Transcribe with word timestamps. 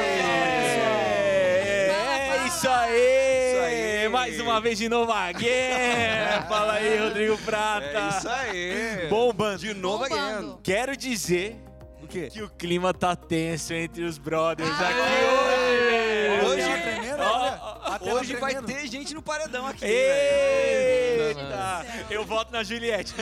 É 1.90 2.46
isso 2.46 2.68
aí! 2.68 3.50
Isso 3.52 3.60
aí! 4.04 4.08
Mais 4.08 4.40
uma 4.40 4.60
vez 4.60 4.78
de 4.78 4.88
novo 4.88 5.12
again! 5.12 6.42
Fala 6.48 6.74
aí, 6.74 6.98
Rodrigo 6.98 7.36
Prata! 7.38 7.84
É 7.86 8.08
isso 8.18 8.28
aí! 8.28 9.06
Bombando! 9.08 9.58
De 9.58 9.74
novo 9.74 10.08
Bombando. 10.08 10.20
again. 10.52 10.58
Quero 10.62 10.96
dizer 10.96 11.56
O 12.02 12.06
quê? 12.06 12.28
que 12.32 12.42
o 12.42 12.48
clima 12.50 12.92
tá 12.94 13.14
tenso 13.14 13.72
entre 13.74 14.02
os 14.04 14.18
brothers 14.18 14.68
Ah, 14.70 14.88
aqui 14.88 14.98
é. 14.98 16.42
hoje! 16.42 16.46
Hoje- 16.46 16.62
Ó, 16.62 16.82
tremendo, 16.82 17.22
ó, 17.22 17.40
olha. 17.40 17.58
ó, 17.62 17.78
A 17.82 17.88
tela 18.04 18.20
Hoje 18.20 18.36
vai 18.36 18.52
tremendo. 18.54 18.66
ter 18.80 18.86
gente 18.88 19.14
no 19.14 19.22
paredão 19.22 19.66
aqui. 19.66 19.84
Eita! 19.84 21.86
Eu 22.10 22.24
voto 22.24 22.52
na 22.52 22.62
Juliette. 22.62 23.12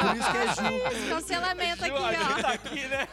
Por 0.00 0.16
isso 0.16 0.30
que 0.30 0.38
é 0.38 0.46
Ju, 0.54 0.62
Cancelamento 1.08 1.84
aqui, 1.84 1.96
Ju, 1.96 2.04
a 2.04 2.12
Ju 2.14 2.22
ó. 2.22 2.42
tá 2.42 2.50
aqui, 2.52 2.86
né? 2.88 3.08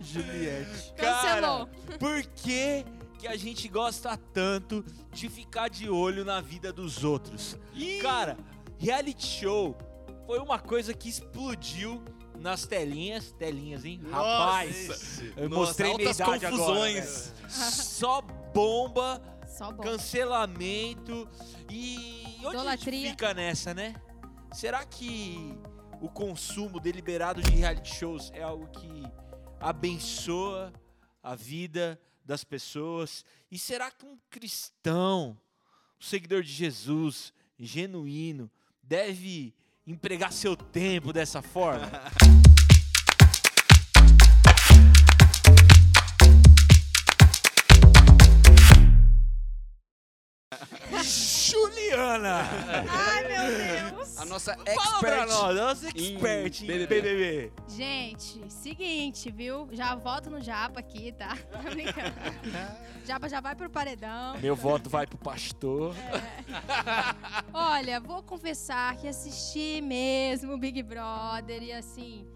Juliette. 0.00 0.92
Cancelou. 0.96 1.66
Cara, 1.66 1.98
por 1.98 2.22
que, 2.22 2.84
que 3.18 3.28
a 3.28 3.36
gente 3.36 3.68
gosta 3.68 4.16
tanto 4.32 4.84
de 5.12 5.28
ficar 5.28 5.68
de 5.68 5.88
olho 5.88 6.24
na 6.24 6.40
vida 6.40 6.72
dos 6.72 7.04
outros? 7.04 7.56
Cara, 8.02 8.36
reality 8.78 9.26
show 9.26 9.76
foi 10.26 10.38
uma 10.38 10.58
coisa 10.58 10.92
que 10.94 11.08
explodiu 11.08 12.02
nas 12.38 12.66
telinhas. 12.66 13.32
Telinhas, 13.32 13.84
hein? 13.84 14.00
Rapaz, 14.10 15.20
eu 15.36 15.48
Nossa, 15.48 15.60
mostrei 15.66 15.94
minha 15.94 16.08
altas 16.08 16.18
idade 16.18 16.46
confusões. 16.46 17.32
agora. 17.38 17.70
Só 17.70 18.22
bomba, 18.52 19.20
Só 19.46 19.72
bom. 19.72 19.82
cancelamento 19.82 21.28
e 21.70 22.36
onde 22.44 22.46
a 22.46 22.50
gente 22.50 22.54
Idolatria. 22.56 23.10
fica 23.10 23.34
nessa, 23.34 23.72
né? 23.74 23.94
Será 24.52 24.84
que 24.84 25.58
o 26.00 26.08
consumo 26.08 26.78
deliberado 26.80 27.40
de 27.42 27.50
reality 27.52 27.94
shows 27.94 28.30
é 28.34 28.42
algo 28.42 28.66
que 28.68 29.02
abençoa 29.60 30.72
a 31.22 31.34
vida 31.34 31.98
das 32.24 32.44
pessoas? 32.44 33.24
E 33.50 33.58
será 33.58 33.90
que 33.90 34.04
um 34.04 34.18
cristão, 34.28 35.38
um 35.98 36.04
seguidor 36.04 36.42
de 36.42 36.52
Jesus, 36.52 37.32
genuíno, 37.58 38.50
deve 38.82 39.54
empregar 39.86 40.32
seu 40.32 40.54
tempo 40.56 41.12
dessa 41.12 41.40
forma? 41.40 41.90
Juliana! 51.52 52.48
Ai, 52.88 53.28
meu 53.28 53.90
Deus. 53.92 54.16
A 54.18 54.24
nossa 54.24 54.54
Fala 54.54 55.00
pra 55.00 55.18
expert. 55.18 55.28
nós, 55.28 55.56
nossa 55.56 55.88
expert 55.88 56.62
em 56.62 56.66
BBB. 56.66 56.86
BBB. 57.02 57.52
Gente, 57.68 58.40
seguinte, 58.50 59.30
viu? 59.30 59.68
Já 59.72 59.94
voto 59.94 60.30
no 60.30 60.40
Japa 60.40 60.80
aqui, 60.80 61.12
tá? 61.12 61.36
Tô 61.52 61.58
brincando. 61.70 62.14
Japa 63.04 63.28
já 63.28 63.40
vai 63.40 63.54
pro 63.54 63.68
paredão. 63.68 64.38
Meu 64.38 64.56
voto 64.56 64.88
vai 64.88 65.06
pro 65.06 65.18
pastor. 65.18 65.94
Olha, 67.52 68.00
vou 68.00 68.22
confessar 68.22 68.96
que 68.96 69.06
assisti 69.06 69.82
mesmo 69.82 70.54
o 70.54 70.58
Big 70.58 70.82
Brother 70.82 71.62
e 71.62 71.72
assim, 71.72 72.26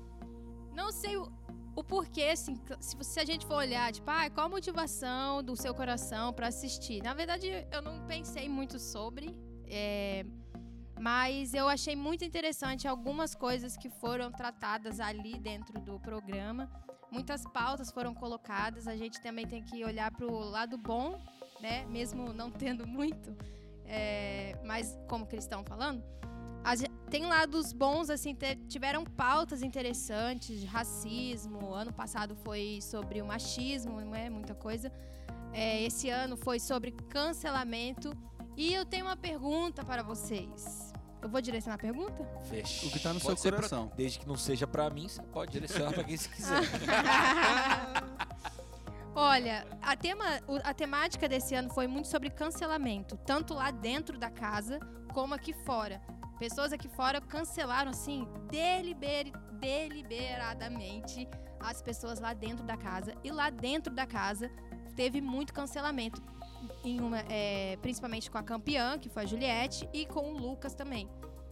não 0.75 0.93
sei 0.93 1.17
o, 1.17 1.33
o 1.77 1.85
porquê, 1.85 2.31
assim, 2.33 2.59
se, 2.81 2.97
se 3.01 3.21
a 3.21 3.25
gente 3.25 3.47
for 3.47 3.57
olhar, 3.57 3.93
tipo, 3.93 4.11
ah, 4.11 4.29
qual 4.31 4.47
a 4.47 4.49
motivação 4.49 5.43
do 5.43 5.55
seu 5.55 5.75
coração 5.75 6.33
pra 6.33 6.49
assistir? 6.49 7.03
Na 7.03 7.15
verdade, 7.15 7.49
eu 7.71 7.83
não 7.83 8.07
pensei 8.07 8.49
muito 8.49 8.79
sobre, 8.79 9.39
é, 9.69 10.25
mas 10.99 11.55
eu 11.55 11.69
achei 11.69 11.95
muito 11.95 12.25
interessante 12.25 12.89
algumas 12.89 13.35
coisas 13.35 13.77
que 13.77 13.89
foram 13.89 14.33
tratadas 14.33 14.99
ali 14.99 15.39
dentro 15.39 15.81
do 15.81 16.01
programa. 16.01 16.69
Muitas 17.13 17.45
pautas 17.45 17.91
foram 17.91 18.13
colocadas, 18.15 18.89
a 18.89 18.97
gente 18.97 19.21
também 19.21 19.47
tem 19.47 19.63
que 19.63 19.85
olhar 19.85 20.11
pro 20.11 20.31
lado 20.41 20.77
bom, 20.77 21.21
né? 21.61 21.85
Mesmo 21.87 22.33
não 22.33 22.51
tendo 22.51 22.87
muito 22.87 23.37
é, 23.89 24.59
mas 24.65 24.97
como 25.09 25.27
cristão 25.27 25.65
falando, 25.65 26.03
tem 27.11 27.27
lados 27.27 27.73
bons, 27.73 28.11
assim, 28.11 28.37
tiveram 28.69 29.05
pautas 29.05 29.63
interessantes 29.63 30.61
de 30.61 30.67
racismo. 30.67 31.73
Ano 31.75 31.93
passado 31.93 32.35
foi 32.37 32.81
sobre 32.83 33.21
o 33.23 33.27
machismo, 33.27 34.01
não 34.01 34.15
é 34.15 34.29
muita 34.31 34.55
coisa. 34.55 34.93
É, 35.53 35.83
esse 35.83 36.11
ano 36.11 36.37
foi 36.37 36.59
sobre 36.61 36.91
cancelamento. 36.93 38.13
E 38.57 38.73
eu 38.75 38.85
tenho 38.85 39.07
uma 39.07 39.17
pergunta 39.17 39.85
para 39.85 40.03
vocês. 40.03 40.93
Eu 41.23 41.29
vou 41.29 41.41
direcionar 41.41 41.75
a 41.77 41.79
pergunta? 41.79 42.25
Fecha. 42.49 42.87
O 42.87 42.91
que 42.91 42.99
tá 42.99 43.13
no 43.13 43.21
Pode 43.21 43.39
seu 43.41 43.43
ser 43.43 43.49
pra- 43.51 43.57
coração. 43.59 43.91
Desde 43.97 44.19
que 44.19 44.27
não 44.29 44.37
seja 44.37 44.67
pra 44.67 44.89
mim, 44.91 45.09
você 45.09 45.23
pode 45.23 45.53
direcionar 45.53 45.93
pra 45.93 46.05
quem 46.05 46.17
você 46.17 46.29
quiser. 46.29 46.61
Olha, 49.15 49.67
a, 49.81 49.97
tema, 49.97 50.25
a 50.63 50.75
temática 50.75 51.27
desse 51.29 51.55
ano 51.55 51.71
foi 51.71 51.87
muito 51.87 52.07
sobre 52.07 52.29
cancelamento, 52.29 53.17
tanto 53.25 53.55
lá 53.55 53.71
dentro 53.71 54.19
da 54.19 54.29
casa 54.31 54.79
como 55.15 55.33
aqui 55.35 55.55
fora. 55.55 56.03
Pessoas 56.39 56.73
aqui 56.73 56.89
fora 56.89 57.21
cancelaram, 57.21 57.91
assim, 57.91 58.27
deliber- 58.51 59.33
deliberadamente 59.53 61.29
as 61.61 61.81
pessoas 61.81 62.21
lá 62.21 62.35
dentro 62.35 62.65
da 62.65 62.77
casa. 62.77 63.15
E 63.25 63.31
lá 63.31 63.51
dentro 63.51 63.95
da 63.95 64.07
casa 64.07 64.51
teve 64.95 65.21
muito 65.21 65.53
cancelamento, 65.53 66.23
uma- 66.85 67.21
é, 67.29 67.77
principalmente 67.81 68.31
com 68.31 68.39
a 68.39 68.43
campeã, 68.43 68.99
que 68.99 69.09
foi 69.09 69.23
a 69.23 69.27
Juliette, 69.27 69.89
e 69.93 70.07
com 70.07 70.33
o 70.33 70.39
Lucas 70.39 70.75
também. 70.75 71.09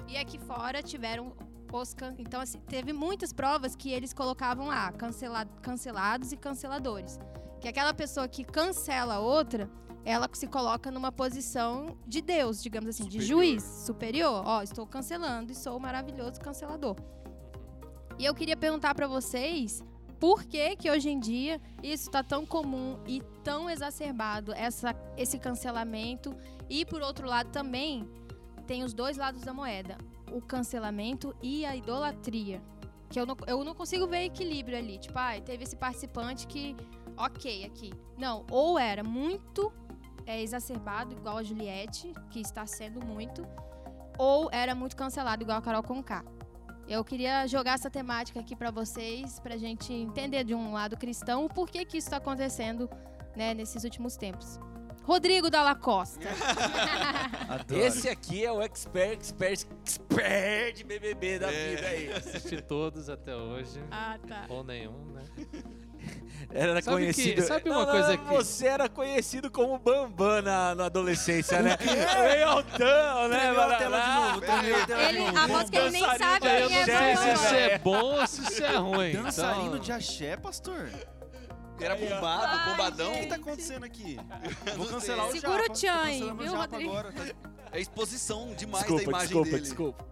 E 0.06 0.16
aqui 0.16 0.38
fora 0.38 0.82
tiveram 0.82 1.34
os 1.72 1.94
can... 1.94 2.14
Então, 2.18 2.40
assim, 2.40 2.60
teve 2.60 2.92
muitas 2.92 3.32
provas 3.32 3.74
que 3.74 3.90
eles 3.90 4.12
colocavam 4.12 4.66
lá, 4.66 4.92
cancela- 4.92 5.46
cancelados 5.62 6.30
e 6.32 6.36
canceladores 6.36 7.18
que 7.60 7.68
aquela 7.68 7.94
pessoa 7.94 8.28
que 8.28 8.44
cancela 8.44 9.20
outra, 9.20 9.70
ela 10.04 10.28
se 10.32 10.46
coloca 10.46 10.90
numa 10.90 11.10
posição 11.10 11.96
de 12.06 12.20
Deus, 12.20 12.62
digamos 12.62 12.90
assim, 12.90 13.04
de 13.04 13.20
Superior. 13.20 13.26
juiz 13.26 13.62
superior. 13.62 14.42
Ó, 14.44 14.62
estou 14.62 14.86
cancelando 14.86 15.50
e 15.52 15.54
sou 15.54 15.76
o 15.76 15.80
maravilhoso 15.80 16.40
cancelador. 16.40 16.96
E 18.18 18.24
eu 18.24 18.34
queria 18.34 18.56
perguntar 18.56 18.94
pra 18.94 19.06
vocês 19.06 19.82
por 20.20 20.44
que 20.44 20.76
que 20.76 20.90
hoje 20.90 21.10
em 21.10 21.18
dia 21.18 21.60
isso 21.82 22.10
tá 22.10 22.22
tão 22.22 22.46
comum 22.46 22.98
e 23.06 23.22
tão 23.42 23.68
exacerbado 23.68 24.52
essa, 24.52 24.94
esse 25.16 25.38
cancelamento 25.38 26.34
e 26.68 26.84
por 26.84 27.02
outro 27.02 27.26
lado 27.26 27.50
também 27.50 28.08
tem 28.66 28.84
os 28.84 28.94
dois 28.94 29.16
lados 29.16 29.42
da 29.42 29.52
moeda, 29.52 29.98
o 30.32 30.40
cancelamento 30.40 31.34
e 31.42 31.66
a 31.66 31.74
idolatria. 31.76 32.62
Que 33.10 33.20
eu 33.20 33.26
não, 33.26 33.36
eu 33.46 33.62
não 33.64 33.74
consigo 33.74 34.06
ver 34.06 34.24
equilíbrio 34.24 34.78
ali. 34.78 34.98
Tipo, 34.98 35.18
ai, 35.18 35.40
teve 35.40 35.64
esse 35.64 35.76
participante 35.76 36.46
que 36.46 36.74
ok 37.16 37.64
aqui. 37.64 37.92
Não, 38.18 38.44
ou 38.50 38.78
era 38.78 39.04
muito 39.04 39.72
é, 40.26 40.42
exacerbado, 40.42 41.14
igual 41.14 41.38
a 41.38 41.42
Juliette, 41.42 42.12
que 42.30 42.40
está 42.40 42.66
sendo 42.66 43.04
muito, 43.04 43.46
ou 44.18 44.48
era 44.52 44.74
muito 44.74 44.96
cancelado, 44.96 45.42
igual 45.42 45.58
a 45.58 45.62
Carol 45.62 45.82
Conká. 45.82 46.24
Eu 46.86 47.02
queria 47.02 47.46
jogar 47.46 47.74
essa 47.74 47.90
temática 47.90 48.40
aqui 48.40 48.54
pra 48.54 48.70
vocês, 48.70 49.40
pra 49.40 49.56
gente 49.56 49.92
entender 49.92 50.44
de 50.44 50.54
um 50.54 50.72
lado 50.72 50.96
cristão 50.96 51.46
o 51.46 51.48
porquê 51.48 51.84
que 51.84 51.96
isso 51.96 52.08
está 52.08 52.18
acontecendo 52.18 52.90
né, 53.34 53.54
nesses 53.54 53.84
últimos 53.84 54.16
tempos. 54.16 54.58
Rodrigo 55.04 55.50
Dalla 55.50 55.74
Costa. 55.74 56.20
Esse 57.70 58.08
aqui 58.08 58.44
é 58.44 58.50
o 58.50 58.60
expert, 58.62 59.12
expert, 59.20 59.66
expert 59.84 60.74
de 60.76 60.84
BBB 60.84 61.38
da 61.38 61.52
É. 61.52 61.74
vida 61.76 61.86
aí. 61.88 62.12
Assisti 62.16 62.60
todos 62.62 63.08
até 63.08 63.34
hoje. 63.36 63.82
ah, 63.90 64.16
tá. 64.26 64.46
Ou 64.48 64.64
nenhum, 64.64 65.12
né? 65.12 65.22
Era 66.52 66.80
Sabe 66.82 66.96
conhecido. 66.98 67.36
que- 67.36 67.42
sabe 67.48 67.70
uma 67.70 67.86
Não, 67.86 67.90
coisa 67.92 68.16
não, 68.16 68.24
que- 68.26 68.34
Você 68.34 68.66
era 68.66 68.88
conhecido 68.88 69.50
como 69.50 69.78
Bambam 69.78 70.42
na, 70.42 70.74
na 70.74 70.84
adolescência, 70.86 71.62
né? 71.62 71.76
Meio 72.28 72.48
altão, 72.48 73.28
né? 73.28 73.38
Tremeu 73.40 73.62
a 73.62 73.74
tela 73.76 74.00
de 74.00 74.14
novo, 74.14 74.40
tremeu 74.42 74.76
a 74.82 74.86
tela 74.86 75.02
de 75.08 75.08
Ele, 75.16 75.18
novo. 75.24 75.38
aposto 75.38 75.70
que 75.70 75.78
ele 75.78 75.90
nem 75.90 76.02
sabe 76.18 76.46
Eu 76.46 76.68
quem 76.68 76.76
é 76.76 76.78
não 76.78 76.84
sei 76.84 77.16
se 77.16 77.32
isso 77.32 77.54
é 77.54 77.78
bom 77.78 78.02
ou 78.20 78.26
se 78.26 78.42
isso 78.42 78.62
é 78.64 78.76
ruim. 78.76 79.12
Dançarino 79.12 79.66
então... 79.68 79.78
de 79.78 79.92
axé, 79.92 80.36
pastor? 80.36 80.90
Era 81.80 81.96
bombado, 81.96 82.46
Ai, 82.56 82.70
bombadão. 82.70 83.12
O 83.12 83.18
que 83.20 83.26
tá 83.26 83.34
acontecendo 83.36 83.84
aqui? 83.84 84.16
Vou 84.76 84.86
cancelar 84.86 85.26
o. 85.28 85.32
Segura 85.32 85.62
o 85.64 85.72
tchan 85.72 85.92
aí, 86.02 86.20
viu, 86.20 86.54
Rodrigo? 86.56 86.90
agora, 86.90 87.12
tá? 87.12 87.24
É 87.72 87.80
exposição 87.80 88.54
demais 88.54 88.84
da 88.84 88.90
Desculpa, 88.94 89.10
imagem 89.10 89.26
desculpa, 89.28 89.50
dele. 89.50 89.62
desculpa. 89.62 90.06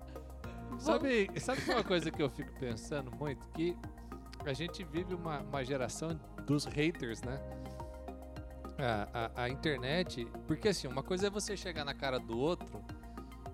Sabe, 0.78 1.30
sabe 1.40 1.62
uma 1.70 1.84
coisa 1.84 2.10
que 2.10 2.20
eu 2.20 2.28
fico 2.28 2.52
pensando 2.58 3.10
muito? 3.12 3.46
Que 3.50 3.76
a 4.44 4.52
gente 4.52 4.82
vive 4.82 5.14
uma, 5.14 5.38
uma 5.40 5.64
geração 5.64 6.18
dos 6.44 6.64
haters, 6.64 7.22
né? 7.22 7.40
A, 8.78 9.30
a, 9.36 9.42
a 9.44 9.48
internet. 9.48 10.26
Porque 10.48 10.68
assim, 10.68 10.88
uma 10.88 11.02
coisa 11.04 11.28
é 11.28 11.30
você 11.30 11.56
chegar 11.56 11.84
na 11.84 11.94
cara 11.94 12.18
do 12.18 12.36
outro 12.36 12.82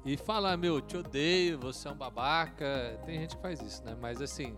e 0.07 0.17
falar, 0.17 0.57
meu, 0.57 0.81
te 0.81 0.97
odeio, 0.97 1.59
você 1.59 1.87
é 1.87 1.91
um 1.91 1.97
babaca. 1.97 2.99
Tem 3.05 3.21
gente 3.21 3.37
que 3.37 3.43
faz 3.43 3.61
isso, 3.61 3.85
né? 3.85 3.95
Mas 4.01 4.23
assim, 4.23 4.57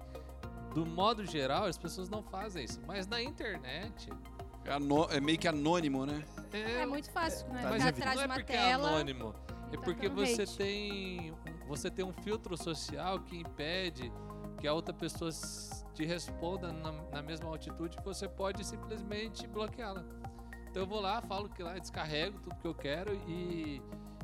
do 0.74 0.86
modo 0.86 1.24
geral, 1.24 1.64
as 1.64 1.76
pessoas 1.78 2.08
não 2.08 2.22
fazem 2.22 2.64
isso. 2.64 2.80
Mas 2.86 3.06
na 3.06 3.20
internet. 3.22 4.08
É, 4.64 4.72
ano- 4.72 5.08
é 5.10 5.20
meio 5.20 5.38
que 5.38 5.48
anônimo, 5.48 6.04
né? 6.06 6.22
É 6.52 6.84
muito 6.86 7.10
fácil, 7.10 7.48
né? 7.48 7.62
Tá 7.62 7.72
Ficar 7.72 7.78
de 7.78 7.88
atrás 7.88 8.16
não 8.16 8.16
de 8.16 8.22
é 8.22 8.26
uma 8.26 8.34
porque 8.34 8.52
é 8.52 8.56
tela. 8.56 8.88
anônimo. 8.88 9.34
É 9.72 9.76
tá 9.76 9.82
porque 9.82 10.08
você 10.08 10.42
hate. 10.42 10.56
tem, 10.56 11.34
você 11.66 11.90
tem 11.90 12.04
um 12.04 12.12
filtro 12.12 12.56
social 12.56 13.20
que 13.20 13.36
impede 13.38 14.12
que 14.58 14.66
a 14.68 14.74
outra 14.74 14.92
pessoa 14.92 15.30
te 15.94 16.04
responda 16.04 16.72
na, 16.72 16.92
na 16.92 17.22
mesma 17.22 17.48
altitude, 17.48 17.96
você 18.04 18.28
pode 18.28 18.64
simplesmente 18.64 19.46
bloqueá-la. 19.46 20.04
Então 20.68 20.82
eu 20.82 20.86
vou 20.86 21.00
lá, 21.00 21.20
falo 21.22 21.48
que 21.48 21.62
lá, 21.62 21.78
descarrego 21.78 22.38
tudo 22.40 22.56
que 22.56 22.66
eu 22.66 22.74
quero 22.74 23.14
e, 23.26 23.82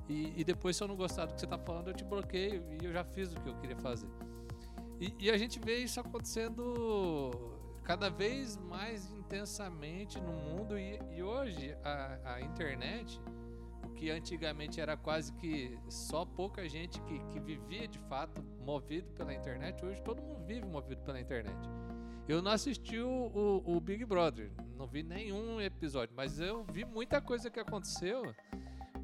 e, 0.09 0.35
e 0.41 0.45
depois 0.45 0.77
se 0.77 0.83
eu 0.85 0.89
não 0.89 0.95
gostar 0.97 1.25
do 1.27 1.35
que 1.35 1.41
você 1.41 1.47
está 1.47 1.59
falando, 1.59 1.89
eu 1.89 1.95
te 1.95 2.05
bloqueio 2.05 2.63
e 2.81 2.85
eu 2.85 2.93
já 2.93 3.03
fiz 3.05 3.33
o 3.33 3.41
que 3.41 3.49
eu 3.49 3.55
queria 3.57 3.77
fazer. 3.77 4.09
E, 5.01 5.15
e 5.19 5.31
a 5.31 5.37
gente 5.37 5.59
vê 5.59 5.79
isso 5.79 6.01
acontecendo 6.01 7.57
cada 7.83 8.09
vez 8.09 8.57
mais 8.57 9.11
intensamente 9.13 10.21
no 10.21 10.33
mundo 10.33 10.79
e, 10.79 10.99
e 11.15 11.23
hoje 11.23 11.77
a, 11.85 12.35
a 12.35 12.41
internet 12.41 13.21
o 13.85 13.91
que 13.91 14.11
antigamente 14.11 14.81
era 14.81 14.97
quase 14.97 15.33
que 15.35 15.79
só 15.89 16.25
pouca 16.25 16.69
gente 16.69 17.01
que, 17.03 17.19
que 17.27 17.39
vivia 17.39 17.87
de 17.87 17.99
fato 18.01 18.43
movido 18.61 19.09
pela 19.13 19.33
internet, 19.33 19.85
hoje 19.85 20.03
todo 20.03 20.21
mundo 20.21 20.45
vive 20.45 20.67
movido 20.67 21.01
pela 21.03 21.21
internet. 21.21 21.57
Eu 22.29 22.43
não 22.43 22.51
assisti 22.51 22.99
o, 22.99 23.09
o, 23.09 23.77
o 23.77 23.81
Big 23.81 24.05
Brother, 24.05 24.51
não 24.77 24.87
vi 24.87 25.05
nenhum 25.05 25.61
episódio, 25.61 26.13
mas 26.17 26.41
eu 26.41 26.65
vi 26.65 26.85
muita 26.85 27.21
coisa 27.21 27.49
que 27.49 27.61
aconteceu 27.61 28.35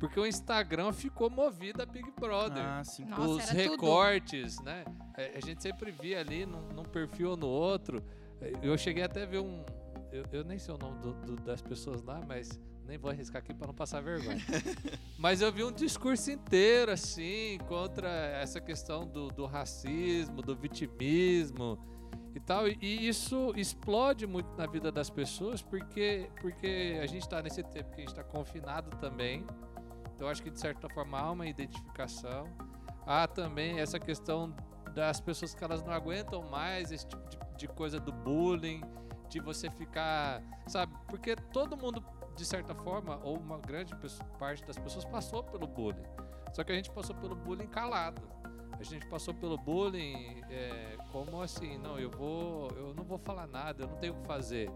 porque 0.02 0.18
o 0.18 0.26
Instagram 0.26 0.92
ficou 0.92 1.30
movido 1.30 1.80
a 1.80 1.86
Big 1.86 2.10
Brother. 2.18 2.62
Ah, 2.64 2.82
sim. 2.84 3.04
Nossa, 3.04 3.22
Os 3.22 3.38
era 3.50 3.62
tudo. 3.62 3.70
recortes, 3.70 4.60
né? 4.60 4.84
É, 5.16 5.36
A 5.36 5.40
gente 5.46 5.62
sempre 5.62 5.92
via 5.92 6.18
ali 6.18 6.44
num, 6.44 6.68
num 6.72 6.82
perfil 6.82 7.30
ou 7.30 7.36
no 7.36 7.46
outro. 7.46 8.02
É, 8.40 8.52
Eu 8.62 8.76
cheguei 8.76 9.04
até 9.04 9.22
a 9.22 9.26
ver 9.26 9.38
um. 9.38 9.64
Eu, 10.10 10.24
eu 10.32 10.44
nem 10.44 10.58
sei 10.58 10.74
o 10.74 10.78
nome 10.78 10.98
do- 10.98 11.14
do- 11.14 11.36
das 11.36 11.62
pessoas 11.62 12.02
lá, 12.02 12.20
mas 12.26 12.60
nem 12.84 12.98
vou 12.98 13.10
arriscar 13.10 13.40
aqui 13.40 13.54
para 13.54 13.68
não 13.68 13.74
passar 13.74 14.02
vergonha. 14.02 14.36
mas 15.16 15.40
eu 15.40 15.52
vi 15.52 15.62
um 15.62 15.70
discurso 15.72 16.30
inteiro, 16.32 16.90
assim, 16.90 17.58
contra 17.68 18.08
essa 18.08 18.60
questão 18.60 19.06
do, 19.06 19.28
do 19.28 19.46
racismo, 19.46 20.42
do 20.42 20.54
vitimismo 20.56 21.78
e 22.34 22.40
tal. 22.40 22.66
E, 22.68 22.76
e 22.82 23.06
isso 23.08 23.52
explode 23.56 24.26
muito 24.26 24.50
na 24.56 24.66
vida 24.66 24.90
das 24.90 25.08
pessoas, 25.08 25.62
porque, 25.62 26.28
porque 26.40 26.98
a 27.02 27.06
gente 27.06 27.22
está 27.22 27.40
nesse 27.40 27.62
tempo 27.62 27.90
que 27.90 27.96
a 27.96 28.00
gente 28.00 28.08
está 28.08 28.24
confinado 28.24 28.90
também. 28.98 29.46
Então 30.22 30.30
acho 30.30 30.40
que 30.40 30.50
de 30.50 30.60
certa 30.60 30.88
forma 30.88 31.18
há 31.18 31.32
uma 31.32 31.48
identificação. 31.48 32.46
Há 33.04 33.26
também 33.26 33.80
essa 33.80 33.98
questão 33.98 34.54
das 34.94 35.20
pessoas 35.20 35.52
que 35.52 35.64
elas 35.64 35.82
não 35.82 35.92
aguentam 35.92 36.48
mais 36.48 36.92
esse 36.92 37.08
tipo 37.08 37.28
de, 37.28 37.38
de 37.56 37.66
coisa 37.66 37.98
do 37.98 38.12
bullying, 38.12 38.82
de 39.28 39.40
você 39.40 39.68
ficar, 39.68 40.40
sabe? 40.68 40.94
Porque 41.08 41.34
todo 41.34 41.76
mundo 41.76 42.04
de 42.36 42.44
certa 42.44 42.72
forma 42.72 43.18
ou 43.24 43.36
uma 43.36 43.58
grande 43.58 43.96
parte 44.38 44.64
das 44.64 44.78
pessoas 44.78 45.04
passou 45.04 45.42
pelo 45.42 45.66
bullying. 45.66 46.06
Só 46.52 46.62
que 46.62 46.70
a 46.70 46.76
gente 46.76 46.92
passou 46.92 47.16
pelo 47.16 47.34
bullying 47.34 47.66
calado. 47.66 48.22
A 48.78 48.82
gente 48.84 49.04
passou 49.08 49.34
pelo 49.34 49.58
bullying 49.58 50.40
é, 50.48 50.98
como 51.10 51.42
assim, 51.42 51.78
não, 51.78 51.98
eu 51.98 52.10
vou, 52.12 52.70
eu 52.76 52.94
não 52.94 53.02
vou 53.02 53.18
falar 53.18 53.48
nada, 53.48 53.82
eu 53.82 53.88
não 53.88 53.96
tenho 53.96 54.14
o 54.14 54.20
que 54.20 54.26
fazer. 54.28 54.70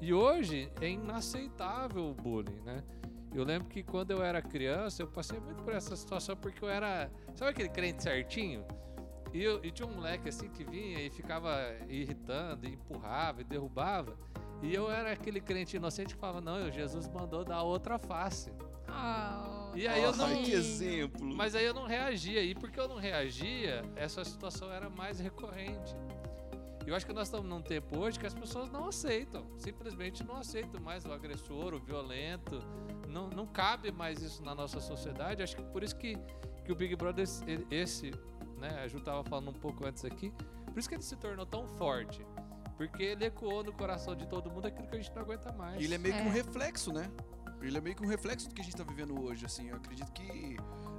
E 0.00 0.12
hoje 0.12 0.68
é 0.80 0.88
inaceitável 0.88 2.10
o 2.10 2.12
bullying, 2.12 2.60
né? 2.62 2.82
Eu 3.34 3.44
lembro 3.44 3.68
que 3.68 3.82
quando 3.82 4.10
eu 4.10 4.22
era 4.22 4.42
criança, 4.42 5.02
eu 5.02 5.06
passei 5.06 5.38
muito 5.38 5.62
por 5.62 5.72
essa 5.72 5.94
situação 5.96 6.36
porque 6.36 6.64
eu 6.64 6.68
era. 6.68 7.10
Sabe 7.34 7.52
aquele 7.52 7.68
crente 7.68 8.02
certinho? 8.02 8.64
E, 9.32 9.42
eu, 9.42 9.64
e 9.64 9.70
tinha 9.70 9.86
um 9.86 9.94
moleque 9.94 10.28
assim 10.28 10.48
que 10.48 10.64
vinha 10.64 11.00
e 11.00 11.10
ficava 11.10 11.56
irritando, 11.88 12.66
e 12.66 12.72
empurrava 12.74 13.40
e 13.40 13.44
derrubava. 13.44 14.18
E 14.62 14.74
eu 14.74 14.90
era 14.90 15.12
aquele 15.12 15.40
crente 15.40 15.76
inocente 15.76 16.14
que 16.14 16.20
falava: 16.20 16.40
Não, 16.40 16.70
Jesus 16.70 17.08
mandou 17.08 17.44
dar 17.44 17.62
outra 17.62 17.98
face. 17.98 18.52
Oh, 18.88 19.76
E 19.76 19.86
aí 19.86 20.02
eu 20.02 20.14
não. 20.16 20.42
Que 20.42 20.52
exemplo. 20.52 21.24
Mas 21.24 21.54
aí 21.54 21.64
eu 21.64 21.72
não 21.72 21.86
reagia. 21.86 22.42
E 22.42 22.54
porque 22.54 22.78
eu 22.78 22.88
não 22.88 22.96
reagia, 22.96 23.82
essa 23.94 24.24
situação 24.24 24.70
era 24.72 24.90
mais 24.90 25.20
recorrente. 25.20 25.94
Eu 26.86 26.94
acho 26.96 27.06
que 27.06 27.12
nós 27.12 27.28
estamos 27.28 27.46
num 27.48 27.62
tempo 27.62 27.98
hoje 27.98 28.18
que 28.18 28.26
as 28.26 28.34
pessoas 28.34 28.70
não 28.70 28.88
aceitam. 28.88 29.46
Simplesmente 29.58 30.24
não 30.24 30.36
aceitam 30.36 30.80
mais 30.80 31.04
o 31.04 31.12
agressor, 31.12 31.74
o 31.74 31.78
violento. 31.78 32.60
Não, 33.08 33.28
não 33.28 33.46
cabe 33.46 33.92
mais 33.92 34.20
isso 34.22 34.42
na 34.42 34.54
nossa 34.54 34.80
sociedade. 34.80 35.42
Acho 35.42 35.56
que 35.56 35.62
por 35.62 35.82
isso 35.84 35.94
que, 35.96 36.16
que 36.64 36.72
o 36.72 36.74
Big 36.74 36.96
Brother, 36.96 37.26
esse, 37.70 38.10
né, 38.58 38.80
a 38.82 38.88
Ju 38.88 38.98
estava 38.98 39.22
falando 39.22 39.50
um 39.50 39.54
pouco 39.60 39.86
antes 39.86 40.04
aqui, 40.04 40.32
por 40.66 40.78
isso 40.78 40.88
que 40.88 40.94
ele 40.94 41.02
se 41.02 41.16
tornou 41.16 41.46
tão 41.46 41.66
forte. 41.68 42.24
Porque 42.76 43.02
ele 43.02 43.26
ecoou 43.26 43.62
no 43.62 43.72
coração 43.74 44.16
de 44.16 44.26
todo 44.26 44.50
mundo 44.50 44.66
aquilo 44.66 44.88
que 44.88 44.96
a 44.96 44.98
gente 44.98 45.14
não 45.14 45.22
aguenta 45.22 45.52
mais. 45.52 45.80
E 45.80 45.84
ele 45.84 45.94
é 45.94 45.98
meio 45.98 46.14
que 46.14 46.20
É. 46.22 46.24
um 46.24 46.30
reflexo, 46.30 46.92
né? 46.92 47.10
Ele 47.60 47.76
é 47.76 47.80
meio 47.80 47.94
que 47.94 48.02
um 48.02 48.08
reflexo 48.08 48.48
do 48.48 48.54
que 48.54 48.62
a 48.62 48.64
gente 48.64 48.74
tá 48.74 48.82
vivendo 48.84 49.22
hoje, 49.22 49.44
assim. 49.44 49.68
Eu 49.68 49.76
acredito 49.76 50.10
que, 50.12 50.56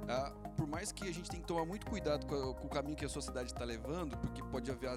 ah, 0.08 0.30
por 0.56 0.66
mais 0.66 0.92
que 0.92 1.04
a 1.08 1.12
gente 1.12 1.30
tenha 1.30 1.40
que 1.40 1.46
tomar 1.48 1.64
muito 1.64 1.86
cuidado 1.86 2.26
com, 2.26 2.34
a- 2.34 2.54
com 2.54 2.66
o 2.66 2.70
caminho 2.70 2.96
que 2.96 3.04
a 3.04 3.08
sociedade 3.08 3.52
está 3.52 3.64
levando, 3.64 4.16
porque 4.18 4.42
pode 4.44 4.70
haver, 4.70 4.90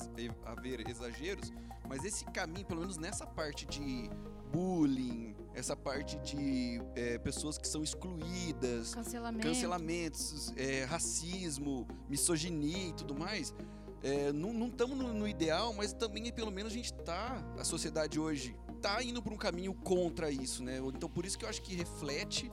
haver 0.46 0.90
exageros, 0.90 1.52
mas 1.88 2.04
esse 2.04 2.26
caminho, 2.26 2.66
pelo 2.66 2.82
menos 2.82 2.98
nessa 2.98 3.26
parte 3.26 3.66
de 3.66 4.10
bullying, 4.52 5.36
essa 5.54 5.76
parte 5.76 6.18
de 6.20 6.82
eh, 6.96 7.18
pessoas 7.20 7.58
que 7.58 7.68
são 7.68 7.84
excluídas, 7.84 8.94
cancelamento. 8.96 9.48
cancelamentos, 9.48 10.54
é, 10.56 10.84
racismo, 10.86 11.88
misoginia 12.10 12.90
e 12.90 12.94
tudo 12.94 13.16
mais. 13.18 13.54
É, 14.04 14.32
não 14.32 14.68
estamos 14.68 14.96
no, 14.98 15.12
no 15.14 15.28
ideal, 15.28 15.74
mas 15.74 15.92
também 15.94 16.32
pelo 16.32 16.52
menos 16.52 16.72
a 16.72 16.76
gente 16.76 16.94
tá, 16.94 17.44
a 17.60 17.64
sociedade 17.64 18.20
hoje 18.20 18.56
tá 18.82 19.02
indo 19.02 19.22
por 19.22 19.34
um 19.34 19.38
caminho 19.38 19.74
contra 19.74 20.30
isso, 20.30 20.64
né? 20.64 20.78
Então 20.94 21.10
por 21.10 21.26
isso 21.26 21.38
que 21.40 21.46
eu 21.46 21.50
acho 21.50 21.62
que 21.62 21.76
reflete 21.76 22.52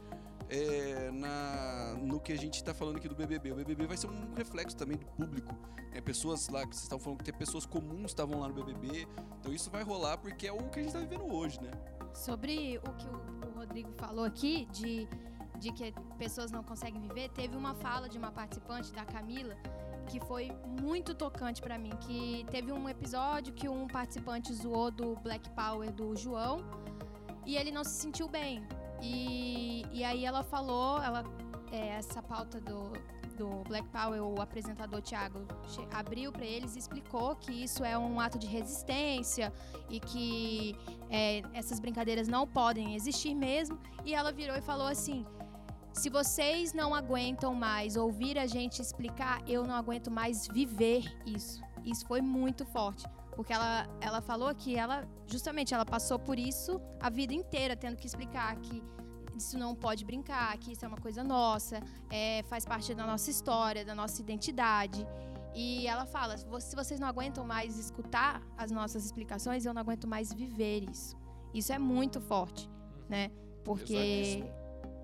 é, 0.53 1.11
na, 1.11 1.97
no 1.99 2.21
que 2.21 2.31
a 2.31 2.37
gente 2.37 2.57
está 2.57 2.75
falando 2.75 2.97
aqui 2.97 3.09
do 3.09 3.15
BBB. 3.15 3.53
O 3.53 3.57
BBB 3.57 3.87
vai 3.87 3.97
ser 3.97 4.09
um 4.09 4.35
reflexo 4.35 4.77
também 4.77 4.99
do 4.99 5.07
público. 5.07 5.55
né? 5.93 6.01
pessoas 6.03 6.49
lá, 6.49 6.67
que 6.67 6.75
vocês 6.75 6.83
estavam 6.83 7.03
falando 7.03 7.19
que 7.19 7.25
tem 7.25 7.35
pessoas 7.35 7.65
comuns 7.65 8.11
estavam 8.11 8.39
lá 8.41 8.49
no 8.49 8.55
BBB. 8.55 9.09
Então 9.41 9.53
isso 9.53 9.71
vai 9.71 9.83
rolar 9.83 10.19
porque 10.19 10.47
é 10.47 10.53
o 10.53 10.59
que 10.69 10.81
a 10.81 10.83
gente 10.83 10.95
está 10.95 10.99
vivendo 10.99 11.25
hoje, 11.33 11.59
né? 11.63 11.71
Sobre 12.13 12.79
o 12.79 12.93
que 12.93 13.07
o, 13.07 13.49
o 13.49 13.59
Rodrigo 13.59 13.91
falou 13.93 14.27
aqui, 14.27 14.67
de, 14.67 15.09
de 15.59 15.73
que 15.73 15.95
pessoas 16.19 16.51
não 16.51 16.63
conseguem 16.63 17.01
viver, 17.01 17.31
teve 17.31 17.57
uma 17.57 17.75
fala 17.75 18.07
de 18.07 18.19
uma 18.19 18.31
participante, 18.31 18.93
da 18.93 19.07
Camila, 19.07 19.57
que 20.07 20.21
foi 20.21 20.53
muito 20.83 21.15
tocante 21.15 21.63
pra 21.63 21.79
mim. 21.79 21.93
Que 22.01 22.45
teve 22.51 22.73
um 22.73 22.87
episódio 22.91 23.55
que 23.55 23.71
um 23.71 23.87
participante 23.87 24.53
zoou 24.53 24.91
do 24.91 25.17
Black 25.17 25.49
Power 25.51 25.91
do 25.91 26.15
João 26.15 26.63
e 27.47 27.57
ele 27.57 27.71
não 27.71 27.85
se 27.85 27.93
sentiu 27.93 28.29
bem. 28.29 28.63
E, 29.03 29.85
e 29.93 30.05
aí 30.05 30.25
ela 30.25 30.43
falou, 30.45 31.03
ela, 31.03 31.25
é, 31.73 31.89
essa 31.89 32.23
pauta 32.23 32.61
do, 32.61 32.93
do 33.37 33.65
Black 33.65 33.89
Power, 33.89 34.23
o 34.23 34.41
apresentador 34.41 35.03
Thiago 35.03 35.41
abriu 35.93 36.31
pra 36.31 36.47
eles 36.47 36.77
e 36.77 36.79
explicou 36.79 37.35
que 37.37 37.53
isso 37.53 37.85
é 37.85 37.99
um 37.99 38.21
ato 38.21 38.39
de 38.39 38.47
resistência 38.47 39.53
e 39.91 39.99
que 39.99 40.77
é, 41.11 41.43
essas 41.53 41.81
brincadeiras 41.81 42.29
não 42.29 42.47
podem 42.47 42.95
existir 42.95 43.35
mesmo. 43.35 43.79
E 44.05 44.15
ela 44.15 44.33
virou 44.33 44.57
e 44.57 44.63
falou 44.63 44.87
assim: 44.87 45.27
se 45.93 46.09
vocês 46.09 46.73
não 46.73 46.95
aguentam 46.95 47.55
mais 47.55 47.97
ouvir 47.97 48.39
a 48.39 48.47
gente 48.47 48.81
explicar, 48.81 49.43
eu 49.49 49.67
não 49.67 49.75
aguento 49.75 50.11
mais 50.11 50.47
viver 50.47 51.05
isso. 51.27 51.61
Isso 51.85 52.07
foi 52.07 52.21
muito 52.21 52.65
forte. 52.65 53.05
Porque 53.35 53.53
ela, 53.53 53.89
ela 54.01 54.21
falou 54.21 54.55
que 54.55 54.77
ela, 54.77 55.09
justamente, 55.27 55.73
ela 55.73 55.87
passou 55.87 56.19
por 56.19 56.39
isso 56.39 56.81
a 57.01 57.09
vida 57.09 57.33
inteira, 57.33 57.75
tendo 57.75 57.97
que 57.97 58.07
explicar 58.07 58.55
que 58.57 58.83
isso 59.37 59.59
não 59.59 59.75
pode 59.75 60.05
brincar, 60.05 60.57
que 60.59 60.73
isso 60.73 60.85
é 60.85 60.89
uma 60.89 60.97
coisa 60.99 61.23
nossa, 61.25 61.81
é, 62.11 62.43
faz 62.45 62.65
parte 62.65 62.95
da 62.95 63.07
nossa 63.07 63.31
história, 63.31 63.85
da 63.85 63.95
nossa 63.95 64.21
identidade. 64.21 65.07
E 65.55 65.87
ela 65.87 66.07
fala: 66.07 66.37
se 66.37 66.47
vo- 66.47 66.61
se 66.61 66.75
vocês 66.75 66.99
não 66.99 67.09
aguentam 67.09 67.45
mais 67.45 67.79
escutar 67.79 68.43
as 68.57 68.71
nossas 68.71 69.05
explicações, 69.05 69.65
eu 69.65 69.75
não 69.75 69.81
aguento 69.83 70.07
mais 70.09 70.33
viver 70.33 70.89
isso. 70.91 71.17
Isso 71.53 71.73
é 71.73 71.79
muito 71.79 72.21
forte, 72.21 72.69
né? 73.09 73.31
Porque. 73.65 74.45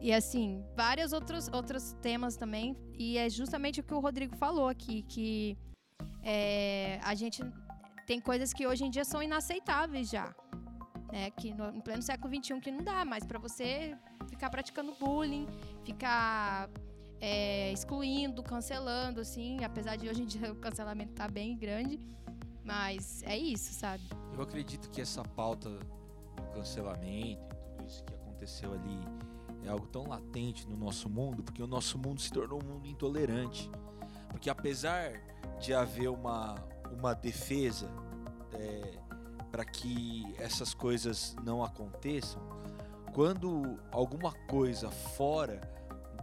E 0.00 0.12
assim, 0.12 0.64
vários 0.76 1.12
outros, 1.12 1.48
outros 1.48 1.92
temas 2.00 2.36
também. 2.36 2.76
E 2.96 3.18
é 3.18 3.28
justamente 3.28 3.80
o 3.80 3.84
que 3.84 3.92
o 3.92 3.98
Rodrigo 3.98 4.36
falou 4.36 4.68
aqui, 4.68 5.02
que 5.02 5.58
é, 6.22 7.00
a 7.02 7.14
gente 7.16 7.42
tem 8.06 8.20
coisas 8.20 8.52
que 8.52 8.66
hoje 8.66 8.84
em 8.84 8.90
dia 8.90 9.04
são 9.04 9.20
inaceitáveis 9.22 10.08
já. 10.08 10.32
Né? 11.10 11.30
Que 11.30 11.52
no, 11.52 11.80
pleno 11.82 12.02
século 12.02 12.34
XXI 12.34 12.60
que 12.60 12.70
não 12.70 12.82
dá 12.82 13.04
mais 13.04 13.24
para 13.24 13.38
você 13.38 13.96
ficar 14.28 14.50
praticando 14.50 14.94
bullying, 15.00 15.46
ficar 15.84 16.68
é, 17.20 17.72
excluindo, 17.72 18.42
cancelando, 18.42 19.20
assim, 19.20 19.64
apesar 19.64 19.96
de 19.96 20.08
hoje 20.08 20.22
em 20.22 20.26
dia 20.26 20.52
o 20.52 20.56
cancelamento 20.56 21.14
tá 21.14 21.28
bem 21.28 21.56
grande. 21.56 21.98
Mas 22.64 23.22
é 23.22 23.36
isso, 23.36 23.72
sabe? 23.72 24.02
Eu 24.34 24.42
acredito 24.42 24.90
que 24.90 25.00
essa 25.00 25.22
pauta 25.22 25.70
do 25.70 26.42
cancelamento 26.54 27.42
e 27.42 27.76
tudo 27.76 27.86
isso 27.86 28.04
que 28.04 28.14
aconteceu 28.14 28.74
ali 28.74 29.00
é 29.64 29.70
algo 29.70 29.86
tão 29.86 30.06
latente 30.06 30.68
no 30.68 30.76
nosso 30.76 31.08
mundo, 31.08 31.42
porque 31.42 31.62
o 31.62 31.66
nosso 31.66 31.98
mundo 31.98 32.20
se 32.20 32.30
tornou 32.30 32.62
um 32.62 32.66
mundo 32.66 32.86
intolerante. 32.86 33.70
Porque 34.28 34.50
apesar 34.50 35.12
de 35.58 35.72
haver 35.72 36.08
uma, 36.08 36.54
uma 36.92 37.14
defesa 37.14 37.88
para 39.50 39.64
que 39.64 40.34
essas 40.38 40.74
coisas 40.74 41.36
não 41.44 41.64
aconteçam, 41.64 42.40
quando 43.12 43.78
alguma 43.90 44.32
coisa 44.48 44.90
fora 44.90 45.60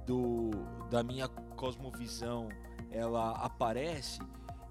do, 0.06 0.52
da 0.90 1.04
minha 1.04 1.28
cosmovisão 1.28 2.50
ela 2.92 3.32
aparece, 3.32 4.20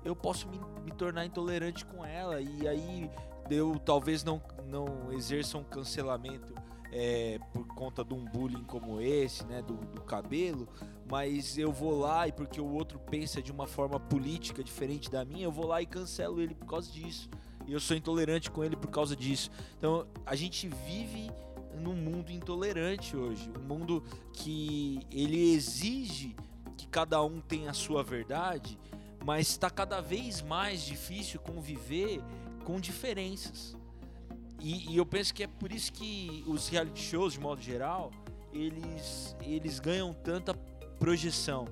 eu 0.05 0.15
posso 0.15 0.49
me, 0.49 0.61
me 0.85 0.93
tornar 0.93 1.25
intolerante 1.27 1.85
com 1.85 2.05
ela 2.05 2.41
e 2.41 2.67
aí 2.69 3.11
eu 3.51 3.79
talvez 3.79 4.23
não, 4.23 4.41
não 4.67 5.13
exerça 5.13 5.59
um 5.59 5.65
cancelamento 5.65 6.55
é, 6.93 7.39
por 7.53 7.67
conta 7.67 8.05
de 8.05 8.15
um 8.15 8.25
bullying 8.25 8.63
como 8.65 9.01
esse, 9.01 9.45
né, 9.47 9.61
do, 9.61 9.75
do 9.75 10.01
cabelo, 10.03 10.69
mas 11.11 11.59
eu 11.59 11.73
vou 11.73 11.99
lá 11.99 12.29
e 12.29 12.33
porque 12.33 12.61
o 12.61 12.73
outro 12.73 12.99
pensa 12.99 13.43
de 13.43 13.51
uma 13.51 13.67
forma 13.67 13.99
política 13.99 14.63
diferente 14.63 15.11
da 15.11 15.25
minha, 15.25 15.45
eu 15.45 15.53
vou 15.53 15.67
lá 15.67 15.83
e 15.83 15.87
cancelo 15.87 16.41
ele 16.41 16.55
por 16.55 16.67
causa 16.67 16.91
disso. 16.93 17.29
E 17.67 17.73
eu 17.73 17.81
sou 17.81 17.97
intolerante 17.97 18.51
com 18.51 18.63
ele 18.63 18.77
por 18.77 18.91
causa 18.91 19.17
disso. 19.17 19.51
Então 19.79 20.07
a 20.25 20.35
gente 20.35 20.69
vive 20.69 21.31
num 21.79 21.95
mundo 21.95 22.31
intolerante 22.31 23.17
hoje, 23.17 23.51
um 23.59 23.67
mundo 23.67 24.03
que 24.33 25.01
ele 25.11 25.53
exige 25.53 26.37
que 26.77 26.87
cada 26.87 27.23
um 27.23 27.41
tenha 27.41 27.71
a 27.71 27.75
sua 27.75 28.03
verdade, 28.03 28.79
mas 29.25 29.49
está 29.49 29.71
cada 29.71 30.01
vez 30.01 30.43
mais 30.43 30.85
difícil 30.85 31.41
conviver 31.41 32.21
com 32.65 32.79
diferenças. 32.79 33.77
E, 34.61 34.93
e 34.93 34.97
eu 34.97 35.05
penso 35.05 35.35
que 35.35 35.43
é 35.43 35.47
por 35.47 35.73
isso 35.73 35.93
que 35.93 36.45
os 36.47 36.69
reality 36.69 37.03
shows, 37.03 37.35
de 37.35 37.41
modo 37.41 37.61
geral, 37.61 38.11
eles, 38.53 39.37
eles 39.43 39.79
ganham 39.79 40.13
tanta 40.13 40.55
projeção. 40.99 41.67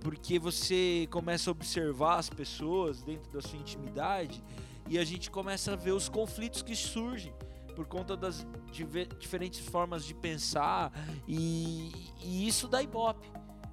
Porque 0.00 0.38
você 0.38 1.08
começa 1.10 1.50
a 1.50 1.52
observar 1.52 2.18
as 2.18 2.30
pessoas 2.30 3.02
dentro 3.02 3.30
da 3.32 3.40
sua 3.40 3.58
intimidade 3.58 4.42
e 4.88 4.98
a 4.98 5.04
gente 5.04 5.30
começa 5.30 5.72
a 5.72 5.76
ver 5.76 5.92
os 5.92 6.08
conflitos 6.08 6.62
que 6.62 6.74
surgem 6.76 7.34
por 7.74 7.86
conta 7.86 8.16
das 8.16 8.46
diferentes 9.18 9.60
formas 9.60 10.04
de 10.04 10.14
pensar 10.14 10.90
e, 11.28 11.92
e 12.22 12.48
isso 12.48 12.66
dá 12.66 12.82
ibope, 12.82 13.30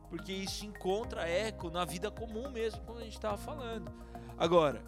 porque 0.09 0.33
isso 0.33 0.65
encontra 0.65 1.27
eco 1.27 1.69
na 1.69 1.85
vida 1.85 2.11
comum 2.11 2.49
mesmo, 2.51 2.81
como 2.81 2.99
a 2.99 3.03
gente 3.03 3.13
estava 3.13 3.37
falando. 3.37 3.91
Agora, 4.37 4.83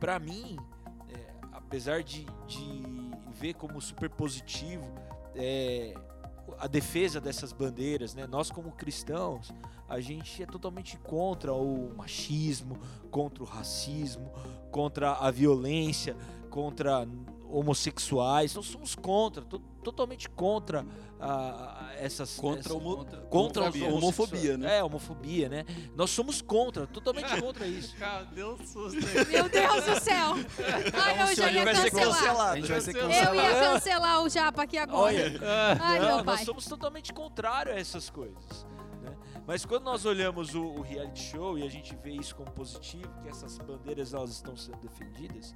para 0.00 0.18
mim, 0.18 0.56
é, 1.10 1.34
apesar 1.52 2.02
de, 2.02 2.24
de 2.46 2.82
ver 3.32 3.54
como 3.54 3.80
super 3.80 4.08
positivo 4.08 4.86
é, 5.34 5.94
a 6.58 6.66
defesa 6.66 7.20
dessas 7.20 7.52
bandeiras, 7.52 8.14
né? 8.14 8.26
Nós 8.26 8.50
como 8.50 8.72
cristãos, 8.72 9.52
a 9.88 10.00
gente 10.00 10.42
é 10.42 10.46
totalmente 10.46 10.96
contra 10.98 11.52
o 11.52 11.92
machismo, 11.96 12.78
contra 13.10 13.42
o 13.42 13.46
racismo, 13.46 14.32
contra 14.70 15.12
a 15.12 15.30
violência, 15.30 16.16
contra 16.50 17.06
homossexuais. 17.50 18.54
Nós 18.54 18.66
somos 18.66 18.94
contra, 18.94 19.42
to- 19.42 19.58
totalmente 19.82 20.28
contra 20.28 20.84
ah, 21.20 21.90
essas 21.98 22.36
Contra 22.36 22.60
essa- 22.60 22.74
homo- 22.74 22.96
contra, 22.98 23.20
contra 23.22 23.66
a 23.66 23.70
os 23.70 23.82
homofobia, 23.82 24.56
né? 24.58 24.78
É, 24.78 24.84
homofobia, 24.84 25.48
né? 25.48 25.64
Nós 25.96 26.10
somos 26.10 26.40
contra, 26.42 26.86
totalmente 26.86 27.28
contra 27.40 27.66
isso. 27.66 27.96
Cara, 27.96 28.24
deu 28.24 28.54
um 28.54 28.66
susto 28.66 28.98
aí. 29.06 29.26
Meu 29.26 29.48
Deus 29.48 29.84
do 29.84 30.00
céu. 30.00 30.34
Ai, 30.94 31.22
eu 31.32 31.36
já 31.36 31.50
ia 31.50 31.64
vai 31.64 31.74
ser 31.74 31.90
cancelar. 31.90 32.14
cancelado. 32.18 32.52
A 32.52 32.56
gente 32.56 32.68
vai 32.70 32.80
ser 32.80 32.96
Eu 32.96 33.00
Eu 33.02 33.08
cancelado. 33.08 33.36
ia 33.36 33.60
cancelar 33.72 34.22
o 34.22 34.28
Japa 34.28 34.62
aqui 34.62 34.78
agora. 34.78 35.16
Ai, 35.80 35.98
Não, 36.00 36.16
meu 36.16 36.24
nós 36.24 36.40
somos 36.42 36.64
totalmente 36.66 37.12
contrários 37.12 37.76
a 37.76 37.78
essas 37.80 38.08
coisas. 38.10 38.66
né? 39.02 39.16
Mas 39.46 39.64
quando 39.64 39.84
nós 39.84 40.04
olhamos 40.04 40.54
o, 40.54 40.62
o 40.62 40.82
reality 40.82 41.22
show 41.22 41.58
e 41.58 41.62
a 41.66 41.70
gente 41.70 41.96
vê 41.96 42.10
isso 42.12 42.34
como 42.36 42.50
positivo, 42.52 43.08
que 43.22 43.28
essas 43.28 43.58
bandeiras 43.58 44.12
elas 44.14 44.30
estão 44.30 44.56
sendo 44.56 44.76
defendidas, 44.78 45.54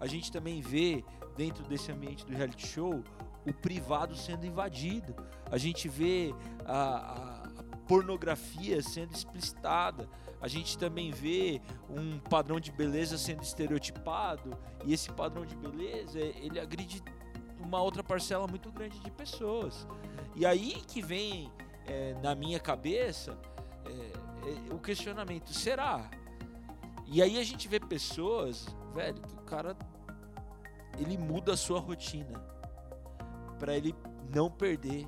a 0.00 0.06
gente 0.06 0.30
também 0.32 0.60
vê 0.60 1.04
dentro 1.36 1.64
desse 1.64 1.90
ambiente 1.92 2.24
do 2.26 2.32
reality 2.32 2.66
show 2.66 3.02
o 3.46 3.52
privado 3.52 4.14
sendo 4.14 4.46
invadido. 4.46 5.14
A 5.50 5.58
gente 5.58 5.88
vê 5.88 6.34
a, 6.64 7.42
a- 7.48 7.52
pornografia 7.86 8.80
sendo 8.80 9.12
explicitada. 9.12 10.08
A 10.40 10.48
gente 10.48 10.78
também 10.78 11.10
vê 11.10 11.60
um 11.90 12.18
padrão 12.18 12.58
de 12.60 12.70
beleza 12.72 13.18
sendo 13.18 13.42
estereotipado 13.42 14.56
e 14.84 14.92
esse 14.94 15.10
padrão 15.10 15.44
de 15.44 15.54
beleza 15.56 16.18
ele 16.18 16.58
agride 16.60 17.02
uma 17.58 17.80
outra 17.82 18.02
parcela 18.02 18.46
muito 18.46 18.70
grande 18.72 18.98
de 19.00 19.10
pessoas. 19.10 19.86
E 20.34 20.46
aí 20.46 20.80
que 20.86 21.02
vem 21.02 21.52
é, 21.86 22.14
na 22.22 22.34
minha 22.34 22.58
cabeça 22.60 23.36
é, 23.84 24.70
é, 24.70 24.74
o 24.74 24.78
questionamento: 24.78 25.52
será? 25.52 26.10
E 27.06 27.20
aí 27.20 27.38
a 27.38 27.42
gente 27.44 27.68
vê 27.68 27.78
pessoas, 27.78 28.66
velho, 28.94 29.20
que 29.20 29.34
o 29.34 29.42
cara 29.42 29.74
ele 31.02 31.18
muda 31.18 31.52
a 31.52 31.56
sua 31.56 31.80
rotina 31.80 32.38
para 33.58 33.76
ele 33.76 33.94
não 34.34 34.50
perder 34.50 35.06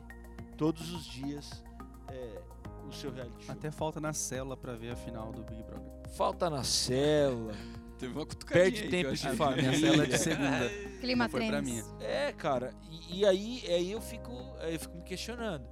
todos 0.57 0.93
os 0.93 1.05
dias 1.05 1.65
é, 2.09 2.43
o 2.87 2.93
seu 2.93 3.13
reality 3.13 3.45
show. 3.45 3.55
Até 3.55 3.71
falta 3.71 4.01
na 4.01 4.13
célula 4.13 4.57
pra 4.57 4.75
ver 4.75 4.91
a 4.91 4.97
final 4.97 5.33
do 5.33 5.43
Big 5.43 5.63
Brother. 5.63 5.93
Falta 6.11 6.49
na 6.49 6.63
célula, 6.63 7.55
Teve 7.99 8.13
uma 8.13 8.27
cutucadinha 8.27 8.65
perde 8.65 8.83
aí 8.83 8.91
tempo 8.91 9.15
de 9.15 9.37
família. 9.37 9.71
Minha 9.71 9.81
célula 9.81 10.05
é 10.05 10.07
de 10.07 10.19
segunda. 10.19 10.71
Clima 11.01 11.29
foi 11.29 11.47
pra. 11.47 11.63
É, 12.01 12.33
cara, 12.33 12.75
e, 12.91 13.21
e 13.21 13.27
aí, 13.27 13.63
aí 13.69 13.93
eu 13.93 14.01
fico, 14.01 14.33
eu 14.61 14.79
fico 14.79 14.97
me 14.97 15.05
questionando. 15.05 15.67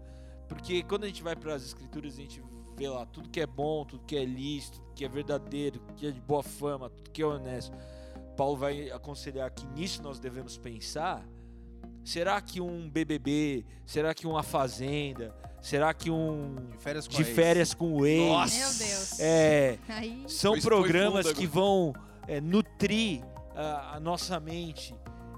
Porque 0.48 0.82
quando 0.82 1.04
a 1.04 1.06
gente 1.06 1.22
vai 1.22 1.34
para 1.34 1.54
as 1.54 1.64
escrituras, 1.64 2.14
a 2.14 2.22
gente 2.22 2.42
vê 2.76 2.88
lá 2.88 3.04
tudo 3.06 3.28
que 3.28 3.40
é 3.40 3.46
bom, 3.46 3.84
tudo 3.84 4.04
que 4.04 4.16
é 4.16 4.24
lícito, 4.24 4.80
tudo 4.80 4.94
que 4.94 5.04
é 5.04 5.08
verdadeiro, 5.08 5.80
tudo 5.80 5.94
que 5.94 6.06
é 6.06 6.10
de 6.10 6.20
boa 6.20 6.42
fama, 6.42 6.88
tudo 6.90 7.10
que 7.10 7.22
é 7.22 7.26
honesto. 7.26 7.76
Paulo 8.36 8.56
vai 8.56 8.90
aconselhar 8.90 9.50
que 9.50 9.66
nisso 9.66 10.02
nós 10.02 10.18
devemos 10.18 10.56
pensar. 10.56 11.26
Será 12.04 12.40
que 12.40 12.60
um 12.60 12.90
BBB, 12.90 13.64
será 13.86 14.12
que 14.12 14.26
uma 14.26 14.42
fazenda, 14.42 15.34
será 15.60 15.94
que 15.94 16.10
um 16.10 16.56
De 16.70 16.78
férias 16.78 17.06
com 17.06 17.16
de 17.16 17.24
férias 17.24 17.74
com 17.74 17.92
o 17.94 18.06
ex? 18.06 18.28
Nossa! 18.28 18.58
Meu 18.58 18.88
Deus. 18.88 19.20
É, 19.20 19.78
Aí, 19.88 20.24
são 20.26 20.56
Isso 20.56 20.66
programas 20.66 21.32
que 21.32 21.46
vão 21.46 21.92
é, 22.26 22.40
nutrir 22.40 23.22
a, 23.54 23.96
a 23.96 24.00
nossa 24.00 24.40
mente 24.40 24.94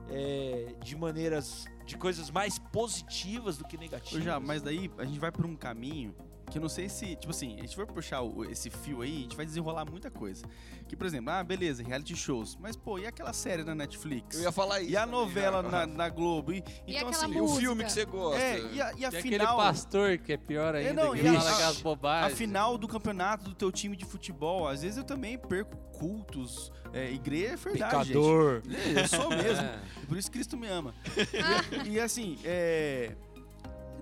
é, 0.09 0.75
de 0.83 0.97
maneiras, 0.97 1.67
de 1.85 1.99
coisas 1.99 2.31
mais 2.31 2.59
positivas 2.59 3.59
do 3.59 3.65
que 3.67 3.77
negativas. 3.77 4.25
Já, 4.25 4.41
mas 4.41 4.63
daí 4.63 4.91
a 4.97 5.05
gente 5.05 5.19
vai 5.19 5.31
por 5.31 5.45
um 5.45 5.55
caminho 5.57 6.15
que 6.51 6.59
eu 6.59 6.63
não 6.63 6.69
sei 6.69 6.89
se, 6.89 7.17
tipo 7.17 7.31
assim, 7.31 7.57
a 7.59 7.63
gente 7.63 7.75
for 7.75 7.87
puxar 7.87 8.21
o- 8.23 8.45
esse 8.45 8.71
fio 8.71 9.03
aí, 9.03 9.19
a 9.19 9.21
gente 9.23 9.37
vai 9.37 9.45
desenrolar 9.47 9.85
muita 9.91 10.11
coisa. 10.11 10.45
Que, 10.89 10.95
por 10.95 11.07
exemplo, 11.07 11.31
ah, 11.31 11.43
beleza, 11.43 11.83
reality 11.83 12.15
shows. 12.15 12.57
Mas, 12.61 12.77
pô, 12.77 12.99
e 12.99 13.07
aquela 13.07 13.33
série 13.33 13.65
na 13.65 13.75
Netflix? 13.75 14.37
Eu 14.37 14.43
ia 14.45 14.53
falar 14.53 14.81
isso. 14.83 14.91
E 14.91 14.97
a 14.97 15.01
também, 15.07 15.21
novela 15.21 15.63
já. 15.63 15.69
na, 15.71 15.87
na 15.87 16.09
Globo? 16.09 16.53
E, 16.53 16.63
E 16.87 16.97
então, 16.97 17.09
assim, 17.09 17.27
E 17.33 17.41
o 17.41 17.43
música? 17.45 17.61
filme 17.61 17.85
que 17.85 17.93
você 17.93 18.05
gosta. 18.05 18.41
é, 18.43 18.61
e 18.73 18.83
a, 18.83 18.93
e 18.95 19.05
a 19.05 19.09
aquele 19.09 19.23
final... 19.39 19.57
pastor 19.57 20.19
que 20.19 20.33
é 20.33 20.37
pior 20.37 20.75
ainda, 20.75 20.93
não, 21.05 21.13
que 21.15 21.23
e 21.23 21.29
a- 21.29 21.33
fala 21.35 21.51
a- 21.51 21.55
aquelas 21.55 21.79
A 21.79 21.83
bobagens. 21.83 22.39
final 22.39 22.77
do 22.79 22.87
campeonato 22.87 23.45
do 23.45 23.55
teu 23.55 23.73
time 23.73 23.97
de 23.97 24.05
futebol, 24.05 24.69
às 24.69 24.83
vezes 24.83 24.99
eu 24.99 25.05
também 25.05 25.39
perco 25.39 25.77
cultos. 25.99 26.71
É, 26.93 27.11
igreja 27.11 27.55
é 27.55 27.57
verdade, 27.57 28.09
Pecador. 28.09 28.63
gente. 28.69 28.99
Eu 28.99 29.09
sou 29.09 29.31
mesmo. 29.31 29.65
É. 29.65 29.79
Por 30.07 30.17
isso 30.17 30.31
Cristo 30.31 30.57
me 30.57 30.69
ama. 30.69 30.95
E, 31.87 31.91
e, 31.95 32.01
assim, 32.01 32.39
é, 32.45 33.17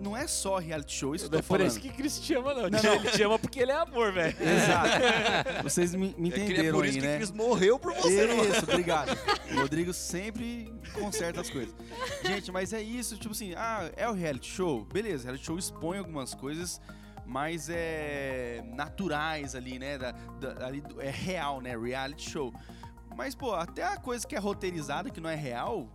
não 0.00 0.16
é 0.16 0.26
só 0.26 0.58
reality 0.58 0.94
show, 0.94 1.14
isso 1.14 1.24
eu 1.26 1.28
é 1.28 1.30
tô 1.30 1.36
por 1.38 1.44
falando. 1.58 1.66
isso 1.68 1.80
que 1.80 1.88
Cristo 1.90 2.22
te 2.22 2.34
ama, 2.34 2.54
não. 2.54 2.62
Não, 2.70 2.82
não. 2.82 2.94
Ele 2.94 3.10
te 3.10 3.22
ama 3.22 3.38
porque 3.38 3.60
ele 3.60 3.70
é 3.70 3.76
amor, 3.76 4.12
velho. 4.12 4.34
Exato. 4.40 5.62
Vocês 5.62 5.94
me, 5.94 6.14
me 6.18 6.30
É 6.30 6.32
é 6.32 6.36
entenderam 6.44 6.76
por 6.76 6.84
aí, 6.84 6.90
isso 6.90 6.98
que 7.00 7.06
né? 7.06 7.16
Cristo 7.16 7.36
morreu 7.36 7.78
por 7.78 7.94
você, 7.94 8.26
Isso, 8.48 8.62
obrigado. 8.64 9.16
O 9.52 9.60
Rodrigo 9.60 9.92
sempre 9.92 10.72
conserta 10.92 11.40
as 11.40 11.50
coisas. 11.50 11.74
Gente, 12.24 12.50
mas 12.50 12.72
é 12.72 12.80
isso, 12.82 13.16
tipo 13.16 13.32
assim, 13.32 13.54
ah, 13.56 13.90
é 13.96 14.08
o 14.08 14.12
reality 14.12 14.48
show? 14.48 14.84
Beleza, 14.84 15.24
reality 15.24 15.44
show 15.46 15.58
expõe 15.58 15.98
algumas 15.98 16.34
coisas 16.34 16.80
mais 17.24 17.68
é, 17.70 18.62
naturais 18.74 19.54
ali, 19.54 19.78
né? 19.78 19.96
Da, 19.98 20.12
da- 20.12 20.66
ali 20.66 20.82
é 20.98 21.10
real, 21.10 21.60
né? 21.60 21.76
Reality 21.78 22.28
show. 22.28 22.52
Mas, 23.16 23.34
pô, 23.34 23.54
até 23.54 23.84
a 23.84 23.96
coisa 23.96 24.26
que 24.26 24.34
é 24.34 24.38
roteirizada, 24.38 25.10
que 25.10 25.20
não 25.20 25.28
é 25.30 25.34
real, 25.34 25.88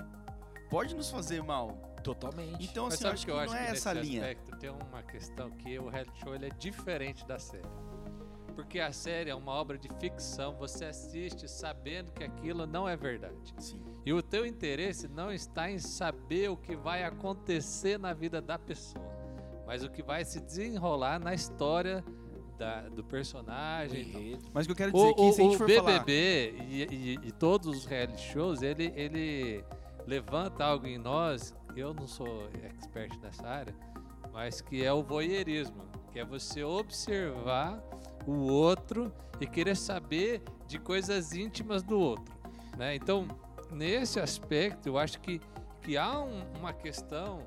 pode 0.70 0.96
nos 0.96 1.10
fazer 1.10 1.42
mal. 1.44 1.87
Totalmente. 2.14 2.64
Então, 2.66 2.86
Mas 2.86 2.94
assim, 2.96 3.04
sabe 3.04 3.14
acho 3.14 3.24
o 3.24 3.26
que 3.26 3.32
que 3.32 3.32
eu 3.32 3.36
não 3.36 3.44
acho 3.44 3.56
é 3.56 3.66
que 3.66 3.72
essa 3.72 3.94
nesse 3.94 4.08
linha. 4.10 4.22
aspecto 4.22 4.58
tem 4.58 4.70
uma 4.70 5.04
questão 5.04 5.52
que 5.52 5.78
o 5.80 5.90
reality 5.90 6.20
show 6.24 6.34
ele 6.36 6.46
é 6.46 6.50
diferente 6.50 7.26
da 7.28 7.38
série. 7.38 7.68
Porque 8.56 8.80
a 8.80 8.92
série 8.92 9.30
é 9.30 9.36
uma 9.36 9.52
obra 9.52 9.78
de 9.78 9.88
ficção, 10.00 10.56
você 10.56 10.86
assiste 10.86 11.48
sabendo 11.48 12.12
que 12.12 12.24
aquilo 12.24 12.66
não 12.66 12.88
é 12.90 12.96
verdade. 12.98 13.54
Sim. 13.60 13.80
E 14.06 14.12
o 14.14 14.22
teu 14.24 14.46
interesse 14.48 15.08
não 15.08 15.32
está 15.32 15.70
em 15.70 15.78
saber 15.78 16.50
o 16.50 16.58
que 16.58 16.76
vai 16.76 17.04
acontecer 17.04 18.00
na 18.00 18.14
vida 18.14 18.42
da 18.42 18.58
pessoa, 18.58 19.06
mas 19.68 19.84
o 19.84 19.90
que 19.90 20.02
vai 20.02 20.26
se 20.26 20.40
desenrolar 20.40 21.20
na 21.20 21.34
história 21.36 22.04
da- 22.58 22.90
do 22.90 23.04
personagem. 23.04 24.32
e 24.34 24.38
tal. 24.38 24.50
Mas 24.54 24.66
o 24.66 24.68
que 24.70 24.72
eu 24.72 24.76
quero 24.76 24.92
dizer 24.92 25.06
O, 25.06 25.10
é 25.10 25.14
que 25.14 25.34
se 25.34 25.42
a 25.42 25.44
o- 25.44 25.48
gente 25.52 25.56
o 25.56 25.58
for 25.60 25.68
BBB 25.68 26.54
falar... 26.58 26.64
e, 26.72 26.84
e- 26.84 27.20
e 27.28 27.32
todos 27.34 27.68
os 27.68 27.86
reality 27.86 28.22
shows, 28.22 28.64
ele, 28.64 28.92
ele 28.96 29.64
levanta 30.08 30.66
algo 30.66 30.88
em 30.88 30.98
nós, 30.98 31.54
eu 31.80 31.94
não 31.94 32.08
sou 32.08 32.50
expert 32.64 33.18
nessa 33.22 33.48
área, 33.48 33.76
mas 34.34 34.62
que 34.62 34.84
é 34.84 34.92
o 34.92 35.04
voyeurismo, 35.04 35.84
que 36.12 36.20
é 36.20 36.26
você 36.26 36.64
observar 36.64 37.82
o 38.26 38.34
outro 38.52 39.12
e 39.40 39.46
querer 39.48 39.76
saber 39.76 40.42
de 40.68 40.80
coisas 40.80 41.34
íntimas 41.34 41.82
do 41.84 42.00
outro. 42.00 42.36
Né? 42.78 42.96
Então, 42.96 43.28
nesse 43.72 44.20
aspecto, 44.20 44.88
eu 44.90 44.98
acho 44.98 45.20
que, 45.22 45.40
que 45.82 45.98
há 45.98 46.20
um- 46.20 46.44
uma 46.58 46.74
questão 46.74 47.40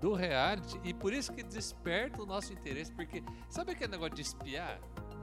do 0.00 0.14
reality 0.14 0.80
e 0.82 0.92
por 0.92 1.12
isso 1.12 1.32
que 1.32 1.42
desperta 1.42 2.22
o 2.22 2.26
nosso 2.26 2.52
interesse, 2.52 2.90
porque 2.92 3.22
sabe 3.48 3.72
aquele 3.72 3.92
negócio 3.92 4.14
de 4.14 4.22
espiar? 4.22 4.80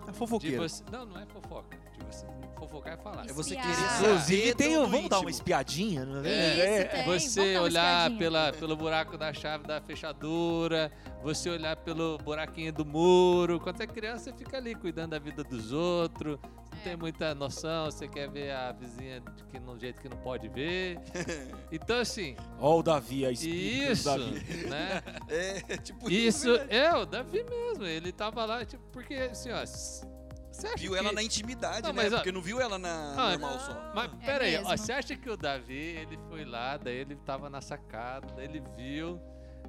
É 0.10 0.14
fofoqueiro. 0.14 0.58
você. 0.70 0.84
Não, 0.92 1.06
não 1.06 1.20
é 1.20 1.26
fofoca. 1.26 1.78
De 1.98 2.06
você 2.06 2.26
fofocar 2.58 2.94
é 2.94 2.98
falar. 2.98 3.26
É 3.30 3.34
você 3.34 3.56
Espiar. 3.56 3.76
querer 3.76 3.94
Inclusive, 3.96 4.42
saber 4.42 4.56
tem 4.56 4.76
vamos 4.76 4.92
dar 4.92 4.98
uma 4.98 5.06
íntimo. 5.24 5.30
espiadinha, 5.30 6.06
não 6.06 6.24
é? 6.24 6.50
Isso, 6.52 6.62
É, 6.62 6.84
tem. 6.84 7.06
Você 7.06 7.54
Vamos 7.54 7.54
dar 7.54 7.60
uma 7.60 7.62
olhar 8.10 8.18
pela, 8.18 8.54
pelo 8.54 8.76
buraco 8.76 9.18
da 9.18 9.34
chave 9.34 9.66
da 9.66 9.80
fechadura, 9.82 10.92
você 11.24 11.50
olhar 11.50 11.76
pelo 11.78 12.18
buraquinho 12.18 12.74
do 12.74 12.86
muro. 12.86 13.60
Quando 13.60 13.82
é 13.82 13.88
criança, 13.88 14.26
você 14.26 14.34
fica 14.34 14.58
ali 14.58 14.76
cuidando 14.76 15.12
da 15.12 15.20
vida 15.20 15.44
dos 15.44 15.72
outros. 15.72 16.38
Não 16.80 16.86
É. 16.86 16.90
tem 16.90 16.96
muita 16.96 17.36
noção, 17.36 17.86
você 17.86 18.08
quer 18.08 18.30
ver 18.30 18.52
a 18.52 18.72
vizinha 18.72 19.20
de 19.20 19.44
que, 19.46 19.60
no 19.60 19.78
jeito 19.78 20.02
que 20.02 20.08
não 20.10 20.18
pode 20.18 20.48
ver. 20.48 20.98
Então, 21.72 22.00
assim, 22.00 22.36
Ó 22.60 22.80
o 22.80 22.84
Davi, 22.84 23.26
a 23.26 23.32
espírita 23.32 23.86
do 23.86 23.92
isso, 23.92 24.04
Davi. 24.10 24.68
né? 24.70 25.04
É, 25.30 25.78
tipo 25.78 26.10
Isso, 26.10 26.52
verdade. 26.52 26.76
é, 26.76 26.94
o 26.96 27.06
Davi 27.06 27.44
mesmo. 27.44 27.86
Ele 27.86 28.12
tava 28.12 28.44
lá, 28.46 28.66
tipo, 28.66 28.84
porque 28.92 29.14
assim, 29.16 29.52
ó. 29.52 29.58
s- 29.62 30.04
Você 30.52 30.68
acha 30.68 30.78
Viu 30.78 30.94
que... 30.94 30.98
ela 30.98 31.12
na 31.12 31.22
intimidade, 31.22 31.84
Não, 31.84 31.94
né? 31.94 32.04
mas, 32.04 32.14
ó- 32.14 32.16
Porque 32.18 32.32
não 32.32 32.42
viu 32.42 32.60
ela 32.60 32.80
na 32.80 33.14
Ah, 33.18 33.30
normal 33.32 33.60
só. 33.60 33.92
Mas 33.94 34.12
É 34.22 34.26
pera 34.26 34.46
aí, 34.46 34.56
ó, 34.58 34.62
mesmo. 34.70 34.78
você 34.78 34.92
acha 34.94 35.16
que 35.16 35.30
o 35.30 35.38
Davi, 35.38 35.74
ele 35.74 36.18
foi 36.30 36.44
lá, 36.46 36.78
daí 36.78 36.96
ele 36.96 37.16
tava 37.18 37.50
na 37.50 37.62
sacada, 37.62 38.28
daí 38.36 38.46
ele 38.46 38.64
viu, 38.76 39.20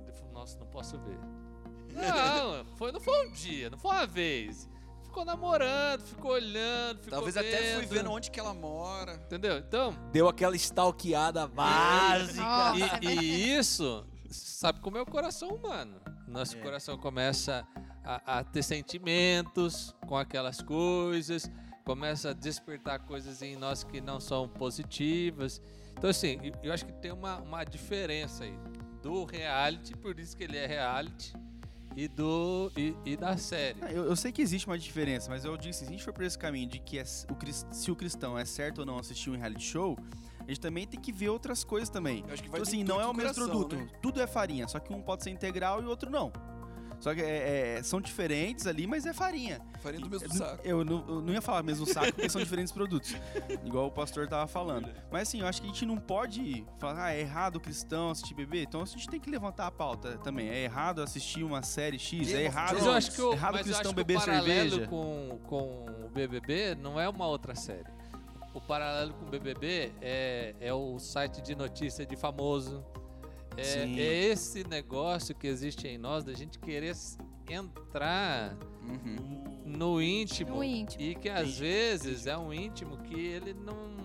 ele 0.03 0.13
falou, 0.13 0.33
nossa, 0.33 0.59
não 0.59 0.67
posso 0.67 0.97
ver. 0.99 1.19
Não, 1.93 2.65
foi, 2.77 2.93
não 2.93 3.01
foi 3.01 3.27
um 3.27 3.33
dia, 3.33 3.69
não 3.69 3.77
foi 3.77 3.91
uma 3.91 4.07
vez. 4.07 4.70
Ficou 5.11 5.25
namorando, 5.25 6.03
ficou 6.03 6.31
olhando, 6.31 6.99
ficou 6.99 7.11
Talvez 7.11 7.37
até 7.37 7.51
fui 7.75 7.81
vendo, 7.81 7.89
vendo 7.89 8.13
onde 8.13 8.31
que 8.31 8.39
ela 8.39 8.55
mora. 8.55 9.15
Entendeu? 9.15 9.59
Então, 9.59 9.93
Deu 10.13 10.29
aquela 10.29 10.55
stalkeada 10.55 11.49
básica. 11.49 12.45
E, 13.03 13.09
e 13.09 13.59
isso, 13.59 14.07
sabe 14.31 14.79
como 14.79 14.97
é 14.97 15.03
o 15.03 15.07
coração 15.07 15.49
humano. 15.49 16.01
Nosso 16.29 16.57
É. 16.57 16.61
coração 16.61 16.97
começa 16.97 17.67
a, 18.05 18.39
a 18.39 18.45
ter 18.45 18.63
sentimentos 18.63 19.93
com 20.07 20.17
aquelas 20.17 20.63
coisas, 20.63 21.51
começa 21.85 22.31
a 22.31 22.33
despertar 22.33 23.01
coisas 23.01 23.43
em 23.43 23.57
nós 23.57 23.83
que 23.83 24.01
não 24.01 24.21
são 24.21 24.49
positivas. 24.49 25.61
Então, 25.99 26.09
assim, 26.09 26.39
eu- 26.41 26.53
eu 26.63 26.73
acho 26.73 26.87
que 26.87 26.93
tem 26.93 27.11
uma, 27.11 27.39
uma 27.39 27.65
diferença 27.65 28.45
aí 28.45 28.57
do 29.03 29.25
reality, 29.25 29.97
por 29.97 30.21
isso 30.21 30.37
que 30.37 30.45
ele 30.45 30.57
é 30.57 30.67
reality, 30.67 31.35
e, 31.97 32.07
do, 32.09 32.71
e, 32.77 32.95
e 33.05 33.17
da 33.17 33.37
série. 33.37 33.79
Ah, 33.83 33.93
Eu, 33.93 34.05
eu 34.05 34.17
sei 34.17 34.31
que 34.33 34.41
existe 34.43 34.67
uma 34.67 34.79
diferença, 34.79 35.29
mas 35.31 35.45
eu 35.45 35.57
disse, 35.57 35.81
se 35.81 35.85
a 35.85 35.89
gente 35.89 36.03
for 36.05 36.13
por 36.13 36.25
esse 36.25 36.39
caminho 36.39 36.69
de 36.69 36.79
que 36.79 36.99
é 36.99 37.03
o, 37.03 37.75
se 37.75 37.91
o 37.91 37.97
cristão 37.97 38.39
é 38.39 38.45
certo 38.45 38.79
ou 38.81 38.87
não 38.87 38.99
assistir 38.99 39.31
um 39.31 39.37
reality 39.37 39.65
show, 39.65 39.99
a 40.41 40.45
gente 40.49 40.61
também 40.61 40.87
tem 40.87 41.01
que 41.01 41.13
ver 41.13 41.29
outras 41.29 41.63
coisas 41.65 41.89
também. 41.91 42.25
Eu 42.27 42.33
acho 42.33 42.43
que 42.43 42.49
vai 42.49 42.61
Então, 42.61 42.69
assim, 42.69 42.85
não 42.85 43.01
é 43.01 43.07
o 43.07 43.15
mesmo 43.15 43.35
produto. 43.35 43.77
né? 43.77 43.89
Tudo 44.03 44.21
é 44.21 44.27
farinha, 44.27 44.67
só 44.69 44.79
que 44.79 44.93
um 44.93 45.03
pode 45.03 45.23
ser 45.25 45.31
integral 45.31 45.83
e 45.83 45.85
o 45.85 45.89
outro 45.89 46.11
não. 46.11 46.33
Só 47.01 47.15
que 47.15 47.21
é- 47.23 47.79
é- 47.79 47.83
são 47.83 48.01
diferentes 48.01 48.67
ali, 48.67 48.87
mas 48.87 49.07
é 49.07 49.13
farinha. 49.15 49.61
Farinha 49.81 50.03
do 50.05 50.11
mesmo 50.11 50.29
Eu- 50.29 50.35
saco. 50.37 50.61
Eu 50.63 50.85
não, 50.85 51.05
eu 51.09 51.21
não 51.23 51.33
ia 51.33 51.41
falar 51.41 51.63
mesmo 51.63 51.87
saco, 51.87 52.13
porque 52.13 52.29
são 52.29 52.41
diferentes 52.43 52.71
produtos. 52.73 53.15
Igual 53.65 53.87
o 53.87 53.91
pastor 53.91 54.29
tava 54.29 54.47
falando. 54.47 54.91
Mas 55.11 55.23
assim, 55.29 55.41
eu 55.41 55.47
acho 55.47 55.63
que 55.63 55.67
a 55.67 55.71
gente 55.73 55.87
não 55.87 55.97
pode 55.97 56.65
falar, 56.79 57.07
ah, 57.07 57.13
é 57.15 57.21
errado 57.21 57.57
o 57.57 57.61
cristão 57.61 58.11
assistir 58.11 58.35
bebê. 58.35 58.63
Então 58.63 58.83
a 58.83 58.85
gente 58.85 59.09
tem 59.09 59.19
que 59.19 59.31
levantar 59.31 59.67
a 59.67 59.71
pauta 59.71 60.19
também. 60.19 60.49
É 60.51 60.63
errado 60.63 61.03
assistir 61.03 61.43
uma 61.43 61.63
série 61.63 61.99
X, 61.99 62.29
Game 62.29 62.39
é 62.43 62.45
errado. 62.45 62.75
Mas 62.75 62.85
eu 62.85 62.93
acho 62.93 63.13
que 63.13 63.23
o, 63.23 63.33
errado 63.33 63.53
mas 63.55 63.61
eu 63.67 63.73
cristão 63.73 63.81
acho 63.81 63.95
que 63.95 64.01
o 64.01 64.05
beber 64.05 64.19
paralelo 64.19 64.71
cerveja. 64.71 64.87
com, 64.89 65.39
com 65.49 65.87
o 66.05 66.11
BBB 66.13 66.75
não 66.75 67.01
é 67.01 67.09
uma 67.09 67.27
outra 67.27 67.55
série. 67.55 67.89
O 68.53 68.61
paralelo 68.61 69.15
com 69.15 69.25
o 69.27 69.29
BBB 69.31 69.93
é, 70.03 70.55
é 70.61 70.75
o 70.75 70.99
site 70.99 71.41
de 71.41 71.55
notícia 71.55 72.05
de 72.05 72.17
famoso. 72.17 72.85
É, 73.61 74.01
é 74.01 74.25
esse 74.33 74.65
negócio 74.65 75.35
que 75.35 75.47
existe 75.47 75.87
em 75.87 75.99
nós 75.99 76.25
da 76.25 76.33
gente 76.33 76.59
querer 76.59 76.95
entrar 77.49 78.57
Uhum. 78.83 79.63
no 79.67 80.01
íntimo, 80.01 80.57
No 80.57 80.65
íntimo. 80.65 81.03
e 81.03 81.15
que 81.15 81.29
às 81.29 81.59
vezes 81.59 82.27
é 82.27 82.37
um 82.37 82.53
íntimo 82.53 82.97
que 82.99 83.15
ele 83.15 83.53
não 83.55 84.00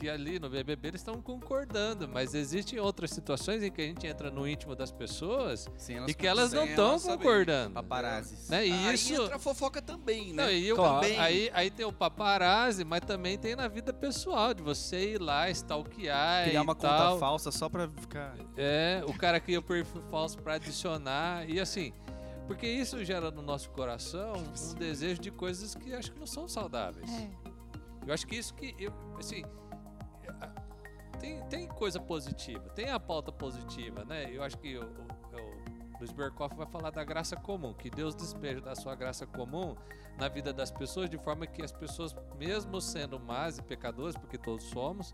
que 0.00 0.08
ali 0.08 0.38
no 0.38 0.48
BBB 0.48 0.88
eles 0.88 1.00
estão 1.02 1.20
concordando, 1.20 2.08
mas 2.08 2.34
existem 2.34 2.80
outras 2.80 3.10
situações 3.10 3.62
em 3.62 3.70
que 3.70 3.82
a 3.82 3.84
gente 3.84 4.06
entra 4.06 4.30
no 4.30 4.48
íntimo 4.48 4.74
das 4.74 4.90
pessoas 4.90 5.68
elas 5.90 6.10
e 6.10 6.14
que 6.14 6.26
elas 6.26 6.52
não 6.54 6.64
estão 6.64 6.98
concordando. 6.98 7.74
Paparazzis. 7.74 8.48
Né? 8.48 8.66
E 8.68 8.72
Aí 8.72 8.94
isso 8.94 9.12
entra 9.12 9.36
a 9.36 9.38
fofoca 9.38 9.82
também, 9.82 10.32
né? 10.32 10.44
não, 10.44 10.50
e 10.50 10.66
eu- 10.66 10.76
Claro. 10.76 11.02
Também. 11.02 11.18
aí, 11.18 11.50
aí 11.52 11.70
tem 11.70 11.84
o 11.84 11.92
paparazzi, 11.92 12.82
mas 12.82 13.00
também 13.02 13.36
tem 13.36 13.54
na 13.54 13.68
vida 13.68 13.92
pessoal, 13.92 14.54
de 14.54 14.62
você 14.62 15.12
ir 15.14 15.20
lá, 15.20 15.50
stalkear 15.50 16.44
Criar 16.48 16.60
e 16.60 16.64
uma 16.64 16.74
tal. 16.74 17.08
conta 17.10 17.20
falsa 17.20 17.50
só 17.52 17.68
pra 17.68 17.86
ficar. 17.86 18.34
É, 18.56 19.02
o 19.06 19.12
cara 19.12 19.38
cria 19.38 19.58
o 19.58 19.62
perfil 19.62 20.02
falso 20.10 20.38
pra 20.38 20.54
adicionar. 20.54 21.46
E 21.48 21.60
assim, 21.60 21.92
porque 22.46 22.66
isso 22.66 23.04
gera 23.04 23.30
no 23.30 23.42
nosso 23.42 23.68
coração 23.70 24.32
um 24.34 24.74
desejo 24.76 25.20
de 25.20 25.30
coisas 25.30 25.74
que 25.74 25.92
acho 25.92 26.10
que 26.12 26.18
não 26.18 26.26
são 26.26 26.48
saudáveis. 26.48 27.10
É. 27.10 27.28
Eu 28.06 28.14
acho 28.14 28.26
que 28.26 28.34
isso 28.36 28.54
que 28.54 28.74
eu, 28.78 28.90
assim, 29.18 29.44
tem, 31.20 31.42
tem 31.44 31.68
coisa 31.68 32.00
positiva, 32.00 32.68
tem 32.70 32.90
a 32.90 32.98
pauta 32.98 33.30
positiva, 33.30 34.04
né? 34.04 34.28
Eu 34.32 34.42
acho 34.42 34.58
que 34.58 34.76
o, 34.76 34.82
o, 34.82 34.86
o 34.86 35.98
Luiz 35.98 36.12
Berkoff 36.12 36.56
vai 36.56 36.66
falar 36.66 36.90
da 36.90 37.04
graça 37.04 37.36
comum, 37.36 37.74
que 37.74 37.90
Deus 37.90 38.14
despeja 38.14 38.60
da 38.60 38.74
sua 38.74 38.94
graça 38.94 39.26
comum 39.26 39.76
na 40.18 40.28
vida 40.28 40.52
das 40.52 40.70
pessoas, 40.70 41.10
de 41.10 41.18
forma 41.18 41.46
que 41.46 41.62
as 41.62 41.72
pessoas, 41.72 42.16
mesmo 42.38 42.80
sendo 42.80 43.20
más 43.20 43.58
e 43.58 43.62
pecadoras, 43.62 44.16
porque 44.16 44.38
todos 44.38 44.64
somos, 44.64 45.12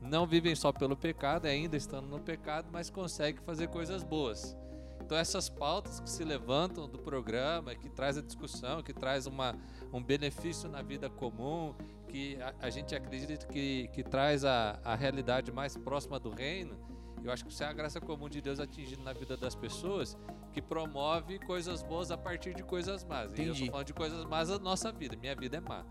não 0.00 0.26
vivem 0.26 0.54
só 0.54 0.72
pelo 0.72 0.96
pecado, 0.96 1.46
ainda 1.46 1.76
estando 1.76 2.08
no 2.08 2.20
pecado, 2.20 2.68
mas 2.70 2.90
conseguem 2.90 3.42
fazer 3.42 3.68
coisas 3.68 4.02
boas. 4.02 4.56
Então 5.00 5.18
essas 5.18 5.48
pautas 5.48 6.00
que 6.00 6.08
se 6.08 6.24
levantam 6.24 6.88
do 6.88 6.98
programa, 6.98 7.74
que 7.74 7.90
traz 7.90 8.16
a 8.16 8.22
discussão, 8.22 8.82
que 8.82 8.92
traz 8.92 9.26
uma, 9.26 9.54
um 9.92 10.02
benefício 10.02 10.68
na 10.68 10.82
vida 10.82 11.10
comum, 11.10 11.74
que 12.14 12.40
a, 12.40 12.54
a 12.66 12.70
gente 12.70 12.94
acredita 12.94 13.44
que, 13.44 13.88
que 13.88 14.04
traz 14.04 14.44
a, 14.44 14.78
a 14.84 14.94
realidade 14.94 15.50
mais 15.50 15.76
próxima 15.76 16.20
do 16.20 16.30
reino, 16.30 16.78
eu 17.24 17.32
acho 17.32 17.44
que 17.44 17.50
isso 17.50 17.64
é 17.64 17.66
a 17.66 17.72
graça 17.72 18.00
comum 18.00 18.28
de 18.28 18.40
Deus 18.40 18.60
atingindo 18.60 19.02
na 19.02 19.12
vida 19.12 19.36
das 19.36 19.56
pessoas, 19.56 20.16
que 20.52 20.62
promove 20.62 21.40
coisas 21.40 21.82
boas 21.82 22.12
a 22.12 22.16
partir 22.16 22.54
de 22.54 22.62
coisas 22.62 23.02
más. 23.04 23.32
E 23.32 23.38
eu 23.38 23.46
Entendi. 23.46 23.66
tô 23.66 23.72
falando 23.72 23.86
de 23.88 23.92
coisas 23.94 24.24
más 24.26 24.48
da 24.48 24.60
nossa 24.60 24.92
vida, 24.92 25.16
minha 25.16 25.34
vida 25.34 25.56
é 25.56 25.60
má. 25.60 25.84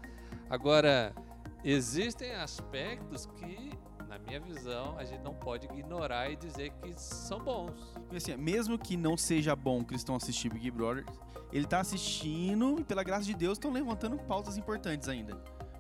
Agora, 0.50 1.14
existem 1.62 2.34
aspectos 2.36 3.26
que, 3.26 3.78
na 4.08 4.18
minha 4.18 4.40
visão, 4.40 4.98
a 4.98 5.04
gente 5.04 5.24
não 5.24 5.34
pode 5.34 5.68
ignorar 5.68 6.32
e 6.32 6.38
dizer 6.38 6.72
que 6.82 6.94
são 6.94 7.40
bons. 7.40 7.94
Assim, 8.16 8.38
mesmo 8.38 8.80
que 8.80 8.96
não 8.96 9.18
seja 9.18 9.58
bom 9.58 9.82
o 9.82 9.86
cristão 9.86 10.16
assistir 10.16 10.48
Big 10.54 10.72
Brother, 10.72 11.04
ele 11.52 11.66
tá 11.66 11.82
assistindo 11.82 12.80
e, 12.80 12.84
pela 12.86 13.04
graça 13.04 13.26
de 13.26 13.34
Deus, 13.34 13.58
estão 13.58 13.74
levantando 13.74 14.18
pautas 14.20 14.56
importantes 14.56 15.10
ainda. 15.10 15.38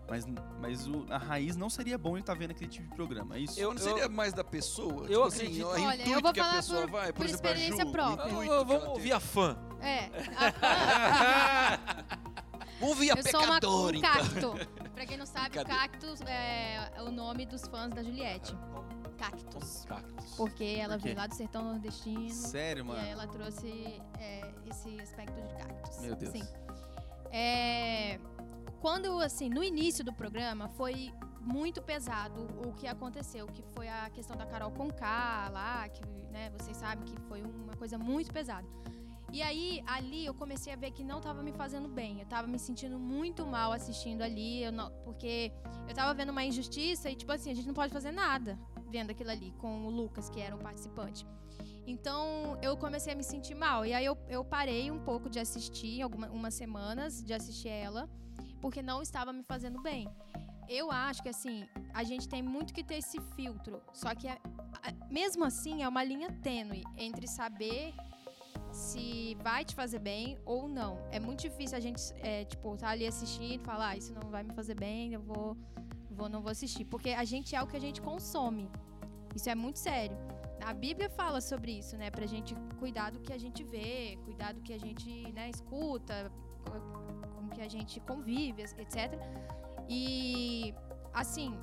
Mas, 0.10 0.26
mas 0.60 0.88
o- 0.88 1.06
a 1.10 1.18
raiz 1.18 1.56
não 1.56 1.70
seria 1.70 1.98
bom 1.98 2.12
ele 2.12 2.20
estar 2.22 2.34
vendo 2.36 2.52
aquele 2.52 2.70
tipo 2.70 2.88
de 2.90 2.94
programa, 2.96 3.36
é 3.36 3.40
isso? 3.40 3.60
Eu- 3.60 3.72
não 3.74 3.82
seria 3.82 4.08
mais 4.10 4.34
da 4.34 4.44
pessoa? 4.44 5.04
eu 5.08 5.08
tipo 5.08 5.24
assim, 5.24 5.38
acredito- 5.44 5.66
o 5.66 5.70
Olha, 5.70 6.10
eu 6.10 6.22
vou 6.22 6.34
que 6.34 6.40
a 6.40 6.44
falar 6.44 6.56
pessoa 6.58 6.82
por- 6.82 6.92
vai, 6.92 7.08
por, 7.08 7.14
por 7.14 7.26
exemplo, 7.26 7.48
a 7.48 7.52
experiência 7.54 7.86
Ju, 7.86 7.92
própria. 7.92 8.64
vamos 8.66 8.84
ouvir 8.90 9.12
a 9.14 9.20
fã. 9.20 9.58
É. 9.82 10.10
a- 10.38 12.04
Vamos 12.80 12.96
ouvir 12.98 13.12
a 13.12 13.16
eu 13.16 13.24
sou 13.24 13.40
uma, 13.42 13.56
pecadora, 13.56 13.96
um 13.96 14.00
então. 14.00 14.12
cacto. 14.12 14.54
Pra 14.94 15.06
quem 15.06 15.18
não 15.18 15.26
sabe, 15.26 15.50
Cadê? 15.56 15.70
cactus 15.72 16.20
é 16.22 16.92
o 17.02 17.10
nome 17.10 17.46
dos 17.46 17.62
fãs 17.68 17.90
da 17.94 18.04
Juliette. 18.04 18.56
Cactus. 19.18 19.86
Cactus. 19.86 20.36
Porque 20.36 20.64
ela 20.80 20.96
Por 20.98 21.04
veio 21.04 21.16
lá 21.16 21.28
do 21.28 21.34
sertão 21.34 21.64
nordestino. 21.64 22.30
Sério, 22.30 22.82
E 22.84 22.88
mano? 22.88 23.00
aí 23.00 23.10
ela 23.10 23.26
trouxe 23.28 24.02
é, 24.20 24.52
esse 24.70 25.00
aspecto 25.00 25.34
de 25.42 25.54
cactus. 25.56 26.00
Meu 26.02 26.16
Deus. 26.16 26.32
Sim. 26.34 26.44
É, 27.32 28.20
quando, 28.84 29.18
assim, 29.22 29.48
no 29.48 29.64
início 29.64 30.04
do 30.04 30.12
programa, 30.12 30.68
foi 30.68 31.10
muito 31.40 31.82
pesado 31.82 32.46
o 32.68 32.74
que 32.74 32.86
aconteceu, 32.86 33.48
que 33.48 33.64
foi 33.74 33.88
a 33.88 34.10
questão 34.10 34.36
da 34.36 34.46
Carol 34.46 34.72
Conká 34.72 35.48
lá, 35.54 35.88
que, 35.88 36.06
né, 36.30 36.52
vocês 36.58 36.76
sabem 36.76 37.06
que 37.06 37.16
foi 37.30 37.42
uma 37.44 37.78
coisa 37.78 37.98
muito 37.98 38.34
pesada. 38.34 38.68
E 39.32 39.42
aí, 39.42 39.82
ali, 39.88 40.26
eu 40.26 40.34
comecei 40.34 40.74
a 40.74 40.76
ver 40.76 40.92
que 40.92 41.02
não 41.02 41.22
tava 41.22 41.42
me 41.42 41.54
fazendo 41.54 41.88
bem. 41.88 42.20
Eu 42.20 42.26
tava 42.26 42.46
me 42.46 42.60
sentindo 42.60 43.00
muito 43.00 43.46
mal 43.48 43.72
assistindo 43.72 44.22
ali, 44.22 44.64
eu 44.64 44.72
não- 44.74 44.92
porque 45.06 45.54
eu 45.88 45.96
tava 45.96 46.14
vendo 46.14 46.32
uma 46.32 46.44
injustiça 46.44 47.10
e, 47.10 47.16
tipo 47.16 47.32
assim, 47.32 47.52
a 47.52 47.56
gente 47.56 47.66
não 47.66 47.74
pode 47.74 47.94
fazer 47.94 48.12
nada 48.12 48.60
vendo 48.90 49.12
aquilo 49.12 49.32
ali 49.32 49.54
com 49.60 49.88
o 49.88 49.90
Lucas, 49.90 50.30
que 50.30 50.42
era 50.42 50.54
um 50.54 50.60
participante. 50.60 51.26
Então 51.88 52.58
eu 52.62 52.76
comecei 52.76 53.14
a 53.14 53.16
me 53.16 53.24
sentir 53.24 53.56
mal. 53.56 53.86
E 53.86 53.94
aí 53.94 54.04
eu, 54.04 54.18
eu 54.28 54.44
parei 54.44 54.92
um 54.92 55.00
pouco 55.00 55.30
de 55.30 55.40
assistir, 55.40 56.02
algumas 56.02 56.30
umas 56.32 56.54
semanas 56.54 57.24
de 57.24 57.34
assistir 57.34 57.70
ela, 57.70 58.10
porque 58.64 58.82
não 58.82 59.02
estava 59.02 59.34
me 59.34 59.44
fazendo 59.44 59.82
bem. 59.82 60.08
Eu 60.70 60.90
acho 60.90 61.22
que 61.22 61.28
assim, 61.28 61.68
a 61.94 62.02
gente 62.10 62.30
tem 62.34 62.42
muito 62.42 62.74
que 62.74 62.82
ter 62.82 62.96
esse 63.04 63.20
filtro. 63.36 63.82
Só 63.92 64.16
que 64.16 64.26
a- 64.30 64.40
mesmo 65.10 65.44
assim 65.44 65.84
é 65.84 65.88
uma 65.94 66.02
linha 66.12 66.32
tênue 66.42 66.82
entre 66.98 67.28
saber 67.28 67.94
se 68.72 69.36
vai 69.48 69.66
te 69.66 69.76
fazer 69.76 70.00
bem 70.00 70.38
ou 70.46 70.70
não. 70.70 70.94
É 71.12 71.20
muito 71.20 71.42
difícil 71.42 71.78
a 71.78 71.82
gente, 71.82 72.02
é, 72.32 72.46
tipo, 72.46 72.78
tá 72.78 72.88
ali 72.88 73.06
assistindo 73.06 73.62
e 73.62 73.66
falar, 73.66 73.90
ah, 73.90 73.98
isso 73.98 74.14
não 74.14 74.30
vai 74.30 74.44
me 74.44 74.54
fazer 74.54 74.76
bem, 74.76 75.14
eu 75.14 75.22
vou, 75.22 75.58
vou, 76.10 76.30
não 76.30 76.42
vou 76.42 76.50
assistir. 76.50 76.86
Porque 76.86 77.10
a 77.10 77.26
gente 77.26 77.54
é 77.58 77.62
o 77.62 77.68
que 77.68 77.76
a 77.76 77.82
gente 77.88 78.02
consome. 78.02 78.72
Isso 79.36 79.50
é 79.50 79.56
muito 79.56 79.78
sério. 79.78 80.18
A 80.66 80.74
Bíblia 80.74 81.10
fala 81.10 81.42
sobre 81.42 81.74
isso, 81.80 81.98
né? 81.98 82.10
Pra 82.10 82.26
gente 82.26 82.56
cuidar 82.80 83.12
do 83.12 83.20
que 83.20 83.34
a 83.34 83.38
gente 83.38 83.62
vê, 83.66 84.18
cuidar 84.24 84.54
do 84.54 84.62
que 84.62 84.72
a 84.72 84.78
gente 84.80 85.10
né, 85.34 85.50
escuta, 85.50 86.32
a 87.64 87.70
gente 87.70 88.00
convive, 88.00 88.62
etc. 88.62 89.20
E, 89.90 90.74
assim, 91.14 91.58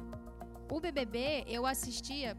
o 0.70 0.80
BBB 0.80 1.44
eu 1.46 1.66
assistia 1.66 2.36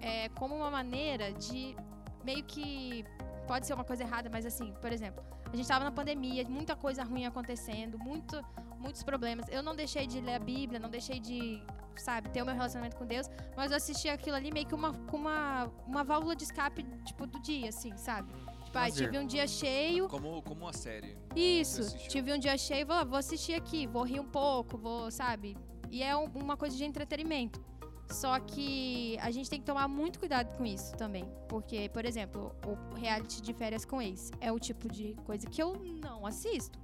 é, 0.00 0.28
como 0.30 0.54
uma 0.54 0.70
maneira 0.70 1.32
de 1.32 1.76
meio 2.24 2.44
que. 2.44 3.04
Pode 3.46 3.66
ser 3.66 3.74
uma 3.74 3.84
coisa 3.84 4.02
errada, 4.02 4.30
mas 4.30 4.46
assim, 4.46 4.72
por 4.80 4.90
exemplo, 4.90 5.22
a 5.44 5.56
gente 5.56 5.66
estava 5.66 5.84
na 5.84 5.92
pandemia, 5.92 6.44
muita 6.48 6.74
coisa 6.74 7.04
ruim 7.04 7.26
acontecendo, 7.26 7.98
muito, 7.98 8.42
muitos 8.78 9.02
problemas. 9.02 9.46
Eu 9.50 9.62
não 9.62 9.76
deixei 9.76 10.06
de 10.06 10.18
ler 10.20 10.34
a 10.34 10.38
Bíblia, 10.38 10.80
não 10.80 10.88
deixei 10.88 11.20
de, 11.20 11.62
sabe, 11.94 12.30
ter 12.30 12.40
o 12.42 12.46
meu 12.46 12.54
relacionamento 12.54 12.96
com 12.96 13.04
Deus, 13.04 13.28
mas 13.54 13.70
eu 13.70 13.76
assisti 13.76 14.08
aquilo 14.08 14.34
ali 14.34 14.50
meio 14.50 14.66
que 14.66 14.74
uma, 14.74 14.90
uma, 15.12 15.70
uma 15.86 16.02
válvula 16.02 16.34
de 16.34 16.44
escape, 16.44 16.82
tipo, 17.04 17.26
do 17.26 17.38
dia, 17.40 17.68
assim, 17.68 17.94
sabe? 17.98 18.32
Tipo, 18.74 18.78
ah, 18.78 18.88
Lazer. 18.88 19.06
tive 19.06 19.18
um 19.22 19.26
dia 19.26 19.46
cheio, 19.46 20.08
Como, 20.08 20.42
como 20.42 20.62
uma 20.64 20.72
série. 20.72 21.16
isso, 21.36 21.96
tive 22.08 22.32
um 22.32 22.38
dia 22.38 22.58
cheio, 22.58 22.84
vou, 22.86 22.96
lá, 22.96 23.04
vou 23.04 23.16
assistir 23.18 23.54
aqui, 23.54 23.86
vou 23.86 24.02
rir 24.02 24.18
um 24.18 24.26
pouco, 24.26 24.76
vou, 24.76 25.10
sabe? 25.12 25.56
E 25.92 26.02
é 26.02 26.16
um- 26.16 26.24
uma 26.34 26.56
coisa 26.56 26.76
de 26.76 26.84
entretenimento. 26.84 27.62
Só 28.10 28.38
que 28.40 29.16
a 29.20 29.30
gente 29.30 29.48
tem 29.48 29.60
que 29.60 29.64
tomar 29.64 29.86
muito 29.88 30.18
cuidado 30.18 30.56
com 30.56 30.66
isso 30.66 30.94
também. 30.96 31.24
Porque, 31.48 31.88
por 31.90 32.04
exemplo, 32.04 32.54
o 32.66 32.94
reality 32.96 33.40
de 33.40 33.52
férias 33.54 33.84
com 33.84 34.02
ex 34.02 34.30
é 34.40 34.50
o 34.52 34.58
tipo 34.58 34.88
de 34.88 35.14
coisa 35.24 35.46
que 35.46 35.62
eu 35.62 35.74
não 36.02 36.26
assisto. 36.26 36.78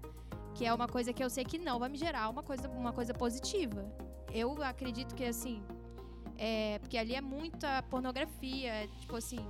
Que 0.55 0.65
é 0.65 0.73
uma 0.73 0.87
coisa 0.89 1.13
que 1.13 1.23
eu 1.23 1.29
sei 1.29 1.45
que 1.45 1.59
não 1.59 1.79
vai 1.79 1.89
me 1.89 1.99
gerar 1.99 2.29
uma 2.31 2.43
coisa, 2.43 2.69
uma 2.69 2.93
coisa 2.93 3.13
positiva. 3.13 3.85
Eu 4.33 4.63
acredito 4.63 5.15
que, 5.15 5.25
assim, 5.25 5.63
é, 6.39 6.79
porque 6.79 6.97
ali 6.97 7.15
é 7.15 7.21
muita 7.21 7.83
pornografia, 7.83 8.71
é, 8.73 8.87
tipo 9.01 9.17
assim, 9.17 9.41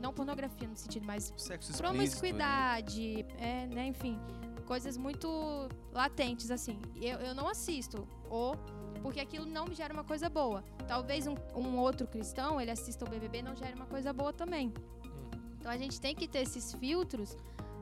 não 0.00 0.12
pornografia 0.12 0.66
no 0.66 0.76
sentido, 0.76 1.04
mas 1.06 1.32
Sexo 1.36 1.76
promiscuidade, 1.76 3.26
é, 3.38 3.66
né, 3.66 3.86
enfim, 3.86 4.18
coisas 4.66 4.96
muito 4.96 5.68
latentes, 5.92 6.50
assim. 6.50 6.80
Eu, 6.96 7.18
eu 7.18 7.34
não 7.34 7.48
assisto, 7.48 8.06
ou 8.28 8.56
porque 9.02 9.20
aquilo 9.20 9.46
não 9.46 9.66
me 9.66 9.74
gera 9.74 9.92
uma 9.92 10.04
coisa 10.04 10.28
boa. 10.28 10.62
Talvez 10.86 11.26
um, 11.26 11.34
um 11.54 11.78
outro 11.78 12.06
cristão, 12.06 12.60
ele 12.60 12.70
assista 12.70 13.04
o 13.04 13.08
BBB, 13.08 13.42
não 13.42 13.54
gere 13.54 13.74
uma 13.74 13.86
coisa 13.86 14.12
boa 14.12 14.32
também. 14.32 14.72
Então 15.58 15.70
a 15.70 15.76
gente 15.76 16.00
tem 16.00 16.14
que 16.14 16.26
ter 16.26 16.40
esses 16.40 16.72
filtros 16.74 17.36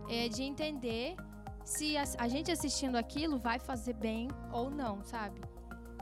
é, 0.09 0.29
de 0.29 0.43
entender 0.43 1.17
se 1.65 1.97
a, 1.97 2.05
a 2.19 2.29
gente 2.29 2.51
assistindo 2.51 2.97
aquilo 2.97 3.39
vai 3.39 3.59
fazer 3.59 3.93
bem 3.95 4.29
ou 4.53 4.71
não, 4.71 5.05
sabe? 5.05 5.41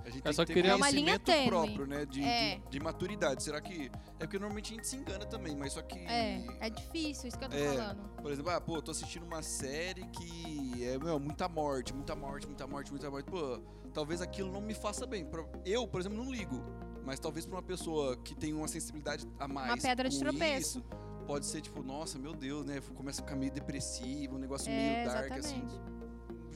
A 0.07 0.09
gente 0.09 0.19
Eu 0.19 0.23
tem 0.23 0.33
só 0.35 0.43
que 0.45 0.47
ter 0.47 0.55
queria- 0.55 0.71
É 0.71 0.75
uma 0.77 0.89
linha 0.89 1.19
conhecimento 1.19 1.25
tênue. 1.25 1.49
próprio, 1.49 1.87
né? 1.87 2.07
De, 2.07 2.23
É. 2.23 2.59
de, 2.59 2.69
de 2.71 2.81
maturidade. 2.81 3.43
Será 3.43 3.61
que. 3.61 3.91
É 4.21 4.21
porque 4.21 4.39
normalmente 4.39 4.73
a 4.73 4.77
gente 4.77 4.87
se 4.87 4.97
engana 4.97 5.27
também, 5.27 5.57
mas 5.57 5.73
só 5.73 5.83
que. 5.83 5.99
É, 5.99 6.47
é 6.61 6.71
difícil, 6.71 7.27
isso 7.29 7.37
que 7.37 7.45
eu 7.45 7.49
tô 7.51 7.57
É. 7.57 7.75
falando. 7.75 8.09
Por 8.23 8.31
exemplo, 8.31 8.51
ah, 8.53 8.61
pô, 8.61 8.81
tô 8.81 8.93
assistindo 8.93 9.25
uma 9.25 9.43
série 9.43 10.07
que 10.11 10.85
é, 10.85 10.97
meu, 10.97 11.19
muita 11.19 11.49
morte, 11.49 11.93
muita 11.93 12.15
morte, 12.15 12.47
muita 12.47 12.67
morte, 12.69 12.91
muita 12.93 13.11
morte. 13.11 13.29
Pô, 13.29 13.59
talvez 13.93 14.23
aquilo 14.23 14.53
não 14.53 14.61
me 14.61 14.75
faça 14.75 15.05
bem. 15.07 15.29
Eu, 15.65 15.89
por 15.89 16.01
exemplo, 16.01 16.17
não 16.17 16.31
ligo. 16.31 16.65
Mas 17.05 17.19
talvez 17.19 17.45
pra 17.45 17.57
uma 17.57 17.63
pessoa 17.63 18.17
que 18.17 18.35
tem 18.35 18.53
uma 18.55 18.69
sensibilidade 18.69 19.27
a 19.41 19.49
mais. 19.49 19.83
pedra 19.83 20.09
de 20.09 20.19
tropeço. 20.21 20.79
isso, 20.79 20.85
pode 21.27 21.47
ser 21.47 21.61
tipo, 21.63 21.83
nossa, 21.83 22.17
meu 22.17 22.33
Deus, 22.33 22.65
né? 22.65 22.81
Começa 22.95 23.21
a 23.23 23.25
ficar 23.25 23.37
meio 23.37 23.51
depressivo, 23.53 24.37
um 24.37 24.39
negócio 24.39 24.71
É, 24.71 25.05
meio 25.05 25.09
dark, 25.09 25.33
assim. 25.33 25.63
exatamente. 25.65 25.97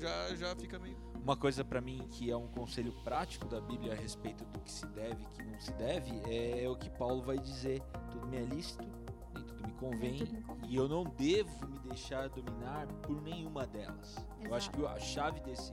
Já, 0.00 0.34
já 0.36 0.56
fica 0.56 0.78
meio. 0.78 0.96
Uma 1.22 1.37
coisa 1.37 1.64
pra 1.64 1.80
mim 1.80 2.06
que 2.11 2.30
é 2.30 2.37
um 2.37 2.48
conselho 2.48 2.92
prático 3.04 3.46
da 3.46 3.61
Bíblia 3.61 3.92
a 3.92 3.96
respeito 3.96 4.44
do 4.44 4.59
que 4.61 4.70
se 4.70 4.87
deve 4.87 5.22
e 5.22 5.26
que 5.26 5.42
não 5.42 5.61
se 5.61 5.72
deve 5.74 6.11
é 6.26 6.68
o 6.68 6.76
que 6.76 6.90
Paulo 6.90 7.22
vai 7.22 7.38
dizer: 7.38 7.83
tudo 8.11 8.26
me 8.26 8.37
é 8.37 8.42
lícito, 8.42 8.87
nem 9.35 9.44
tudo 9.44 9.66
me 9.66 9.72
convém, 9.74 10.18
tudo 10.18 10.33
me 10.33 10.42
convém. 10.42 10.70
e 10.70 10.76
eu 10.76 10.88
não 10.88 11.04
devo 11.04 11.68
me 11.68 11.78
deixar 11.80 12.28
dominar 12.28 12.87
por 13.02 13.20
nenhuma 13.22 13.66
delas. 13.66 14.16
Eu 14.42 14.54
acho 14.54 14.70
que 14.70 14.85
a 14.85 14.98
chave 14.98 15.40
desse 15.40 15.72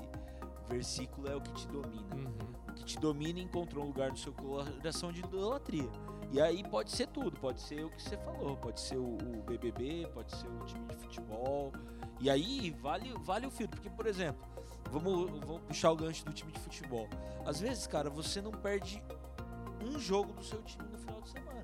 versículo 0.68 1.28
é 1.30 1.36
o 1.36 1.42
que 1.42 1.54
te 1.54 1.68
domina. 1.68 2.16
Uhum. 2.16 2.48
O 2.70 2.74
que 2.74 2.84
te 2.84 3.00
domina 3.00 3.40
encontrou 3.40 3.84
um 3.84 3.88
lugar 3.88 4.12
no 4.12 4.18
seu 4.18 4.34
coração 4.34 5.12
de 5.12 5.22
idolatria. 5.22 5.90
E 6.32 6.42
aí 6.42 6.62
pode 6.70 6.92
ser 6.92 7.08
tudo, 7.08 7.40
pode 7.40 7.62
ser 7.62 7.86
o 7.86 7.90
que 7.90 8.02
você 8.02 8.18
falou, 8.18 8.58
pode 8.58 8.82
ser 8.82 8.98
o, 8.98 9.16
o 9.16 9.44
BBB, 9.44 10.10
pode 10.14 10.36
ser 10.36 10.48
o 10.48 10.66
time 10.66 10.86
de 10.88 10.96
futebol. 10.98 11.72
E 12.20 12.30
aí 12.30 12.72
vale, 12.82 13.14
vale 13.20 13.48
o 13.48 13.52
filtro, 13.52 13.80
porque 13.80 13.96
por 13.96 14.06
exemplo, 14.06 14.46
vamos, 14.90 15.30
vamos 15.46 15.62
puxar 15.64 15.92
o 15.92 15.96
gancho 15.96 16.26
do 16.26 16.34
time 16.34 16.52
de 16.52 16.60
futebol. 16.60 17.08
Às 17.46 17.60
vezes, 17.60 17.86
cara, 17.88 18.10
você 18.10 18.42
não 18.42 18.52
perde 18.52 19.04
um 19.84 20.00
jogo 20.00 20.34
do 20.34 20.44
seu 20.44 20.62
time 20.64 20.88
no 20.92 20.98
final 20.98 21.22
de 21.22 21.30
semana. 21.30 21.64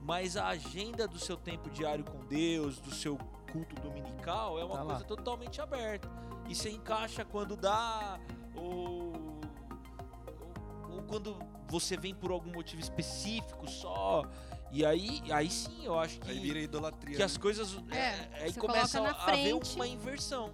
Mas 0.00 0.36
a 0.36 0.48
agenda 0.48 1.06
do 1.08 1.18
seu 1.18 1.36
tempo 1.36 1.68
diário 1.70 2.04
com 2.04 2.24
Deus, 2.26 2.78
do 2.78 2.94
seu 2.94 3.18
culto 3.52 3.74
dominical, 3.80 4.58
é 4.58 4.64
uma 4.64 4.76
Tá 4.76 4.82
lá. 4.82 4.90
coisa 4.94 5.04
totalmente 5.04 5.60
aberta. 5.60 6.08
E 6.48 6.54
você 6.54 6.70
encaixa 6.70 7.24
quando 7.24 7.56
dá, 7.56 8.18
ou, 8.54 9.12
ou, 9.12 10.94
ou 10.96 11.02
quando 11.08 11.36
você 11.68 11.96
vem 11.96 12.14
por 12.14 12.30
algum 12.30 12.52
motivo 12.52 12.80
específico 12.80 13.68
só. 13.68 14.22
E 14.70 14.84
aí, 14.84 15.22
aí 15.32 15.50
sim, 15.50 15.84
eu 15.84 15.98
acho 15.98 16.20
que, 16.20 16.30
Aí 16.30 16.38
vira 16.38 16.58
idolatria. 16.60 17.16
que 17.16 17.22
as 17.22 17.34
né? 17.34 17.40
coisas. 17.40 17.76
É, 17.90 17.96
é, 17.96 18.30
aí 18.42 18.52
você 18.52 18.60
começa 18.60 18.98
coloca 18.98 19.16
na 19.18 19.24
a 19.24 19.32
haver 19.32 19.50
frente. 19.50 19.74
uma 19.76 19.86
inversão 19.88 20.52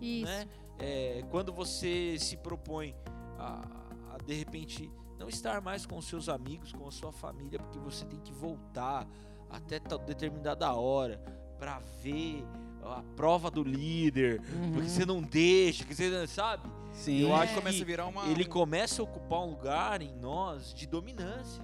Isso. 0.00 0.24
né? 0.26 0.48
É, 0.78 1.22
quando 1.30 1.52
você 1.52 2.16
se 2.18 2.36
propõe 2.36 2.94
a, 3.38 3.62
a, 4.14 4.18
de 4.24 4.34
repente 4.34 4.90
não 5.18 5.28
estar 5.28 5.60
mais 5.60 5.84
com 5.84 6.00
seus 6.00 6.28
amigos, 6.28 6.72
com 6.72 6.86
a 6.86 6.90
sua 6.90 7.12
família, 7.12 7.58
porque 7.58 7.78
você 7.78 8.04
tem 8.04 8.20
que 8.20 8.32
voltar 8.32 9.06
até 9.50 9.80
tal 9.80 9.98
determinada 9.98 10.72
hora 10.74 11.18
para 11.58 11.80
ver 12.02 12.44
a 12.84 13.02
prova 13.16 13.50
do 13.50 13.62
líder, 13.64 14.40
porque 14.72 14.88
você 14.88 15.04
não 15.04 15.20
deixa, 15.20 15.84
que 15.84 15.94
você 15.94 16.26
sabe? 16.26 16.68
Sim. 16.92 17.18
Eu 17.20 17.34
Aí 17.34 17.42
acho 17.42 17.54
começa 17.56 17.76
que 17.76 17.82
a 17.82 17.86
virar 17.86 18.06
uma. 18.06 18.26
Ele 18.28 18.44
começa 18.44 19.02
a 19.02 19.04
ocupar 19.04 19.40
um 19.40 19.50
lugar 19.50 20.00
em 20.00 20.14
nós 20.16 20.72
de 20.72 20.86
dominância. 20.86 21.62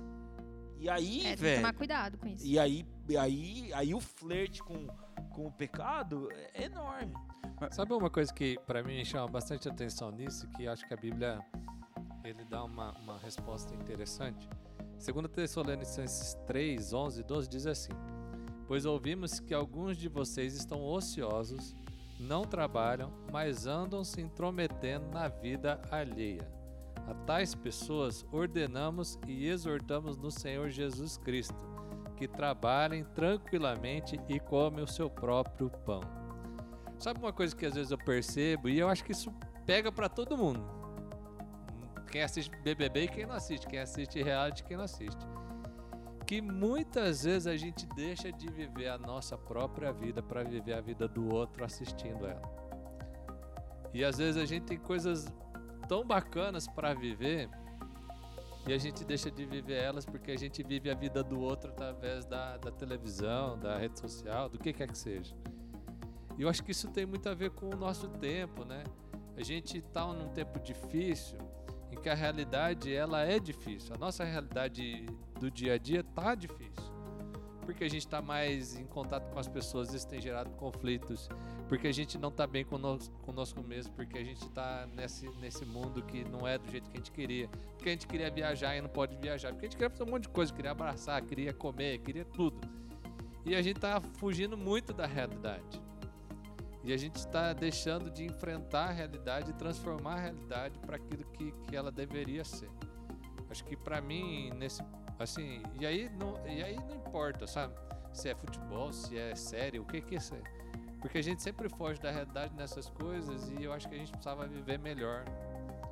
E 0.78 0.88
aí, 0.88 1.20
É, 1.20 1.22
tem 1.22 1.36
que 1.36 1.42
velho, 1.42 1.60
tomar 1.62 1.72
cuidado 1.74 2.18
com 2.18 2.26
isso. 2.26 2.44
e 2.44 2.58
aí, 2.58 2.84
aí, 3.18 3.72
aí 3.72 3.94
o 3.94 4.00
flerte 4.00 4.62
com, 4.62 4.86
com 5.34 5.46
o 5.46 5.52
pecado 5.52 6.28
é 6.32 6.64
enorme. 6.64 7.12
Sabe 7.70 7.92
uma 7.92 8.08
coisa 8.08 8.32
que 8.32 8.58
para 8.66 8.82
mim 8.82 9.04
chama 9.04 9.26
bastante 9.26 9.68
atenção 9.68 10.10
nisso, 10.10 10.48
que 10.48 10.66
acho 10.66 10.86
que 10.86 10.94
a 10.94 10.96
Bíblia 10.96 11.44
ele 12.24 12.44
dá 12.44 12.64
uma, 12.64 12.92
uma 12.98 13.18
resposta 13.18 13.74
interessante. 13.74 14.48
Segundo 14.98 15.28
Tessalonicenses 15.28 16.34
3, 16.46 16.92
11 16.92 17.20
e 17.20 17.24
12 17.24 17.48
diz 17.48 17.66
assim: 17.66 17.92
Pois 18.66 18.86
ouvimos 18.86 19.40
que 19.40 19.52
alguns 19.52 19.96
de 19.96 20.08
vocês 20.08 20.54
estão 20.54 20.82
ociosos, 20.84 21.74
não 22.18 22.44
trabalham, 22.44 23.12
mas 23.32 23.66
andam 23.66 24.04
se 24.04 24.20
intrometendo 24.20 25.06
na 25.08 25.28
vida 25.28 25.80
alheia. 25.90 26.48
A 27.06 27.14
tais 27.26 27.54
pessoas 27.54 28.24
ordenamos 28.32 29.18
e 29.26 29.46
exortamos 29.46 30.16
no 30.16 30.30
Senhor 30.30 30.70
Jesus 30.70 31.18
Cristo 31.18 31.73
que 32.16 32.28
trabalhem 32.28 33.04
tranquilamente 33.14 34.18
e 34.28 34.38
comem 34.40 34.84
o 34.84 34.88
seu 34.88 35.10
próprio 35.10 35.70
pão. 35.84 36.00
Sabe 36.98 37.18
uma 37.20 37.32
coisa 37.32 37.54
que 37.54 37.66
às 37.66 37.74
vezes 37.74 37.90
eu 37.90 37.98
percebo 37.98 38.68
e 38.68 38.78
eu 38.78 38.88
acho 38.88 39.04
que 39.04 39.12
isso 39.12 39.32
pega 39.66 39.90
pra 39.90 40.08
todo 40.08 40.36
mundo. 40.36 40.64
Quem 42.10 42.22
assiste 42.22 42.50
BBB 42.62 43.04
e 43.04 43.08
quem 43.08 43.26
não 43.26 43.34
assiste, 43.34 43.66
quem 43.66 43.80
assiste 43.80 44.22
reality 44.22 44.62
e 44.62 44.64
quem 44.64 44.76
não 44.76 44.84
assiste. 44.84 45.26
Que 46.26 46.40
muitas 46.40 47.24
vezes 47.24 47.46
a 47.46 47.56
gente 47.56 47.86
deixa 47.94 48.32
de 48.32 48.48
viver 48.50 48.88
a 48.88 48.96
nossa 48.96 49.36
própria 49.36 49.92
vida 49.92 50.22
para 50.22 50.42
viver 50.42 50.74
a 50.74 50.80
vida 50.80 51.08
do 51.08 51.34
outro 51.34 51.64
assistindo 51.64 52.26
ela. 52.26 52.42
E 53.92 54.04
às 54.04 54.18
vezes 54.18 54.40
a 54.40 54.46
gente 54.46 54.64
tem 54.64 54.78
coisas 54.78 55.26
tão 55.88 56.04
bacanas 56.04 56.66
para 56.66 56.94
viver 56.94 57.50
e 58.66 58.72
a 58.72 58.78
gente 58.78 59.04
deixa 59.04 59.30
de 59.30 59.44
viver 59.44 59.74
elas 59.74 60.06
porque 60.06 60.30
a 60.30 60.38
gente 60.38 60.62
vive 60.62 60.90
a 60.90 60.94
vida 60.94 61.22
do 61.22 61.38
outro 61.40 61.70
através 61.70 62.24
da, 62.24 62.56
da 62.56 62.70
televisão, 62.70 63.58
da 63.58 63.76
rede 63.76 63.98
social, 63.98 64.48
do 64.48 64.58
que 64.58 64.72
quer 64.72 64.88
que 64.88 64.96
seja. 64.96 65.34
E 66.38 66.42
eu 66.42 66.48
acho 66.48 66.64
que 66.64 66.72
isso 66.72 66.88
tem 66.88 67.04
muito 67.04 67.28
a 67.28 67.34
ver 67.34 67.50
com 67.50 67.66
o 67.66 67.76
nosso 67.76 68.08
tempo, 68.08 68.64
né? 68.64 68.82
A 69.36 69.42
gente 69.42 69.78
está 69.78 70.06
num 70.06 70.28
tempo 70.30 70.58
difícil 70.60 71.38
em 71.90 71.96
que 72.00 72.08
a 72.08 72.14
realidade 72.14 72.92
ela 72.92 73.22
é 73.22 73.38
difícil. 73.38 73.94
A 73.94 73.98
nossa 73.98 74.24
realidade 74.24 75.06
do 75.38 75.50
dia 75.50 75.74
a 75.74 75.78
dia 75.78 76.02
tá 76.02 76.34
difícil. 76.34 76.92
Porque 77.62 77.84
a 77.84 77.88
gente 77.88 78.06
está 78.06 78.20
mais 78.20 78.76
em 78.76 78.84
contato 78.84 79.30
com 79.32 79.38
as 79.38 79.48
pessoas, 79.48 79.92
isso 79.92 80.06
tem 80.06 80.20
gerado 80.20 80.50
conflitos. 80.52 81.28
Porque 81.68 81.88
a 81.88 81.92
gente 81.92 82.18
não 82.18 82.28
está 82.28 82.46
bem 82.46 82.64
conosco, 82.64 83.14
conosco 83.22 83.62
mesmo, 83.62 83.92
porque 83.94 84.18
a 84.18 84.24
gente 84.24 84.42
está 84.42 84.86
nesse, 84.94 85.28
nesse 85.40 85.64
mundo 85.64 86.02
que 86.02 86.24
não 86.24 86.46
é 86.46 86.58
do 86.58 86.70
jeito 86.70 86.90
que 86.90 86.96
a 86.96 87.00
gente 87.00 87.10
queria. 87.10 87.48
Porque 87.48 87.88
a 87.88 87.92
gente 87.92 88.06
queria 88.06 88.30
viajar 88.30 88.76
e 88.76 88.80
não 88.80 88.88
pode 88.88 89.16
viajar. 89.16 89.52
Porque 89.52 89.66
a 89.66 89.68
gente 89.68 89.76
queria 89.76 89.90
fazer 89.90 90.04
um 90.04 90.12
monte 90.12 90.24
de 90.24 90.28
coisa, 90.28 90.52
queria 90.52 90.72
abraçar, 90.72 91.22
queria 91.22 91.52
comer, 91.52 91.98
queria 91.98 92.24
tudo. 92.24 92.58
E 93.46 93.54
a 93.54 93.62
gente 93.62 93.80
tá 93.80 94.00
fugindo 94.18 94.56
muito 94.56 94.92
da 94.92 95.06
realidade. 95.06 95.82
E 96.82 96.92
a 96.92 96.96
gente 96.98 97.16
está 97.16 97.54
deixando 97.54 98.10
de 98.10 98.24
enfrentar 98.24 98.88
a 98.88 98.92
realidade 98.92 99.50
e 99.50 99.54
transformar 99.54 100.16
a 100.16 100.20
realidade 100.20 100.78
para 100.80 100.96
aquilo 100.96 101.24
que, 101.32 101.50
que 101.66 101.74
ela 101.74 101.90
deveria 101.90 102.44
ser. 102.44 102.68
Acho 103.50 103.64
que 103.64 103.76
para 103.76 104.00
mim, 104.02 104.50
nesse. 104.50 104.82
Assim, 105.18 105.62
e 105.80 105.86
aí, 105.86 106.10
não, 106.10 106.46
e 106.46 106.62
aí 106.62 106.76
não 106.76 106.96
importa, 106.96 107.46
sabe? 107.46 107.74
Se 108.12 108.28
é 108.28 108.34
futebol, 108.34 108.92
se 108.92 109.16
é 109.16 109.34
série, 109.34 109.78
o 109.78 109.84
que 109.84 110.00
que 110.02 110.16
é 110.16 110.20
ser. 110.20 110.42
Porque 111.04 111.18
a 111.18 111.22
gente 111.22 111.42
sempre 111.42 111.68
foge 111.68 112.00
da 112.00 112.10
realidade 112.10 112.54
nessas 112.54 112.88
coisas 112.88 113.50
e 113.50 113.62
eu 113.62 113.74
acho 113.74 113.86
que 113.86 113.94
a 113.94 113.98
gente 113.98 114.10
precisava 114.10 114.46
viver 114.46 114.78
melhor. 114.78 115.26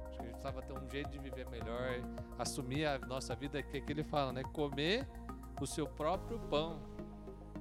Acho 0.07 0.17
que 0.17 0.23
a 0.23 0.25
gente 0.25 0.31
precisava 0.31 0.63
ter 0.63 0.73
um 0.73 0.89
jeito 0.89 1.11
de 1.11 1.19
viver 1.19 1.47
melhor, 1.51 2.01
assumir 2.39 2.87
a 2.87 2.99
nossa 2.99 3.35
vida, 3.37 3.63
que, 3.63 3.77
é 3.77 3.81
que 3.83 3.93
ele 3.93 4.03
fala, 4.03 4.33
né? 4.33 4.43
Comer 4.43 5.07
o 5.61 5.67
seu 5.67 5.87
próprio 5.87 6.41
pão. 6.41 6.81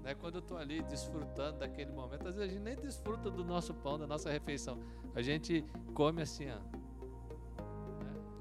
Né? 0.02 0.16
Quando 0.16 0.36
eu 0.36 0.42
tô 0.42 0.56
ali 0.56 0.82
desfrutando 0.84 1.60
daquele 1.60 1.92
momento, 1.92 2.26
às 2.26 2.36
vezes 2.36 2.52
a 2.52 2.54
gente 2.54 2.64
nem 2.64 2.78
desfruta 2.78 3.30
do 3.30 3.44
nosso 3.44 3.74
pão, 3.74 4.00
da 4.00 4.08
nossa 4.08 4.32
refeição. 4.32 4.80
A 5.14 5.22
gente 5.22 5.66
come 5.94 6.22
assim, 6.22 6.50
ó. 6.50 6.56
né? 6.56 6.62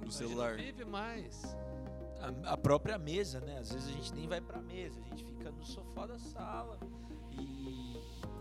No 0.02 0.06
A 0.06 0.12
celular. 0.12 0.54
vive 0.54 0.84
mais. 0.84 1.56
a, 2.20 2.52
a 2.52 2.56
própria 2.56 2.96
mesa, 2.96 3.40
né? 3.40 3.58
Às 3.58 3.72
vezes 3.72 3.88
a 3.88 3.92
gente 3.92 4.14
nem 4.14 4.28
vai 4.28 4.40
pra 4.40 4.62
mesa, 4.62 5.00
a 5.00 5.02
gente 5.02 5.24
fica 5.24 5.50
no 5.50 5.64
sofá 5.64 6.06
da 6.06 6.16
sala. 6.16 6.78
E 7.32 7.89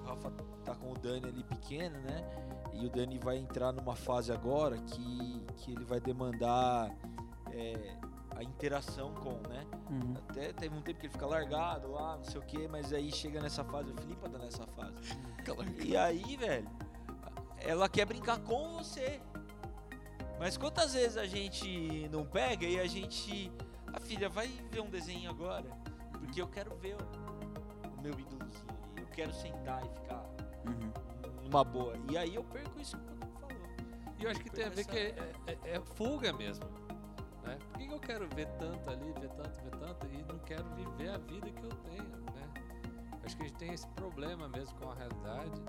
Rafa 0.10 0.32
tá 0.64 0.76
com 0.76 0.92
o 0.92 0.98
Dani 0.98 1.28
ali 1.28 1.44
pequeno, 1.44 2.00
né? 2.02 2.24
E 2.74 2.86
o 2.86 2.90
Dani 2.90 3.18
vai 3.18 3.38
entrar 3.38 3.72
numa 3.72 3.96
fase 3.96 4.32
agora 4.32 4.78
que, 4.78 5.46
que 5.58 5.72
ele 5.72 5.84
vai 5.84 6.00
demandar 6.00 6.96
é, 7.52 7.98
a 8.36 8.44
interação 8.44 9.14
com, 9.16 9.34
né? 9.50 9.66
Uhum. 9.90 10.16
Até 10.30 10.54
teve 10.54 10.76
um 10.76 10.82
tempo 10.82 11.00
que 11.00 11.08
ele 11.08 11.14
fica 11.14 11.26
largado 11.26 11.92
lá, 11.92 12.18
não 12.18 12.24
sei 12.24 12.40
o 12.40 12.44
que, 12.44 12.68
mas 12.68 12.94
aí 12.94 13.12
chega 13.12 13.42
nessa 13.42 13.64
fase, 13.64 13.92
o 13.92 13.96
Filipe 13.96 14.30
tá 14.30 14.38
nessa 14.38 14.66
fase. 14.68 14.96
E 15.84 15.98
aí, 15.98 16.38
velho, 16.38 16.70
ela 17.60 17.90
quer 17.90 18.06
brincar 18.06 18.40
com 18.40 18.78
você. 18.78 19.22
Mas 20.40 20.58
quantas 20.58 20.94
vezes 20.94 21.18
a 21.18 21.26
gente 21.26 22.08
não 22.10 22.26
pega 22.26 22.66
e 22.66 22.80
a 22.80 22.88
gente. 22.88 23.52
A 23.94 24.00
filha, 24.00 24.30
vai 24.30 24.48
ver 24.72 24.82
um 24.82 24.90
desenho 24.90 25.30
agora? 25.30 25.66
Porque 26.14 26.42
eu 26.42 26.48
quero 26.48 26.76
ver 26.78 26.96
o, 26.96 28.02
meu 28.02 28.18
ídolozinho 28.18 28.69
quero 29.20 29.34
sentar 29.34 29.86
e 29.86 29.90
ficar 29.90 30.24
Uhum. 30.66 31.44
numa 31.44 31.64
boa. 31.64 31.94
E 32.10 32.18
aí 32.18 32.36
eu 32.36 32.44
perco 32.44 32.80
isso 32.80 32.98
que 32.98 33.04
o 33.04 33.16
Bruno 33.16 33.32
falou. 33.40 33.58
E 34.18 34.24
eu 34.24 34.30
acho 34.32 34.40
que 34.42 34.50
tem 34.50 34.66
a 34.66 34.70
ver 34.70 34.86
que 34.86 34.98
é, 34.98 35.16
é- 35.48 35.72
é 35.76 35.82
fuga 35.82 36.32
mesmo. 36.34 36.66
Né? 37.44 37.58
Por 37.72 37.78
que 37.80 37.88
que 37.88 37.94
eu 37.94 38.00
quero 38.00 38.28
ver 38.30 38.48
tanto 38.60 38.90
ali, 38.90 39.12
ver 39.20 39.30
tanto, 39.30 39.62
ver 39.62 39.72
tanto, 39.72 40.08
e 40.08 40.24
não 40.24 40.40
quero 40.40 40.64
viver 40.76 41.10
a 41.10 41.18
vida 41.18 41.50
que 41.50 41.64
eu 41.64 41.70
tenho, 41.70 42.04
né? 42.04 42.54
Acho 43.24 43.36
que 43.36 43.44
a 43.44 43.48
gente 43.48 43.58
tem 43.58 43.74
esse 43.74 43.88
problema 43.90 44.48
mesmo 44.48 44.78
com 44.80 44.90
a 44.90 44.96
realidade 44.96 45.62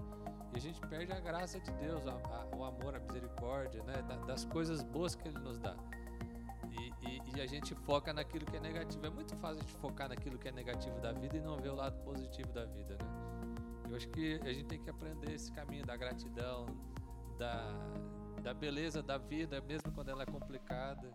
e 0.53 0.57
a 0.57 0.61
gente 0.61 0.81
perde 0.89 1.13
a 1.13 1.21
graça 1.21 1.59
de 1.61 1.71
Deus, 1.73 2.07
a- 2.07 2.13
a- 2.13 2.57
o 2.57 2.65
amor, 2.65 2.95
a 2.95 3.01
misericórdia, 3.01 3.83
né? 3.85 4.03
Da- 4.03 4.17
das 4.27 4.45
coisas 4.45 4.83
boas 4.83 5.15
que 5.15 5.27
Ele 5.29 5.39
nos 5.39 5.59
dá. 5.59 5.75
E, 6.71 6.93
e- 7.09 7.23
e 7.37 7.41
a 7.41 7.47
gente 7.47 7.75
foca 7.75 8.13
naquilo 8.13 8.45
que 8.47 8.57
é 8.57 8.61
negativo. 8.61 9.05
É 9.07 9.11
muito 9.11 9.37
fácil 9.37 9.59
a 9.59 9.61
gente 9.63 9.73
focar 9.79 10.09
naquilo 10.09 10.39
que 10.39 10.49
é 10.49 10.53
negativo 10.53 11.01
da 11.01 11.13
vida 11.13 11.37
e 11.37 11.41
não 11.41 11.57
ver 11.57 11.71
o 11.71 11.75
lado 11.75 11.97
positivo 12.05 12.53
da 12.53 12.65
vida, 12.65 12.97
né? 12.97 13.20
Eu 13.91 13.97
acho 13.97 14.09
que 14.09 14.41
a 14.45 14.53
gente 14.53 14.67
tem 14.67 14.79
que 14.81 14.89
aprender 14.89 15.33
esse 15.33 15.51
caminho 15.53 15.85
da 15.85 15.97
gratidão, 15.97 16.67
da, 17.37 17.73
da 18.43 18.55
beleza 18.55 19.03
da 19.03 19.19
vida, 19.19 19.61
mesmo 19.63 19.91
quando 19.93 20.11
ela 20.11 20.23
é 20.23 20.27
complicada. 20.27 21.11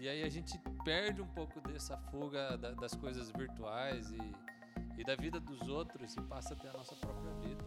E 0.00 0.08
aí 0.08 0.24
a 0.24 0.28
gente 0.28 0.58
perde 0.84 1.22
um 1.22 1.28
pouco 1.28 1.60
dessa 1.60 1.96
fuga 2.10 2.56
da- 2.58 2.72
das 2.72 2.94
coisas 2.96 3.30
virtuais 3.30 4.10
e, 4.10 5.00
e 5.00 5.04
da 5.04 5.14
vida 5.14 5.38
dos 5.38 5.68
outros 5.68 6.16
e 6.16 6.20
passa 6.22 6.54
a 6.54 6.56
ter 6.56 6.68
a 6.68 6.72
nossa 6.72 6.96
própria 6.96 7.32
vida. 7.34 7.64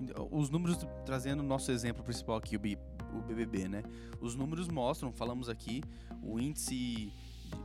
Então, 0.00 0.28
Os 0.32 0.50
números, 0.50 0.78
trazendo 1.04 1.40
o 1.40 1.46
nosso 1.46 1.70
exemplo 1.70 2.02
principal 2.02 2.36
aqui, 2.36 2.56
o 2.56 3.20
BBB, 3.22 3.68
né? 3.68 3.82
Os 4.20 4.34
números 4.34 4.66
mostram, 4.68 5.12
falamos 5.12 5.48
aqui, 5.48 5.82
o 6.22 6.40
índice, 6.40 7.12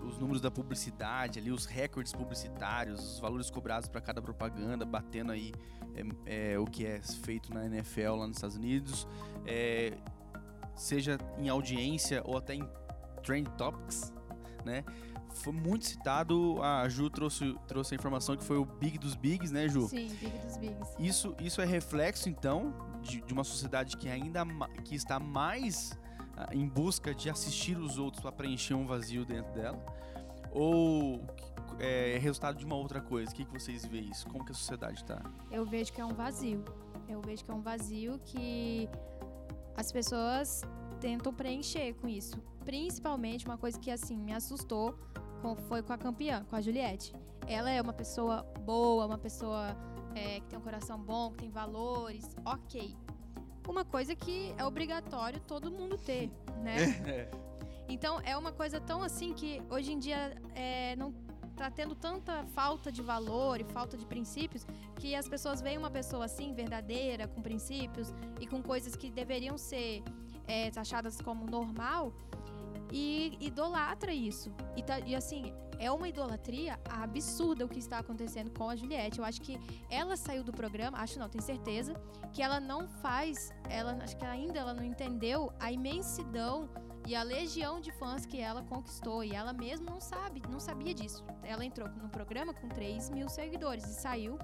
os 0.04 0.18
números 0.18 0.42
da 0.42 0.52
publicidade 0.52 1.40
ali, 1.40 1.52
os 1.52 1.66
recordes 1.66 2.14
publicitários, 2.14 3.14
os 3.14 3.20
valores 3.20 3.50
cobrados 3.50 3.88
para 3.88 4.02
cada 4.02 4.22
propaganda, 4.22 4.86
batendo 4.86 5.32
aí 5.32 5.54
é, 6.26 6.54
é, 6.54 6.60
o 6.60 6.66
que 6.66 6.86
é 6.86 7.02
feito 7.02 7.54
na 7.54 7.66
NFL 7.66 8.16
lá 8.16 8.28
nos 8.28 8.38
Estados 8.38 8.56
Unidos, 8.56 9.08
é, 9.46 9.98
seja 10.76 11.18
em 11.38 11.50
audiência 11.50 12.22
ou 12.26 12.38
até 12.38 12.56
em 12.56 12.68
trend 13.24 13.50
topics, 13.58 14.14
né? 14.66 14.84
Foi 15.34 15.54
muito 15.54 15.86
citado, 15.86 16.62
a 16.62 16.90
Ju 16.90 17.10
trouxe, 17.10 17.56
trouxe 17.66 17.94
a 17.94 17.98
informação 17.98 18.36
que 18.36 18.44
foi 18.44 18.58
o 18.58 18.66
Big 18.66 18.98
dos 18.98 19.16
Bigs, 19.16 19.52
né, 19.52 19.68
Ju? 19.70 19.88
Sim, 19.88 20.10
Big 20.20 20.38
dos 20.40 20.58
Bigs. 20.58 20.96
Isso, 21.00 21.36
isso 21.40 21.62
é 21.62 21.66
reflexo, 21.66 22.28
então, 22.28 22.74
de, 23.02 23.22
de 23.22 23.34
uma 23.34 23.44
sociedade 23.44 23.96
que 23.96 24.10
ainda 24.10 24.44
que 24.84 24.94
está 24.94 25.20
mais 25.20 25.98
em 26.52 26.68
busca 26.68 27.14
de 27.14 27.30
assistir 27.30 27.78
os 27.78 27.98
outros 27.98 28.22
para 28.22 28.32
preencher 28.32 28.74
um 28.74 28.86
vazio 28.86 29.26
dentro 29.26 29.54
dela? 29.54 29.84
Ou 30.52 31.22
é 31.80 32.18
resultado 32.18 32.58
de 32.58 32.66
uma 32.66 32.76
outra 32.76 33.02
coisa? 33.02 33.32
O 33.32 33.36
que, 33.36 33.46
que 33.46 33.52
vocês 33.52 33.86
veem 33.86 34.10
isso? 34.10 34.28
Como 34.28 34.46
que 34.46 34.52
a 34.52 34.56
sociedade 34.56 35.04
tá? 35.04 35.16
está? 35.16 35.32
Eu 35.52 35.66
vejo 35.66 35.92
que 35.92 36.02
é 36.02 36.06
um 36.06 36.14
vazio. 36.14 36.64
Eu 37.08 37.22
vejo 37.22 37.44
que 37.44 37.52
é 37.52 37.54
um 37.54 37.62
vazio 37.62 38.20
que 38.26 38.90
as 39.76 39.92
pessoas 39.92 40.62
tentam 41.00 41.34
preencher 41.34 41.94
com 41.96 42.08
isso. 42.08 42.38
Principalmente 42.64 43.46
uma 43.46 43.58
coisa 43.58 43.80
que 43.80 43.90
assim 43.90 44.18
me 44.18 44.34
assustou 44.34 44.98
foi 45.68 45.82
com 45.82 45.94
a 45.94 45.98
campeã, 45.98 46.46
com 46.50 46.56
a 46.56 46.62
Juliette. 46.62 47.16
Ela 47.48 47.72
é 47.72 47.82
uma 47.82 47.94
pessoa 47.94 48.44
boa, 48.64 49.06
uma 49.08 49.18
pessoa 49.18 49.76
é, 50.16 50.40
que 50.40 50.48
tem 50.48 50.60
um 50.60 50.62
coração 50.62 51.00
bom, 51.00 51.32
que 51.32 51.40
tem 51.40 51.50
valores, 51.50 52.36
ok. 52.46 52.96
Uma 53.68 53.86
coisa 53.86 54.16
que 54.16 54.54
é 54.58 54.66
obrigatório 54.66 55.40
todo 55.42 55.72
mundo 55.72 55.98
ter, 55.98 56.30
né? 56.64 57.30
Então 57.90 58.22
é 58.24 58.38
uma 58.38 58.54
coisa 58.54 58.80
tão 58.80 59.04
assim 59.04 59.34
que 59.34 59.62
hoje 59.70 59.92
em 59.92 60.00
dia 60.00 60.34
é, 60.56 60.96
não 60.96 61.14
tá 61.58 61.70
tendo 61.70 61.94
tanta 61.94 62.46
falta 62.56 62.90
de 62.90 63.02
valor 63.02 63.60
e 63.60 63.66
falta 63.66 63.98
de 63.98 64.06
princípios 64.06 64.66
que 64.96 65.14
as 65.14 65.28
pessoas 65.28 65.62
veem 65.62 65.78
uma 65.78 65.92
pessoa 65.92 66.24
assim, 66.24 66.54
verdadeira, 66.54 67.28
com 67.28 67.42
princípios 67.42 68.14
e 68.40 68.48
com 68.48 68.64
coisas 68.64 68.96
que 68.96 69.12
deveriam 69.12 69.58
ser 69.58 70.04
é, 70.48 70.72
taxadas 70.72 71.20
como 71.22 71.46
normal 71.46 72.14
e 72.92 73.38
idolatra 73.40 74.14
isso. 74.14 74.52
E, 74.76 74.84
tá- 74.84 75.00
e, 75.00 75.16
assim, 75.16 75.54
é 75.80 75.90
uma 75.92 76.08
idolatria 76.08 76.80
absurda 76.90 77.66
o 77.66 77.70
que 77.70 77.80
está 77.80 78.00
acontecendo 78.00 78.52
com 78.52 78.70
a 78.70 78.76
Juliette. 78.76 79.20
Eu 79.20 79.26
acho 79.26 79.42
que 79.42 79.60
ela 79.90 80.16
saiu 80.16 80.44
do 80.44 80.52
programa, 80.52 80.98
acho 81.00 81.18
não, 81.18 81.28
tenho 81.30 81.44
certeza, 81.44 81.94
que 82.32 82.42
ela 82.42 82.60
não 82.60 82.88
faz, 82.88 83.52
ela 83.70 83.94
acho 84.04 84.16
que 84.16 84.26
ainda 84.26 84.60
ela 84.60 84.74
não 84.74 84.84
entendeu 84.84 85.52
a 85.60 85.72
imensidão 85.72 86.70
e 87.08 87.16
a 87.16 87.24
legião 87.24 87.82
de 87.82 87.92
fãs 87.94 88.28
que 88.28 88.40
ela 88.40 88.62
conquistou. 88.64 89.24
E 89.24 89.34
ela 89.34 89.54
mesma 89.54 89.90
não 89.90 90.00
sabe, 90.00 90.42
não 90.50 90.60
sabia 90.60 90.94
disso. 90.94 91.26
Ela 91.44 91.66
entrou 91.66 91.90
no 91.90 92.10
programa 92.10 92.54
com 92.54 92.70
3 92.70 93.10
mil 93.10 93.28
seguidores 93.28 93.84
e 93.86 93.94
saiu. 94.00 94.38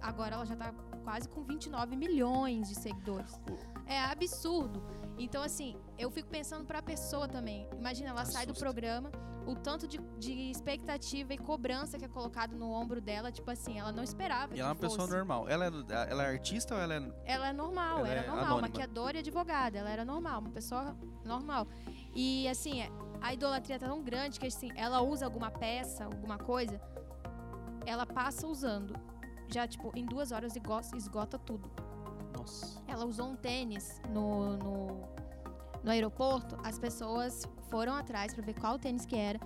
Agora 0.00 0.34
ela 0.34 0.44
já 0.44 0.56
tá 0.56 0.74
quase 1.04 1.28
com 1.28 1.42
29 1.42 1.96
milhões 1.96 2.68
de 2.68 2.74
seguidores. 2.74 3.40
É 3.86 3.98
absurdo. 4.00 4.82
Então, 5.18 5.42
assim, 5.42 5.76
eu 5.98 6.10
fico 6.10 6.28
pensando 6.28 6.64
pra 6.64 6.82
pessoa 6.82 7.28
também. 7.28 7.68
Imagina, 7.78 8.10
ela 8.10 8.24
sai 8.24 8.46
do 8.46 8.50
Assusta. 8.52 8.64
programa, 8.64 9.10
o 9.46 9.54
tanto 9.54 9.86
de, 9.86 9.98
de 10.18 10.50
expectativa 10.50 11.34
e 11.34 11.38
cobrança 11.38 11.98
que 11.98 12.04
é 12.04 12.08
colocado 12.08 12.56
no 12.56 12.70
ombro 12.70 13.00
dela, 13.00 13.30
tipo 13.30 13.50
assim, 13.50 13.78
ela 13.78 13.92
não 13.92 14.02
esperava. 14.02 14.54
E 14.56 14.60
ela 14.60 14.68
é 14.68 14.70
uma 14.70 14.74
que 14.76 14.80
pessoa 14.82 15.00
fosse. 15.02 15.12
normal. 15.16 15.48
Ela 15.48 15.66
é, 15.66 16.10
ela 16.10 16.22
é 16.24 16.26
artista 16.28 16.74
ou 16.74 16.80
ela 16.80 16.94
é. 16.94 17.12
Ela 17.24 17.48
é 17.48 17.52
normal, 17.52 17.98
Ela 18.00 18.08
era 18.08 18.20
é 18.20 18.26
normal, 18.26 18.44
anônima. 18.46 18.68
maquiadora 18.68 19.16
e 19.16 19.20
advogada, 19.20 19.78
ela 19.78 19.90
era 19.90 20.04
normal, 20.04 20.40
uma 20.40 20.50
pessoa 20.50 20.96
normal. 21.24 21.66
E 22.14 22.48
assim, 22.48 22.80
é, 22.82 22.88
a 23.20 23.32
idolatria 23.34 23.78
tá 23.78 23.86
tão 23.88 24.02
grande 24.02 24.38
que 24.40 24.46
assim, 24.46 24.70
ela 24.74 25.00
usa 25.02 25.24
alguma 25.24 25.50
peça, 25.50 26.04
alguma 26.04 26.38
coisa, 26.38 26.80
ela 27.86 28.06
passa 28.06 28.46
usando. 28.46 28.94
Já, 29.48 29.66
tipo, 29.68 29.92
em 29.94 30.06
duas 30.06 30.32
horas 30.32 30.56
esgo- 30.56 30.80
esgota 30.96 31.38
tudo. 31.38 31.70
Nossa. 32.36 32.82
Ela 32.86 33.04
usou 33.04 33.30
um 33.30 33.36
tênis 33.36 34.00
no, 34.10 34.56
no, 34.56 35.08
no 35.82 35.90
aeroporto, 35.90 36.56
as 36.62 36.78
pessoas 36.78 37.46
foram 37.70 37.94
atrás 37.94 38.34
pra 38.34 38.44
ver 38.44 38.54
qual 38.54 38.78
tênis 38.78 39.06
que 39.06 39.16
era. 39.16 39.40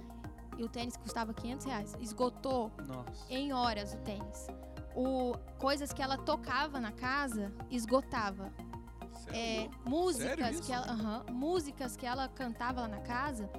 E 0.58 0.62
o 0.62 0.68
tênis 0.68 0.96
custava 0.96 1.34
500 1.34 1.66
reais. 1.66 1.96
Esgotou 2.00 2.72
Nossa. 2.86 3.32
em 3.32 3.52
horas 3.52 3.92
o 3.92 3.98
tênis. 3.98 4.46
O, 4.94 5.34
coisas 5.58 5.92
que 5.92 6.02
ela 6.02 6.16
tocava 6.16 6.80
na 6.80 6.92
casa, 6.92 7.52
esgotava. 7.70 8.50
É, 9.32 9.68
músicas 9.84 10.60
que 10.60 10.72
ela, 10.72 11.24
músicas 11.30 11.96
que 11.96 12.06
ela 12.06 12.28
cantava 12.28 12.82
lá 12.82 12.88
na 12.88 13.00
casa. 13.00 13.50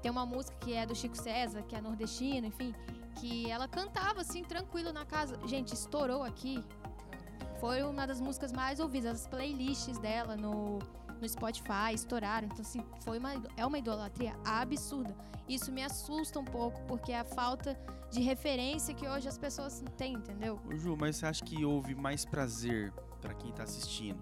Tem 0.00 0.10
uma 0.10 0.26
música 0.26 0.56
que 0.60 0.72
é 0.74 0.84
do 0.86 0.94
Chico 0.94 1.16
César, 1.16 1.62
que 1.62 1.74
é 1.74 1.80
nordestino, 1.80 2.46
enfim, 2.46 2.74
que 3.16 3.50
ela 3.50 3.68
cantava 3.68 4.20
assim 4.20 4.42
tranquilo 4.42 4.92
na 4.92 5.04
casa. 5.04 5.38
Gente, 5.46 5.74
estourou 5.74 6.22
aqui. 6.22 6.62
Foi 7.62 7.80
uma 7.84 8.04
das 8.08 8.20
músicas 8.20 8.52
mais 8.52 8.80
ouvidas, 8.80 9.20
as 9.20 9.26
playlists 9.28 9.96
dela 10.00 10.36
no, 10.36 10.80
no 11.20 11.28
Spotify 11.28 11.94
estouraram. 11.94 12.46
Então 12.48 12.60
assim, 12.60 12.84
foi 13.04 13.18
uma 13.20 13.34
é 13.56 13.64
uma 13.64 13.78
idolatria 13.78 14.34
absurda. 14.44 15.14
Isso 15.48 15.70
me 15.70 15.80
assusta 15.80 16.40
um 16.40 16.44
pouco, 16.44 16.82
porque 16.88 17.12
é 17.12 17.20
a 17.20 17.24
falta 17.24 17.78
de 18.10 18.20
referência 18.20 18.92
que 18.92 19.06
hoje 19.06 19.28
as 19.28 19.38
pessoas 19.38 19.80
têm, 19.96 20.14
entendeu? 20.14 20.58
Ô, 20.66 20.74
Ju, 20.76 20.96
mas 20.98 21.14
você 21.18 21.26
acha 21.26 21.44
que 21.44 21.64
houve 21.64 21.94
mais 21.94 22.24
prazer 22.24 22.92
pra 23.20 23.32
quem 23.32 23.52
tá 23.52 23.62
assistindo 23.62 24.18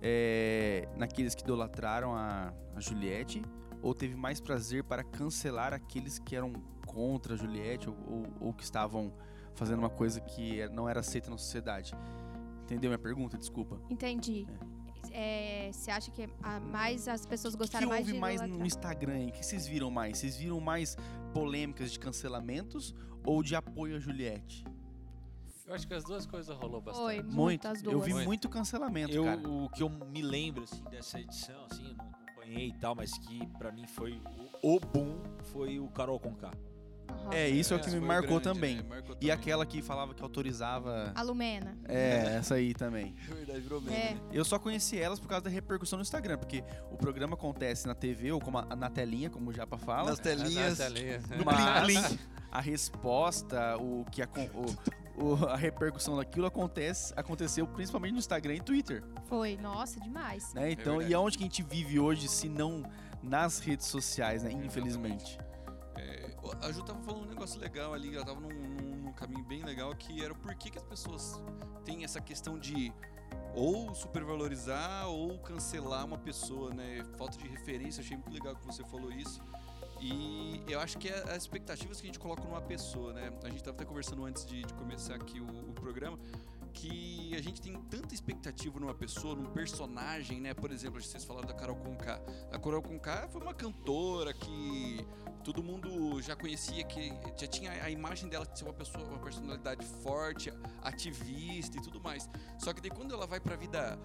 é, 0.00 0.88
naqueles 0.96 1.34
que 1.34 1.42
idolatraram 1.42 2.14
a, 2.14 2.52
a 2.76 2.80
Juliette? 2.80 3.42
Ou 3.82 3.92
teve 3.94 4.14
mais 4.14 4.40
prazer 4.40 4.84
para 4.84 5.02
cancelar 5.02 5.72
aqueles 5.74 6.20
que 6.20 6.36
eram 6.36 6.52
contra 6.86 7.34
a 7.34 7.36
Juliette 7.36 7.90
ou, 7.90 7.96
ou- 8.08 8.26
ou 8.48 8.52
que 8.54 8.62
estavam 8.62 9.12
fazendo 9.56 9.80
uma 9.80 9.90
coisa 9.90 10.20
que 10.20 10.60
é- 10.60 10.68
não 10.68 10.88
era 10.88 11.00
aceita 11.00 11.28
na 11.30 11.36
sociedade? 11.36 11.94
Entendeu 12.70 12.88
minha 12.90 12.98
pergunta? 12.98 13.36
Desculpa. 13.36 13.80
Entendi. 13.90 14.46
É, 15.12 15.70
Você 15.72 15.90
acha 15.90 16.10
que 16.12 16.28
a- 16.42 16.60
mais 16.60 17.08
as 17.08 17.26
pessoas 17.26 17.54
O 17.54 17.56
que, 17.56 17.64
gostaram 17.64 17.88
mais 17.88 18.02
houve 18.02 18.12
de 18.12 18.18
mais 18.18 18.40
no? 18.42 18.64
Instagram? 18.64 19.12
aí? 19.14 19.28
O 19.28 19.32
que 19.32 19.44
vocês 19.44 19.66
viram 19.66 19.90
mais? 19.90 20.18
Vocês 20.18 20.36
viram 20.36 20.60
mais 20.60 20.96
polêmicas 21.34 21.90
de 21.90 21.98
cancelamentos 21.98 22.94
ou 23.24 23.42
de 23.42 23.56
apoio 23.56 23.96
a 23.96 23.98
Juliette? 23.98 24.64
Eu 25.66 25.74
acho 25.74 25.86
que 25.86 25.94
as 25.94 26.04
duas 26.04 26.26
coisas 26.26 26.56
rolou 26.56 26.80
bastante. 26.80 27.04
Foi, 27.04 27.22
muito, 27.22 27.66
as 27.66 27.82
duas. 27.82 27.92
Eu 27.94 28.00
vi 28.00 28.12
Muito. 28.12 28.26
muito 28.26 28.48
cancelamento, 28.48 29.12
Eu, 29.12 29.24
cara. 29.24 29.48
o 29.48 29.68
que 29.70 29.82
eu 29.82 29.88
me 29.88 30.22
lembro 30.22 30.64
assim 30.64 30.82
dessa 30.84 31.18
edição, 31.20 31.64
assim, 31.70 31.86
eu 31.88 31.94
não 31.96 32.04
acompanhei 32.10 32.68
e 32.68 32.72
tal, 32.74 32.94
mas 32.94 33.12
que 33.18 33.46
pra 33.58 33.70
mim 33.72 33.86
foi 33.86 34.20
o, 34.62 34.76
o 34.76 34.80
boom 34.80 35.20
foi 35.52 35.78
o 35.80 35.88
Carol 35.88 36.18
Conká. 36.20 36.50
Aham. 37.10 37.32
É, 37.32 37.48
isso 37.48 37.72
é, 37.74 37.76
o 37.76 37.80
que 37.80 37.90
me 37.90 38.00
marcou 38.00 38.40
grande, 38.40 38.44
também. 38.44 38.76
né? 38.76 38.82
Marcou 38.88 39.12
E 39.16 39.18
também. 39.18 39.30
aquela 39.30 39.66
que 39.66 39.82
falava 39.82 40.14
que 40.14 40.22
autorizava. 40.22 41.12
A 41.14 41.22
Lumena. 41.22 41.76
É, 41.88 42.36
essa 42.38 42.54
aí 42.54 42.72
também. 42.74 43.14
É 43.30 43.34
verdade, 43.34 43.60
virou 43.60 43.80
meme, 43.80 43.96
É. 43.96 44.14
né? 44.14 44.20
Eu 44.32 44.44
só 44.44 44.58
conheci 44.58 44.98
elas 44.98 45.18
por 45.20 45.28
causa 45.28 45.44
da 45.44 45.50
repercussão 45.50 45.96
no 45.98 46.02
Instagram, 46.02 46.38
porque 46.38 46.64
o 46.90 46.96
programa 46.96 47.34
acontece 47.34 47.86
na 47.86 47.94
TV 47.94 48.32
ou 48.32 48.40
como 48.40 48.58
a- 48.58 48.76
na 48.76 48.88
telinha, 48.90 49.28
como 49.30 49.50
o 49.50 49.52
Japa 49.52 49.76
fala. 49.78 50.10
Nas 50.10 50.18
telinhas. 50.18 50.78
Na 50.78 50.84
telinha. 50.86 51.20
Mas 51.44 52.18
a 52.50 52.60
resposta, 52.60 53.76
o 53.78 54.04
que 54.10 54.22
a, 54.22 54.28
o- 54.54 55.24
o- 55.24 55.44
a 55.46 55.56
repercussão 55.56 56.16
daquilo 56.16 56.46
acontece, 56.46 57.12
aconteceu 57.16 57.66
principalmente 57.66 58.12
no 58.12 58.18
Instagram 58.18 58.54
e 58.54 58.60
Twitter. 58.60 59.02
Foi, 59.28 59.56
nossa, 59.56 60.00
demais. 60.00 60.52
Né? 60.54 60.72
Então, 60.72 60.94
verdade. 60.94 61.10
e 61.10 61.14
aonde 61.14 61.38
que 61.38 61.44
a 61.44 61.46
gente 61.46 61.62
vive 61.62 61.98
hoje, 62.00 62.26
se 62.28 62.48
não 62.48 62.82
nas 63.22 63.58
redes 63.58 63.86
sociais, 63.86 64.42
né? 64.42 64.50
Infelizmente. 64.50 65.38
É, 66.00 66.30
a 66.62 66.72
Ju 66.72 66.82
tava 66.82 67.00
falando 67.02 67.24
um 67.24 67.28
negócio 67.28 67.60
legal 67.60 67.92
ali, 67.92 68.14
ela 68.14 68.24
tava 68.24 68.40
num, 68.40 68.48
num- 68.48 68.96
num 69.04 69.12
caminho 69.12 69.44
bem 69.44 69.62
legal, 69.62 69.94
que 69.94 70.22
era 70.24 70.32
o 70.32 70.36
porquê 70.36 70.70
que 70.70 70.78
as 70.78 70.84
pessoas 70.84 71.40
têm 71.84 72.04
essa 72.04 72.20
questão 72.20 72.58
de 72.58 72.92
ou 73.54 73.94
supervalorizar 73.94 75.08
ou 75.08 75.38
cancelar 75.40 76.04
uma 76.06 76.18
pessoa, 76.18 76.72
né? 76.72 77.04
Falta 77.18 77.36
de 77.36 77.46
referência, 77.48 78.00
achei 78.00 78.16
muito 78.16 78.32
legal 78.32 78.54
que 78.56 78.64
você 78.64 78.84
falou 78.84 79.10
isso. 79.12 79.40
E 80.00 80.62
eu 80.66 80.80
acho 80.80 80.96
que 80.98 81.08
é 81.08 81.14
as 81.32 81.42
expectativas 81.42 82.00
que 82.00 82.06
a 82.06 82.08
gente 82.08 82.18
coloca 82.18 82.42
numa 82.44 82.62
pessoa, 82.62 83.12
né? 83.12 83.30
A 83.44 83.50
gente 83.50 83.62
tava 83.62 83.76
até 83.76 83.84
conversando 83.84 84.24
antes 84.24 84.46
de, 84.46 84.62
de 84.62 84.72
começar 84.74 85.14
aqui 85.14 85.40
o, 85.40 85.46
o 85.46 85.72
programa, 85.74 86.18
que 86.70 87.34
a 87.36 87.42
gente 87.42 87.60
tem 87.60 87.74
tanta 87.82 88.14
expectativa 88.14 88.78
numa 88.80 88.94
pessoa, 88.94 89.34
num 89.34 89.50
personagem, 89.50 90.40
né? 90.40 90.54
Por 90.54 90.70
exemplo, 90.70 91.00
vocês 91.02 91.24
falaram 91.24 91.46
da 91.46 91.54
Carol 91.54 91.76
Conká. 91.76 92.20
A 92.52 92.58
Carol 92.58 92.82
Conká 92.82 93.28
foi 93.28 93.40
uma 93.40 93.54
cantora 93.54 94.32
que 94.32 95.06
todo 95.44 95.62
mundo 95.62 96.20
já 96.22 96.36
conhecia, 96.36 96.84
que 96.84 97.12
já 97.36 97.46
tinha 97.46 97.72
a 97.72 97.90
imagem 97.90 98.28
dela 98.28 98.46
de 98.46 98.58
ser 98.58 98.64
uma 98.64 98.74
pessoa, 98.74 99.04
uma 99.04 99.18
personalidade 99.18 99.84
forte, 100.02 100.52
ativista 100.82 101.76
e 101.76 101.82
tudo 101.82 102.00
mais. 102.00 102.28
Só 102.58 102.72
que 102.72 102.80
daí 102.80 102.90
quando 102.90 103.14
ela 103.14 103.26
vai 103.26 103.40
pra 103.40 103.56
vida 103.56 103.98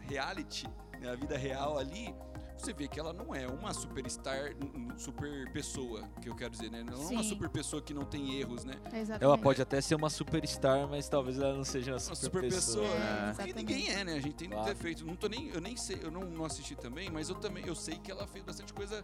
reality, 0.00 0.66
né, 1.00 1.10
a 1.10 1.16
vida 1.16 1.36
real 1.36 1.78
ali, 1.78 2.14
você 2.62 2.72
vê 2.72 2.88
que 2.88 2.98
ela 2.98 3.12
não 3.12 3.34
é 3.34 3.46
uma 3.46 3.72
superstar, 3.72 4.54
super 4.96 5.50
pessoa, 5.52 6.02
que 6.20 6.28
eu 6.28 6.34
quero 6.34 6.50
dizer, 6.50 6.70
né? 6.70 6.82
Não 6.82 6.94
é 6.94 7.06
uma 7.08 7.22
super 7.22 7.48
pessoa 7.48 7.80
que 7.80 7.94
não 7.94 8.04
tem 8.04 8.38
erros, 8.40 8.64
né? 8.64 8.74
Exatamente. 8.92 9.24
Ela 9.24 9.38
pode 9.38 9.62
até 9.62 9.80
ser 9.80 9.94
uma 9.94 10.10
superstar, 10.10 10.86
mas 10.88 11.08
talvez 11.08 11.38
ela 11.38 11.54
não 11.54 11.64
seja 11.64 11.92
uma 11.92 11.96
Uma 11.98 12.00
super, 12.00 12.16
super 12.16 12.40
pessoa, 12.42 12.82
pessoa. 12.84 12.96
É, 12.96 13.00
né? 13.00 13.32
Porque 13.34 13.42
exatamente. 13.50 13.56
ninguém 13.56 13.90
é, 13.90 14.04
né? 14.04 14.14
A 14.14 14.20
gente 14.20 14.34
tem 14.34 14.48
Claro. 14.50 14.66
defeito. 14.66 15.04
Não 15.06 15.16
tô 15.16 15.28
nem, 15.28 15.48
eu 15.48 15.60
nem 15.60 15.76
sei, 15.76 15.98
eu 16.02 16.10
não, 16.10 16.22
não 16.22 16.44
assisti 16.44 16.74
também, 16.74 17.10
mas 17.10 17.28
eu 17.28 17.34
também 17.36 17.66
eu 17.66 17.74
sei 17.74 17.98
que 17.98 18.10
ela 18.10 18.26
fez 18.26 18.44
bastante 18.44 18.72
coisa 18.72 19.02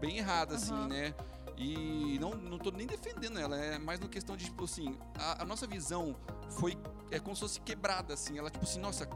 bem 0.00 0.18
errada, 0.18 0.54
assim, 0.56 0.72
Aham. 0.72 0.88
né? 0.88 1.14
E 1.56 2.18
não, 2.20 2.30
não 2.30 2.58
tô 2.58 2.70
nem 2.72 2.86
defendendo 2.86 3.38
ela, 3.38 3.56
é 3.56 3.78
mais 3.78 4.00
uma 4.00 4.08
questão 4.08 4.36
de, 4.36 4.46
tipo 4.46 4.64
assim, 4.64 4.98
a, 5.16 5.42
a 5.42 5.46
nossa 5.46 5.66
visão 5.68 6.16
foi, 6.50 6.76
é 7.12 7.20
como 7.20 7.36
se 7.36 7.42
fosse 7.42 7.60
quebrada, 7.60 8.12
assim. 8.14 8.36
Ela, 8.36 8.50
tipo 8.50 8.64
assim, 8.64 8.80
nossa, 8.80 9.06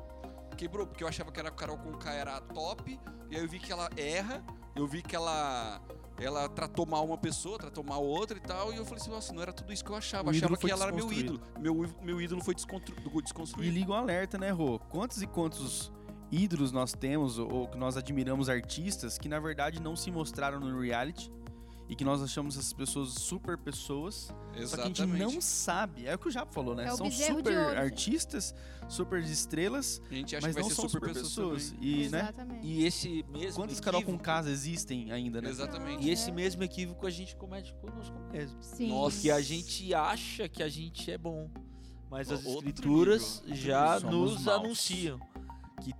quebrou, 0.58 0.86
porque 0.86 1.04
eu 1.04 1.08
achava 1.08 1.30
que 1.30 1.38
era 1.38 1.48
a 1.48 1.52
Carol 1.52 1.78
Conká 1.78 2.12
era 2.12 2.36
a 2.36 2.40
top, 2.40 2.98
e 3.30 3.36
aí 3.36 3.42
eu 3.42 3.48
vi 3.48 3.58
que 3.60 3.70
ela 3.70 3.88
erra, 3.96 4.42
eu 4.74 4.86
vi 4.86 5.02
que 5.02 5.14
ela 5.14 5.80
ela 6.20 6.48
tratou 6.48 6.84
mal 6.84 7.06
uma 7.06 7.16
pessoa, 7.16 7.56
tratou 7.58 7.84
mal 7.84 8.04
outra 8.04 8.36
e 8.36 8.40
tal, 8.40 8.72
e 8.72 8.76
eu 8.76 8.84
falei 8.84 9.00
assim, 9.00 9.10
nossa, 9.10 9.32
não 9.32 9.40
era 9.40 9.52
tudo 9.52 9.72
isso 9.72 9.84
que 9.84 9.90
eu 9.90 9.94
achava. 9.94 10.26
O 10.26 10.30
achava 10.30 10.56
que 10.56 10.68
ela 10.68 10.86
era 10.86 10.92
meu 10.92 11.12
ídolo. 11.12 11.38
desconstruído. 11.38 11.62
Meu, 11.62 11.94
meu 12.02 12.20
ídolo 12.20 12.42
foi 12.42 12.56
descontru, 12.56 12.96
E 12.98 13.22
desconstruído. 13.22 13.72
liga 13.72 13.92
um 13.92 13.94
alerta, 13.94 14.36
né, 14.36 14.50
Rô? 14.50 14.80
Quantos 14.80 15.22
e 15.22 15.28
quantos 15.28 15.92
ídolos 16.32 16.72
nós 16.72 16.92
temos, 16.92 17.38
ou 17.38 17.68
que 17.68 17.78
nós 17.78 17.96
admiramos 17.96 18.48
artistas, 18.48 19.16
que 19.16 19.28
na 19.28 19.38
verdade 19.38 19.80
não 19.80 19.94
se 19.94 20.10
mostraram 20.10 20.58
no 20.58 20.80
reality, 20.80 21.30
e 21.88 21.96
que 21.96 22.04
nós 22.04 22.22
achamos 22.22 22.56
essas 22.58 22.72
pessoas 22.72 23.10
super 23.10 23.56
pessoas, 23.56 24.32
só 24.66 24.76
que 24.76 24.82
a 24.82 24.86
gente 24.86 25.06
não 25.06 25.40
sabe. 25.40 26.06
É 26.06 26.14
o 26.14 26.18
que 26.18 26.28
o 26.28 26.30
Japa 26.30 26.52
falou, 26.52 26.74
né? 26.74 26.84
É 26.84 26.94
São 26.94 27.10
super 27.10 27.56
artistas, 27.78 28.54
super 28.88 29.22
estrelas, 29.22 30.02
A 30.10 30.14
gente 30.14 30.36
acha 30.36 30.46
mas 30.46 30.54
que 30.56 30.60
vai 30.60 30.68
não 30.68 30.76
ser 30.76 30.80
são 30.82 30.88
super, 30.88 31.08
super 31.08 31.22
pessoas. 31.22 31.62
pessoas. 31.70 31.74
E, 31.80 32.08
né? 32.10 32.20
Exatamente. 32.20 32.66
E 32.66 32.84
esse 32.84 33.24
mesmo 33.30 33.62
Quantas 33.62 33.80
Carol 33.80 34.02
com 34.02 34.08
equívoco- 34.10 34.24
casa 34.24 34.50
existem 34.50 35.10
ainda, 35.12 35.40
né? 35.40 35.48
Exatamente. 35.48 36.04
E 36.06 36.10
esse 36.10 36.28
É. 36.30 36.32
mesmo 36.34 36.62
equívoco 36.62 37.06
a 37.06 37.10
gente 37.10 37.34
comete 37.36 37.74
conosco 37.80 38.14
mesmo. 38.30 38.58
Sim. 38.62 38.88
Nossa. 38.90 39.16
Porque 39.16 39.30
a 39.30 39.40
gente 39.40 39.94
acha 39.94 40.48
que 40.48 40.62
a 40.62 40.68
gente 40.68 41.10
é 41.10 41.16
bom, 41.16 41.50
mas 42.10 42.30
as 42.30 42.44
Outro 42.44 42.68
escrituras 42.68 43.42
nível. 43.46 43.56
já 43.56 43.98
Somos 44.00 44.14
nos 44.34 44.44
maus. 44.44 44.64
anunciam 44.64 45.18
que 45.82 45.92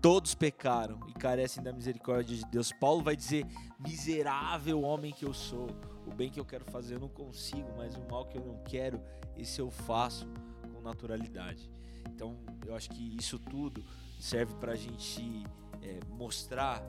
todos 0.00 0.34
pecaram 0.34 1.00
e 1.08 1.12
carecem 1.12 1.62
da 1.62 1.72
misericórdia 1.72 2.36
de 2.36 2.44
Deus. 2.46 2.72
Paulo 2.80 3.02
vai 3.02 3.14
dizer: 3.16 3.44
miserável 3.86 4.82
homem 4.82 5.12
que 5.12 5.24
eu 5.24 5.34
sou, 5.34 5.68
o 6.06 6.14
bem 6.14 6.30
que 6.30 6.40
eu 6.40 6.44
quero 6.44 6.64
fazer 6.64 6.94
eu 6.94 7.00
não 7.00 7.08
consigo, 7.08 7.68
mas 7.76 7.96
o 7.96 8.02
mal 8.10 8.26
que 8.26 8.36
eu 8.36 8.44
não 8.44 8.62
quero, 8.64 9.00
esse 9.36 9.60
eu 9.60 9.70
faço 9.70 10.26
com 10.72 10.80
naturalidade. 10.80 11.70
Então, 12.08 12.36
eu 12.66 12.74
acho 12.74 12.90
que 12.90 13.16
isso 13.16 13.38
tudo 13.38 13.84
serve 14.18 14.54
para 14.54 14.72
a 14.72 14.76
gente 14.76 15.44
é, 15.82 16.00
mostrar 16.10 16.82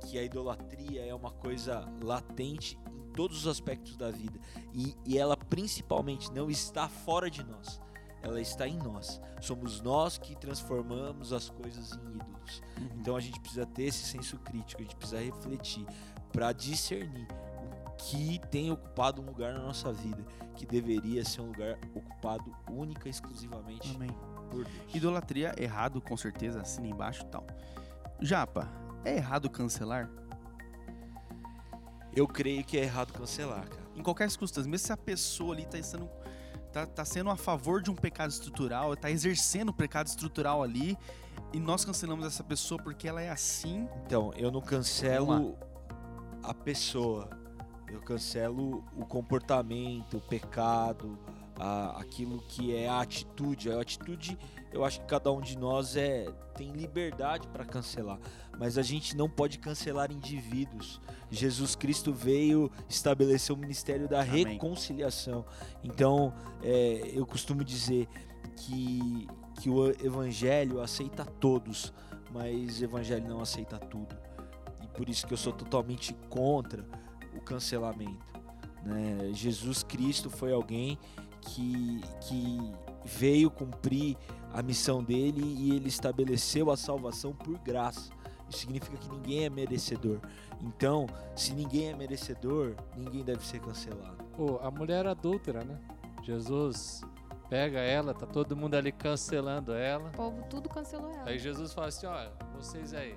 que 0.00 0.18
a 0.18 0.22
idolatria 0.22 1.04
é 1.04 1.14
uma 1.14 1.30
coisa 1.30 1.86
latente 2.02 2.78
em 2.92 3.12
todos 3.12 3.38
os 3.38 3.46
aspectos 3.46 3.96
da 3.96 4.10
vida 4.10 4.38
e, 4.72 4.96
e 5.04 5.18
ela 5.18 5.36
principalmente 5.36 6.32
não 6.32 6.50
está 6.50 6.88
fora 6.88 7.30
de 7.30 7.44
nós, 7.44 7.80
ela 8.22 8.40
está 8.40 8.66
em 8.66 8.78
nós. 8.78 9.20
Somos 9.40 9.80
nós 9.80 10.18
que 10.18 10.34
transformamos 10.36 11.32
as 11.32 11.50
coisas 11.50 11.92
em 11.92 12.16
ídolos. 12.16 12.62
Uhum. 12.78 12.88
Então 13.00 13.16
a 13.16 13.20
gente 13.20 13.38
precisa 13.40 13.66
ter 13.66 13.84
esse 13.84 14.04
senso 14.04 14.38
crítico, 14.38 14.80
a 14.80 14.84
gente 14.84 14.96
precisa 14.96 15.20
refletir 15.20 15.86
para 16.32 16.52
discernir 16.52 17.28
o 17.86 17.90
que 17.92 18.40
tem 18.50 18.72
ocupado 18.72 19.20
um 19.20 19.26
lugar 19.26 19.52
na 19.52 19.60
nossa 19.60 19.92
vida, 19.92 20.24
que 20.56 20.66
deveria 20.66 21.24
ser 21.24 21.42
um 21.42 21.46
lugar 21.46 21.78
ocupado 21.94 22.54
única 22.70 23.06
e 23.06 23.10
exclusivamente 23.10 23.94
Amém. 23.94 24.10
por 24.50 24.64
Deus. 24.64 24.94
Idolatria, 24.94 25.54
errado, 25.58 26.00
com 26.00 26.16
certeza, 26.16 26.62
assina 26.62 26.88
embaixo 26.88 27.24
tal. 27.26 27.46
Japa, 28.20 28.68
é 29.04 29.16
errado 29.16 29.50
cancelar? 29.50 30.10
Eu 32.14 32.26
creio 32.26 32.64
que 32.64 32.78
é 32.78 32.82
errado 32.82 33.12
cancelar, 33.12 33.68
cara. 33.68 33.82
Em 33.94 34.02
qualquer 34.02 34.30
circunstância, 34.30 34.70
mesmo 34.70 34.86
se 34.86 34.92
a 34.92 34.96
pessoa 34.96 35.54
ali 35.54 35.64
tá 35.66 35.82
sendo, 35.82 36.08
tá, 36.72 36.86
tá 36.86 37.04
sendo 37.04 37.30
a 37.30 37.36
favor 37.36 37.82
de 37.82 37.90
um 37.90 37.94
pecado 37.94 38.30
estrutural, 38.30 38.96
tá 38.96 39.10
exercendo 39.10 39.70
o 39.70 39.72
pecado 39.72 40.06
estrutural 40.06 40.62
ali, 40.62 40.96
e 41.52 41.60
nós 41.60 41.84
cancelamos 41.84 42.26
essa 42.26 42.42
pessoa 42.42 42.82
porque 42.82 43.06
ela 43.06 43.20
é 43.20 43.30
assim, 43.30 43.88
Então, 44.06 44.32
eu 44.36 44.50
não 44.50 44.60
cancelo 44.60 45.56
a 46.42 46.54
pessoa, 46.54 47.28
eu 47.90 48.00
cancelo 48.00 48.84
o 48.96 49.04
comportamento, 49.04 50.16
o 50.16 50.20
pecado, 50.20 51.18
a- 51.58 52.00
aquilo 52.00 52.40
que 52.48 52.74
é 52.74 52.88
a 52.88 53.00
atitude. 53.00 53.70
A 53.70 53.80
atitude, 53.80 54.38
eu 54.72 54.84
acho 54.84 55.00
que 55.00 55.06
cada 55.06 55.30
um 55.30 55.40
de 55.40 55.56
nós 55.58 55.96
é 55.96 56.26
tem 56.56 56.70
liberdade 56.72 57.48
para 57.48 57.64
cancelar, 57.64 58.18
mas 58.58 58.76
a 58.76 58.82
gente 58.82 59.16
não 59.16 59.28
pode 59.28 59.58
cancelar 59.58 60.12
indivíduos. 60.12 61.00
Jesus 61.30 61.74
Cristo 61.74 62.12
veio 62.12 62.70
estabelecer 62.88 63.54
o 63.56 63.58
ministério 63.58 64.06
da 64.06 64.20
Amém. 64.20 64.44
reconciliação. 64.46 65.46
Então, 65.82 66.32
é, 66.62 67.10
eu 67.14 67.24
costumo 67.26 67.64
dizer 67.64 68.06
que, 68.56 69.26
que 69.60 69.70
o 69.70 69.88
evangelho 70.04 70.80
aceita 70.82 71.24
todos, 71.24 71.92
mas 72.30 72.80
o 72.80 72.84
evangelho 72.84 73.26
não 73.26 73.40
aceita 73.40 73.78
tudo. 73.78 74.14
Por 74.94 75.08
isso 75.08 75.26
que 75.26 75.32
eu 75.32 75.38
sou 75.38 75.52
totalmente 75.52 76.14
contra 76.28 76.84
o 77.34 77.40
cancelamento. 77.40 78.24
né? 78.84 79.30
Jesus 79.32 79.82
Cristo 79.82 80.28
foi 80.30 80.52
alguém 80.52 80.98
que, 81.40 82.00
que 82.20 82.72
veio 83.04 83.50
cumprir 83.50 84.16
a 84.52 84.62
missão 84.62 85.02
dele 85.02 85.42
e 85.42 85.74
ele 85.74 85.88
estabeleceu 85.88 86.70
a 86.70 86.76
salvação 86.76 87.32
por 87.32 87.58
graça. 87.58 88.10
Isso 88.48 88.60
significa 88.60 88.96
que 88.98 89.08
ninguém 89.08 89.44
é 89.46 89.50
merecedor. 89.50 90.20
Então, 90.60 91.06
se 91.34 91.54
ninguém 91.54 91.88
é 91.88 91.96
merecedor, 91.96 92.74
ninguém 92.96 93.24
deve 93.24 93.44
ser 93.46 93.60
cancelado. 93.60 94.22
Pô, 94.36 94.58
a 94.62 94.70
mulher 94.70 95.06
adúltera, 95.06 95.64
né? 95.64 95.80
Jesus 96.22 97.02
pega 97.48 97.80
ela, 97.80 98.14
tá 98.14 98.26
todo 98.26 98.54
mundo 98.56 98.74
ali 98.74 98.92
cancelando 98.92 99.72
ela. 99.72 100.08
O 100.10 100.12
povo 100.12 100.42
tudo 100.48 100.68
cancelou 100.68 101.10
ela. 101.12 101.28
Aí 101.30 101.38
Jesus 101.38 101.72
fala 101.72 101.88
assim, 101.88 102.06
olha, 102.06 102.32
vocês 102.54 102.92
aí, 102.94 103.16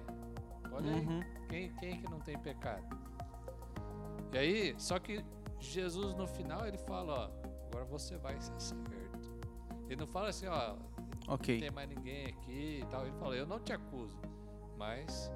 olha 0.76 0.91
aí, 0.93 1.05
Uhum. 1.05 1.19
quem, 1.49 1.73
quem 1.76 2.01
que 2.01 2.09
não 2.09 2.19
tem 2.19 2.38
pecado? 2.38 2.86
E 4.34 4.38
aí, 4.38 4.76
só 4.78 4.99
que 4.99 5.23
Jesus 5.59 6.13
no 6.15 6.28
final 6.28 6.67
ele 6.67 6.78
fala, 6.78 7.32
ó, 7.43 7.47
agora 7.67 7.86
você 7.86 8.17
vai 8.17 8.39
ser 8.41 8.59
certo. 8.59 9.34
Ele 9.88 9.95
não 9.97 10.07
fala 10.07 10.30
assim, 10.30 10.47
ó, 10.47 10.76
não 11.28 11.34
Ok. 11.36 11.59
tem 11.59 11.71
mais 11.71 11.88
ninguém 11.89 12.26
aqui 12.28 12.80
e 12.82 12.86
tal. 12.89 13.03
Ele 13.05 13.15
falou, 13.17 13.34
eu 13.36 13.45
não 13.47 13.59
te 13.59 13.71
acuso, 13.71 14.17
mas 14.78 15.32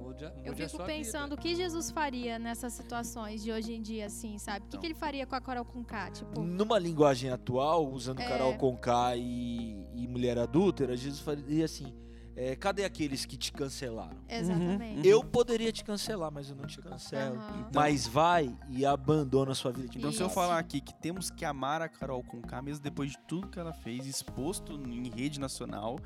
mude, 0.00 0.24
a- 0.24 0.30
mude 0.30 0.46
Eu 0.46 0.52
a 0.52 0.56
fico 0.56 0.68
sua 0.68 0.84
pensando 0.84 1.32
o 1.32 1.36
que 1.36 1.54
Jesus 1.56 1.90
faria 1.90 2.38
nessas 2.38 2.72
situações 2.74 3.42
de 3.42 3.50
hoje 3.50 3.72
em 3.74 3.82
dia, 3.82 4.06
assim, 4.06 4.38
sabe? 4.38 4.58
O 4.58 4.60
que, 4.62 4.66
Então. 4.68 4.80
que 4.80 4.86
ele 4.86 4.94
faria 4.94 5.26
com 5.26 5.34
a 5.34 5.40
Carol 5.40 5.64
Conká? 5.64 6.10
Tipo, 6.10 6.40
Numa 6.42 6.78
linguagem 6.78 7.30
atual, 7.30 7.88
usando 7.88 8.20
É. 8.20 8.28
Carol 8.28 8.56
Conká 8.56 9.16
e, 9.16 9.84
e 9.94 10.06
mulher 10.06 10.38
adúltera, 10.38 10.96
Jesus 10.96 11.20
faria 11.20 11.64
assim: 11.64 11.92
é, 12.40 12.54
cadê 12.54 12.84
aqueles 12.84 13.24
que 13.24 13.36
te 13.36 13.50
cancelaram? 13.50 14.16
exatamente. 14.28 15.06
Eu 15.06 15.24
poderia 15.24 15.72
te 15.72 15.82
cancelar, 15.82 16.30
mas 16.30 16.48
eu 16.48 16.54
não 16.54 16.66
te 16.66 16.80
cancelo. 16.80 17.34
Aham. 17.34 17.70
Mas 17.74 18.06
vai 18.06 18.56
e 18.68 18.86
abandona 18.86 19.50
a 19.50 19.54
sua 19.56 19.72
vida. 19.72 19.88
Então, 19.96 20.12
se 20.12 20.20
eu 20.20 20.28
Isso. 20.28 20.34
falar 20.34 20.56
aqui 20.56 20.80
que 20.80 20.94
temos 20.94 21.30
que 21.30 21.44
amar 21.44 21.82
a 21.82 21.88
Carol 21.88 22.22
Conká, 22.22 22.62
mesmo 22.62 22.80
depois 22.84 23.10
de 23.10 23.18
tudo 23.26 23.48
que 23.48 23.58
ela 23.58 23.72
fez, 23.72 24.06
exposto 24.06 24.74
em 24.74 25.10
rede 25.10 25.40
nacional, 25.40 25.98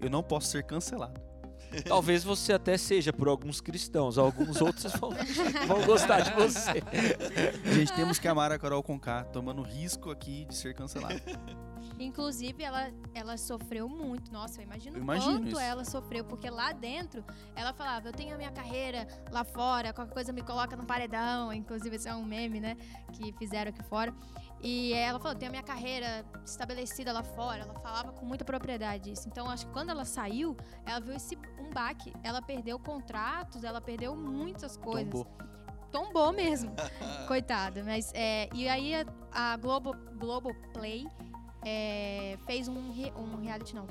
eu 0.00 0.10
não 0.10 0.24
posso 0.24 0.48
ser 0.48 0.64
cancelado. 0.64 1.20
Talvez 1.86 2.24
você 2.24 2.52
até 2.52 2.76
seja 2.76 3.12
por 3.12 3.28
alguns 3.28 3.60
cristãos, 3.60 4.18
alguns 4.18 4.60
outros 4.60 4.92
vão, 4.94 5.10
vão 5.68 5.86
gostar 5.86 6.20
de 6.20 6.32
você. 6.32 6.82
Gente, 7.72 7.92
temos 7.92 8.18
que 8.18 8.26
amar 8.26 8.50
a 8.50 8.58
Carol 8.58 8.82
Conká, 8.82 9.22
tomando 9.22 9.62
risco 9.62 10.10
aqui 10.10 10.46
de 10.46 10.54
ser 10.56 10.74
cancelado. 10.74 11.20
Inclusive, 11.98 12.62
ela, 12.62 12.90
ela 13.14 13.36
sofreu 13.36 13.88
muito. 13.88 14.32
Nossa, 14.32 14.60
eu 14.60 14.64
imagino, 14.64 14.96
Eu 14.96 15.02
imagino 15.02 15.38
quanto 15.38 15.48
isso. 15.48 15.58
ela 15.60 15.84
sofreu, 15.84 16.24
porque 16.24 16.48
lá 16.50 16.72
dentro 16.72 17.24
ela 17.54 17.72
falava: 17.72 18.08
Eu 18.08 18.12
tenho 18.12 18.34
a 18.34 18.38
minha 18.38 18.50
carreira 18.50 19.06
lá 19.30 19.44
fora, 19.44 19.92
qualquer 19.92 20.12
coisa 20.12 20.32
me 20.32 20.42
coloca 20.42 20.76
no 20.76 20.84
paredão. 20.84 21.52
Inclusive, 21.52 21.96
esse 21.96 22.08
é 22.08 22.14
um 22.14 22.24
meme, 22.24 22.60
né? 22.60 22.76
Que 23.12 23.32
fizeram 23.32 23.70
aqui 23.70 23.82
fora. 23.82 24.14
E 24.62 24.92
ela 24.92 25.18
falou: 25.18 25.36
Tenho 25.36 25.50
a 25.50 25.52
minha 25.52 25.62
carreira 25.62 26.24
estabelecida 26.44 27.12
lá 27.12 27.22
fora. 27.22 27.62
Ela 27.62 27.74
falava 27.80 28.12
com 28.12 28.24
muita 28.26 28.44
propriedade 28.44 29.04
disso. 29.10 29.28
Então, 29.28 29.48
acho 29.48 29.66
que 29.66 29.72
quando 29.72 29.90
ela 29.90 30.04
saiu, 30.04 30.56
ela 30.84 31.00
viu 31.00 31.14
esse 31.14 31.36
um 31.58 31.70
baque. 31.70 32.12
Ela 32.22 32.40
perdeu 32.42 32.78
contratos, 32.78 33.64
ela 33.64 33.80
perdeu 33.80 34.14
muitas 34.16 34.76
coisas 34.76 35.12
Tombou. 35.12 35.26
tombou 35.90 36.32
mesmo. 36.32 36.72
Coitada. 37.28 37.82
Mas, 37.84 38.12
é, 38.14 38.48
e 38.54 38.68
aí 38.68 38.94
a, 38.94 39.04
a 39.32 39.56
Globo, 39.56 39.94
Globoplay 40.18 41.06
é, 41.64 42.38
fez 42.46 42.68
um, 42.68 42.90
re- 42.92 43.12
um 43.16 43.36
reality, 43.40 43.74
não. 43.74 43.86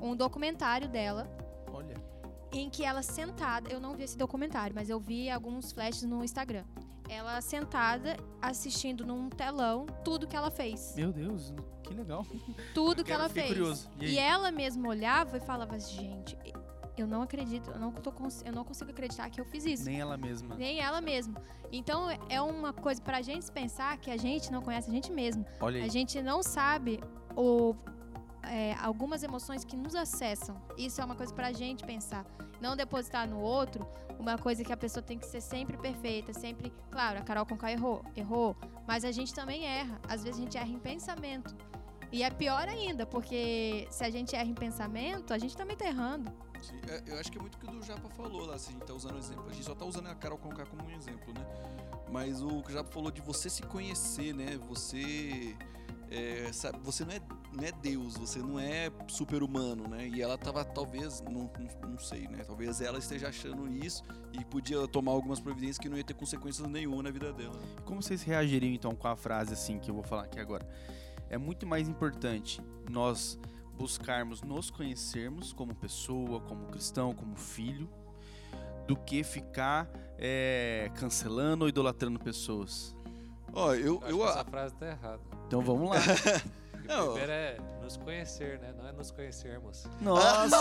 Um 0.00 0.14
documentário 0.14 0.88
dela 0.88 1.28
Olha. 1.72 1.94
em 2.52 2.70
que 2.70 2.84
ela 2.84 3.02
sentada. 3.02 3.70
Eu 3.72 3.80
não 3.80 3.94
vi 3.94 4.04
esse 4.04 4.16
documentário, 4.16 4.74
mas 4.74 4.88
eu 4.88 5.00
vi 5.00 5.28
alguns 5.30 5.72
flashes 5.72 6.02
no 6.04 6.22
Instagram. 6.24 6.64
Ela 7.08 7.40
sentada 7.40 8.16
assistindo 8.40 9.04
num 9.06 9.30
telão 9.30 9.86
tudo 10.04 10.26
que 10.26 10.36
ela 10.36 10.50
fez. 10.50 10.94
Meu 10.94 11.10
Deus, 11.10 11.54
que 11.82 11.94
legal. 11.94 12.24
Tudo 12.74 13.02
que 13.04 13.10
ela 13.10 13.28
fez. 13.30 13.48
curioso. 13.48 13.90
E? 13.98 14.10
E 14.10 14.18
ela 14.18 14.52
mesma 14.52 14.86
olhava 14.88 15.38
e 15.38 15.40
falava: 15.40 15.78
gente, 15.78 16.36
eu 17.02 17.06
não 17.06 17.22
acredito, 17.22 17.70
eu 17.70 17.78
não, 17.78 17.92
tô, 17.92 18.12
eu 18.44 18.52
não 18.52 18.64
consigo 18.64 18.90
acreditar 18.90 19.28
que 19.30 19.40
eu 19.40 19.44
fiz 19.44 19.64
isso. 19.64 19.84
Nem 19.84 20.00
ela 20.00 20.16
mesma. 20.16 20.54
Nem 20.56 20.80
ela 20.80 21.00
mesma. 21.00 21.40
Então 21.70 22.08
é 22.28 22.40
uma 22.40 22.72
coisa 22.72 23.00
pra 23.00 23.20
gente 23.22 23.50
pensar 23.50 23.96
que 23.98 24.10
a 24.10 24.16
gente 24.16 24.50
não 24.50 24.62
conhece 24.62 24.90
a 24.90 24.92
gente 24.92 25.10
mesmo. 25.12 25.44
Olha 25.60 25.80
A 25.80 25.84
aí. 25.84 25.90
gente 25.90 26.20
não 26.22 26.42
sabe 26.42 27.00
o, 27.36 27.74
é, 28.42 28.74
algumas 28.74 29.22
emoções 29.22 29.64
que 29.64 29.76
nos 29.76 29.94
acessam. 29.94 30.60
Isso 30.76 31.00
é 31.00 31.04
uma 31.04 31.14
coisa 31.14 31.32
pra 31.32 31.52
gente 31.52 31.84
pensar. 31.84 32.24
Não 32.60 32.76
depositar 32.76 33.28
no 33.28 33.40
outro 33.40 33.86
uma 34.18 34.36
coisa 34.36 34.64
que 34.64 34.72
a 34.72 34.76
pessoa 34.76 35.02
tem 35.02 35.18
que 35.18 35.26
ser 35.26 35.40
sempre 35.40 35.76
perfeita, 35.76 36.32
sempre. 36.32 36.72
Claro, 36.90 37.20
a 37.20 37.22
Carol 37.22 37.46
Conká 37.46 37.70
errou, 37.70 38.04
errou, 38.16 38.56
mas 38.86 39.04
a 39.04 39.12
gente 39.12 39.32
também 39.32 39.64
erra. 39.64 40.00
Às 40.08 40.24
vezes 40.24 40.40
a 40.40 40.42
gente 40.42 40.58
erra 40.58 40.68
em 40.68 40.78
pensamento. 40.78 41.54
E 42.10 42.22
é 42.22 42.30
pior 42.30 42.66
ainda, 42.68 43.04
porque 43.04 43.86
se 43.90 44.02
a 44.02 44.10
gente 44.10 44.34
erra 44.34 44.48
em 44.48 44.54
pensamento, 44.54 45.32
a 45.32 45.38
gente 45.38 45.56
também 45.56 45.76
tá 45.76 45.86
errando. 45.86 46.32
Sim, 46.62 46.80
é, 46.88 47.02
eu 47.06 47.18
acho 47.18 47.30
que 47.30 47.38
é 47.38 47.40
muito 47.40 47.54
o 47.54 47.58
que 47.58 47.66
o 47.66 47.82
Japa 47.82 48.08
falou 48.10 48.46
lá, 48.46 48.58
se 48.58 48.70
a 48.70 48.72
gente 48.72 48.84
tá 48.84 48.94
usando 48.94 49.14
o 49.14 49.18
exemplo. 49.18 49.44
A 49.48 49.52
gente 49.52 49.64
só 49.64 49.74
tá 49.74 49.84
usando 49.84 50.06
a 50.08 50.14
Carol 50.14 50.38
Conká 50.38 50.66
como 50.66 50.84
um 50.84 50.90
exemplo, 50.90 51.32
né? 51.32 51.46
Mas 52.10 52.42
o 52.42 52.62
que 52.62 52.70
o 52.70 52.72
Japa 52.72 52.90
falou 52.90 53.10
de 53.10 53.20
você 53.20 53.48
se 53.50 53.62
conhecer, 53.62 54.34
né? 54.34 54.58
Você. 54.68 55.56
é, 56.10 56.50
sabe, 56.52 56.78
você 56.82 57.04
não 57.04 57.12
é, 57.12 57.20
não 57.52 57.64
é 57.64 57.72
Deus, 57.72 58.16
você 58.16 58.38
não 58.38 58.58
é 58.58 58.90
super-humano, 59.08 59.86
né? 59.88 60.08
E 60.08 60.22
ela 60.22 60.38
tava, 60.38 60.64
talvez, 60.64 61.20
não, 61.22 61.50
não, 61.58 61.90
não 61.90 61.98
sei, 61.98 62.26
né? 62.28 62.44
Talvez 62.46 62.80
ela 62.80 62.98
esteja 62.98 63.28
achando 63.28 63.68
isso 63.68 64.02
e 64.32 64.44
podia 64.44 64.86
tomar 64.88 65.12
algumas 65.12 65.40
providências 65.40 65.78
que 65.78 65.88
não 65.88 65.96
ia 65.96 66.04
ter 66.04 66.14
consequências 66.14 66.66
nenhuma 66.68 67.02
na 67.02 67.10
vida 67.10 67.32
dela. 67.32 67.58
Como 67.84 68.02
vocês 68.02 68.22
reagiriam 68.22 68.72
então 68.72 68.94
com 68.94 69.08
a 69.08 69.16
frase 69.16 69.52
assim 69.52 69.78
que 69.78 69.90
eu 69.90 69.94
vou 69.94 70.02
falar 70.02 70.24
aqui 70.24 70.40
agora? 70.40 70.66
É 71.30 71.36
muito 71.36 71.66
mais 71.66 71.88
importante 71.88 72.60
nós 72.90 73.38
buscarmos 73.78 74.42
nos 74.42 74.70
conhecermos 74.70 75.52
como 75.52 75.74
pessoa, 75.74 76.40
como 76.40 76.66
cristão, 76.66 77.14
como 77.14 77.36
filho, 77.36 77.88
do 78.86 78.96
que 78.96 79.22
ficar 79.22 79.88
é, 80.18 80.90
cancelando 80.96 81.64
ou 81.64 81.68
idolatrando 81.68 82.18
pessoas. 82.18 82.96
Ó, 83.52 83.72
eu. 83.74 83.98
Acho 84.02 84.10
eu 84.10 84.18
que 84.18 84.24
essa 84.24 84.44
frase 84.44 84.74
tá 84.74 84.86
errada. 84.88 85.20
Então 85.46 85.60
vamos 85.60 85.90
lá. 85.90 85.96
Não. 86.88 87.08
primeiro 87.08 87.32
é 87.32 87.56
nos 87.82 87.96
conhecer, 87.98 88.58
né? 88.60 88.72
Não 88.76 88.88
é 88.88 88.92
nos 88.92 89.10
conhecermos. 89.10 89.84
Nossa! 90.00 90.56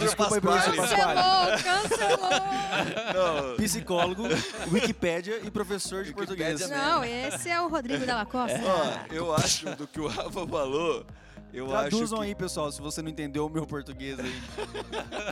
Desculpa 0.00 0.34
aí, 0.34 0.40
professor 0.40 0.76
Pasquale. 0.76 1.20
Cancelou, 1.62 1.88
cancelou. 1.88 2.30
não, 3.14 3.56
Psicólogo, 3.56 4.22
Wikipédia 4.70 5.40
e 5.44 5.50
professor 5.50 6.02
de 6.04 6.10
Wikipédia 6.10 6.14
português. 6.14 6.60
mesmo. 6.60 6.76
Não, 6.76 7.04
esse 7.04 7.48
é 7.48 7.60
o 7.60 7.68
Rodrigo 7.68 8.04
Della 8.04 8.26
Costa. 8.26 8.60
ó, 8.64 9.14
eu 9.14 9.34
acho 9.34 9.66
do 9.76 9.86
que 9.86 10.00
o 10.00 10.08
Rafa 10.08 10.46
falou. 10.46 11.06
Eu 11.52 11.66
acho 11.66 11.90
Traduzam 11.90 12.18
que... 12.18 12.24
aí, 12.24 12.34
pessoal, 12.34 12.72
se 12.72 12.82
você 12.82 13.00
não 13.00 13.08
entendeu 13.08 13.46
o 13.46 13.48
meu 13.48 13.64
português 13.64 14.18
aí. 14.18 14.34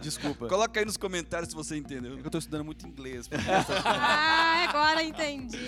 Desculpa. 0.01 0.47
Coloca 0.47 0.79
aí 0.79 0.87
nos 0.87 0.97
comentários 0.97 1.49
se 1.51 1.57
você 1.57 1.77
entendeu. 1.77 2.17
É 2.17 2.21
eu 2.21 2.31
tô 2.31 2.39
estudando 2.39 2.65
muito 2.65 2.87
inglês. 2.87 3.29
Ah, 3.85 4.65
agora 4.69 5.03
entendi. 5.03 5.59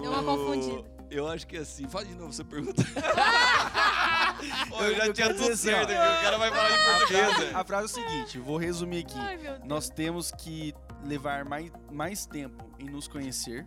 Deu 0.00 0.10
uma 0.10 0.22
confundida. 0.22 0.93
Eu 1.10 1.28
acho 1.28 1.46
que 1.46 1.56
é 1.56 1.60
assim. 1.60 1.88
Fala 1.88 2.04
de 2.04 2.14
novo 2.14 2.30
essa 2.30 2.44
pergunta. 2.44 2.82
Pô, 4.68 4.82
eu 4.82 4.94
já 4.96 5.06
Eu 5.06 5.12
tinha 5.12 5.32
tudo 5.32 5.44
assim, 5.52 5.56
certo 5.68 5.90
ó. 5.90 5.92
aqui. 5.92 6.18
O 6.18 6.22
cara 6.22 6.38
vai 6.38 6.50
falar 6.50 6.66
A 6.74 6.98
português. 6.98 7.24
frase, 7.26 7.44
velho. 7.44 7.56
a 7.58 7.64
frase 7.64 7.82
é 7.82 7.86
o 7.86 7.88
seguinte, 8.08 8.38
vou 8.38 8.56
resumir 8.58 9.00
aqui. 9.04 9.18
Ai. 9.18 9.60
Nós 9.64 9.88
temos 9.88 10.30
que 10.32 10.74
levar 11.04 11.44
mais, 11.44 11.70
mais 11.90 12.26
tempo 12.26 12.68
em 12.78 12.86
nos 12.90 13.06
conhecer. 13.08 13.66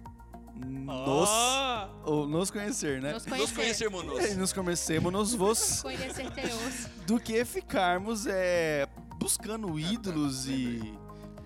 Nos. 0.56 1.30
Ah! 1.32 1.90
Ou 2.04 2.28
nos 2.28 2.50
conhecer, 2.50 3.00
né? 3.02 3.14
Nos 3.14 3.26
Nos 3.26 3.32
conhecer. 3.32 3.56
conhecermos, 3.56 4.02
E 4.04 4.06
moço. 4.08 4.38
nos 4.40 4.54
conhecemos 4.54 5.14
nos 5.14 5.34
vos 5.36 5.82
Conhecer 5.84 6.32
teus. 6.32 6.88
do 7.06 7.20
que 7.20 7.46
ficarmos 7.46 8.26
é, 8.26 8.88
buscando 9.20 9.78
ídolos 9.80 10.48
e, 10.48 10.98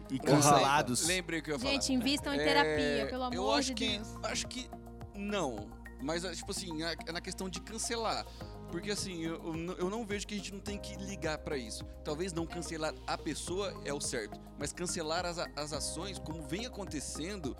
e 0.09 0.17
cancelados. 0.17 1.05
Lembrei 1.07 1.39
o 1.41 1.43
que 1.43 1.51
eu 1.51 1.55
ia 1.55 1.59
falar. 1.59 1.71
Gente, 1.73 1.91
invistam 1.93 2.33
em 2.33 2.39
É, 2.39 2.43
terapia, 2.45 3.07
pelo 3.09 3.23
amor 3.23 3.35
eu 3.35 3.51
acho 3.51 3.67
de 3.67 3.73
que, 3.73 3.97
Deus. 3.97 4.07
Acho 4.23 4.47
que 4.47 4.69
não. 5.13 5.67
Mas, 6.01 6.23
é, 6.23 6.31
tipo 6.31 6.51
assim, 6.51 6.83
é 6.83 6.95
é 7.05 7.11
na 7.11 7.21
questão 7.21 7.49
de 7.49 7.61
cancelar. 7.61 8.25
Porque, 8.71 8.91
assim, 8.91 9.21
eu, 9.23 9.53
eu 9.77 9.89
não- 9.89 10.05
vejo 10.05 10.25
que 10.25 10.33
a 10.33 10.37
gente 10.37 10.53
não 10.53 10.59
tem 10.59 10.77
que 10.77 10.95
ligar 10.95 11.37
pra 11.39 11.57
isso. 11.57 11.83
Talvez 12.03 12.31
não 12.31 12.45
cancelar 12.45 12.93
a 13.05 13.17
pessoa 13.17 13.73
é 13.85 13.93
o 13.93 13.99
certo. 13.99 14.39
Mas 14.57 14.71
cancelar 14.71 15.25
as, 15.25 15.37
as 15.37 15.73
ações, 15.73 16.19
como 16.19 16.41
vem 16.43 16.65
acontecendo... 16.65 17.55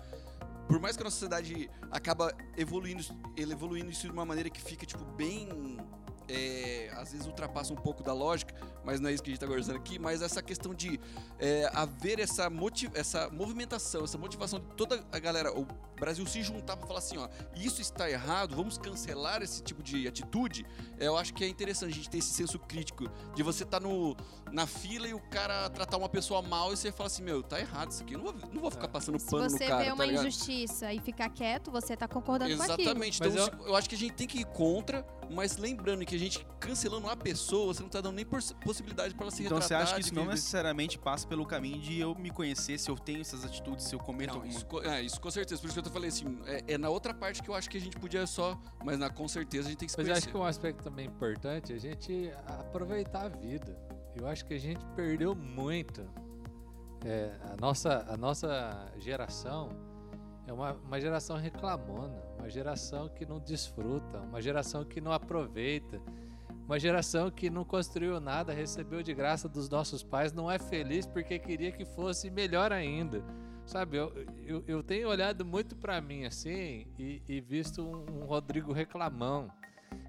Por 0.68 0.80
mais 0.80 0.96
que 0.96 1.02
a 1.02 1.04
nossa 1.04 1.16
sociedade 1.16 1.68
acaba 1.90 2.32
evoluindo, 2.56 3.04
evoluindo 3.36 3.90
isso 3.90 4.06
de 4.06 4.12
uma 4.12 4.24
maneira 4.24 4.48
que 4.48 4.60
fica, 4.60 4.86
tipo, 4.86 5.04
bem... 5.04 5.76
é, 6.28 6.90
às 6.96 7.12
vezes 7.12 7.26
ultrapassa 7.26 7.72
um 7.74 7.76
pouco 7.76 8.02
da 8.02 8.14
lógica, 8.14 8.54
mas 8.84 9.00
não 9.00 9.10
é 9.10 9.12
isso 9.12 9.22
que 9.22 9.28
a 9.28 9.32
gente 9.32 9.38
está 9.42 9.46
conversando 9.46 9.76
aqui, 9.76 9.98
mas 9.98 10.22
essa 10.22 10.40
questão 10.40 10.72
de 10.72 10.98
é, 11.38 11.68
haver 11.74 12.20
essa, 12.20 12.48
moti 12.48 12.88
essa 12.94 13.28
movimentação, 13.28 14.04
essa 14.04 14.16
motivação 14.16 14.60
de 14.60 14.66
toda 14.76 15.04
a 15.12 15.18
galera, 15.18 15.52
o 15.52 15.66
Brasil 16.02 16.26
se 16.26 16.42
juntar 16.42 16.76
para 16.76 16.86
falar 16.86 16.98
assim, 16.98 17.16
ó, 17.16 17.28
isso 17.54 17.80
está 17.80 18.10
errado, 18.10 18.56
vamos 18.56 18.76
cancelar 18.76 19.40
esse 19.40 19.62
tipo 19.62 19.82
de 19.84 20.08
atitude, 20.08 20.66
é, 20.98 21.06
eu 21.06 21.16
acho 21.16 21.32
que 21.32 21.44
é 21.44 21.48
interessante 21.48 21.90
a 21.92 21.94
gente 21.94 22.10
ter 22.10 22.18
esse 22.18 22.32
senso 22.32 22.58
crítico 22.58 23.08
de 23.36 23.42
você 23.44 23.62
estar 23.62 23.78
no 23.80 24.16
na 24.50 24.66
fila 24.66 25.06
e 25.08 25.14
o 25.14 25.20
cara 25.30 25.70
tratar 25.70 25.96
uma 25.96 26.08
pessoa 26.10 26.42
mal 26.42 26.72
e 26.74 26.76
você 26.76 26.92
fala 26.92 27.06
assim, 27.06 27.22
meu, 27.22 27.42
tá 27.42 27.58
errado 27.58 27.90
isso 27.92 28.02
aqui, 28.02 28.14
eu 28.14 28.18
não 28.18 28.24
vou, 28.32 28.34
não 28.52 28.60
vou 28.60 28.70
ficar 28.70 28.88
passando 28.88 29.18
Se 29.18 29.30
pano 29.30 29.44
no 29.44 29.50
você 29.50 29.66
cara, 29.66 29.78
vê 29.82 29.88
tá 29.88 29.94
uma 29.94 30.04
ligado? 30.04 30.26
injustiça 30.26 30.92
e 30.92 31.00
ficar 31.00 31.30
quieto, 31.30 31.70
você 31.70 31.96
tá 31.96 32.06
concordando 32.06 32.54
com 32.54 32.62
aquilo. 32.62 32.80
Exatamente. 32.82 33.18
Mas 33.20 33.32
Então, 33.34 33.46
eu- 33.60 33.66
eu... 33.68 33.76
acho 33.76 33.88
que 33.88 33.94
a 33.94 33.98
gente 33.98 34.12
tem 34.12 34.26
que 34.26 34.40
ir 34.40 34.44
contra, 34.46 35.06
mas 35.30 35.56
lembrando 35.56 36.04
que 36.04 36.14
a 36.14 36.18
gente 36.18 36.46
cancelando 36.60 37.06
uma 37.06 37.16
pessoa, 37.16 37.72
você 37.72 37.82
não 37.82 37.88
tá 37.88 38.02
dando 38.02 38.16
nem 38.16 38.26
poss- 38.26 38.52
possibilidade 38.62 39.14
para 39.14 39.24
ela 39.24 39.30
se 39.30 39.42
Então 39.42 39.56
você 39.56 39.62
retratar. 39.62 39.82
acha 39.84 39.94
que 39.94 40.00
isso 40.02 40.14
não 40.14 40.26
necessariamente 40.26 40.98
passa 40.98 41.26
pelo 41.26 41.46
caminho 41.46 41.78
de 41.80 41.98
eu 41.98 42.14
me 42.14 42.30
conhecer, 42.30 42.78
se 42.78 42.90
eu 42.90 42.96
tenho 42.98 43.22
essas 43.22 43.46
atitudes, 43.46 43.86
se 43.86 43.94
eu 43.94 43.98
cometo 44.00 44.34
Não, 44.34 44.42
alguma 44.42 44.52
isso, 44.54 44.66
é, 44.84 45.02
isso 45.02 45.18
com 45.18 45.30
certeza. 45.30 45.60
Por 45.62 45.68
isso 45.68 45.74
que 45.74 45.80
eu 45.80 45.82
falei 45.92 46.08
assim, 46.08 46.38
é, 46.46 46.74
é 46.74 46.78
na 46.78 46.88
outra 46.88 47.12
parte 47.14 47.42
que 47.42 47.48
eu 47.48 47.54
acho 47.54 47.68
que 47.70 47.76
a 47.76 47.80
gente 47.80 47.96
podia 47.98 48.26
só, 48.26 48.58
mas 48.84 48.98
na, 48.98 49.10
com 49.10 49.28
certeza 49.28 49.68
a 49.68 49.70
gente 49.70 49.78
tem 49.78 49.86
que 49.86 49.92
se 49.92 49.98
Mas 49.98 50.06
eu 50.08 50.12
acho 50.14 50.22
conhecer. 50.22 50.38
que 50.38 50.44
um 50.44 50.44
aspecto 50.44 50.82
também 50.82 51.06
importante 51.06 51.72
é 51.72 51.76
a 51.76 51.78
gente 51.78 52.32
aproveitar 52.46 53.26
a 53.26 53.28
vida. 53.28 53.76
Eu 54.16 54.26
acho 54.26 54.44
que 54.44 54.54
a 54.54 54.58
gente 54.58 54.84
perdeu 54.96 55.34
muito. 55.34 56.02
É, 57.04 57.32
a, 57.52 57.56
nossa, 57.60 58.06
a 58.08 58.16
nossa 58.16 58.92
geração 58.98 59.70
É 60.46 60.52
uma, 60.52 60.72
uma 60.72 61.00
geração 61.00 61.36
reclamona, 61.36 62.20
uma 62.38 62.48
geração 62.50 63.08
que 63.08 63.24
não 63.24 63.38
desfruta, 63.40 64.18
uma 64.20 64.40
geração 64.42 64.84
que 64.84 65.00
não 65.00 65.12
aproveita, 65.12 66.00
uma 66.66 66.78
geração 66.78 67.30
que 67.30 67.48
não 67.50 67.64
construiu 67.64 68.20
nada, 68.20 68.52
recebeu 68.52 69.02
de 69.02 69.14
graça 69.14 69.48
dos 69.48 69.68
nossos 69.68 70.02
pais, 70.02 70.32
não 70.32 70.50
é 70.50 70.58
feliz 70.58 71.06
porque 71.06 71.38
queria 71.38 71.70
que 71.72 71.84
fosse 71.84 72.30
melhor 72.30 72.72
ainda. 72.72 73.22
Sabe, 73.66 73.96
eu, 73.96 74.12
eu, 74.44 74.64
eu 74.66 74.82
tenho 74.82 75.08
olhado 75.08 75.44
muito 75.44 75.74
para 75.76 76.00
mim 76.00 76.24
assim 76.24 76.86
e, 76.98 77.22
e 77.28 77.40
visto 77.40 77.82
um, 77.82 78.22
um 78.22 78.24
Rodrigo 78.26 78.72
reclamão, 78.72 79.50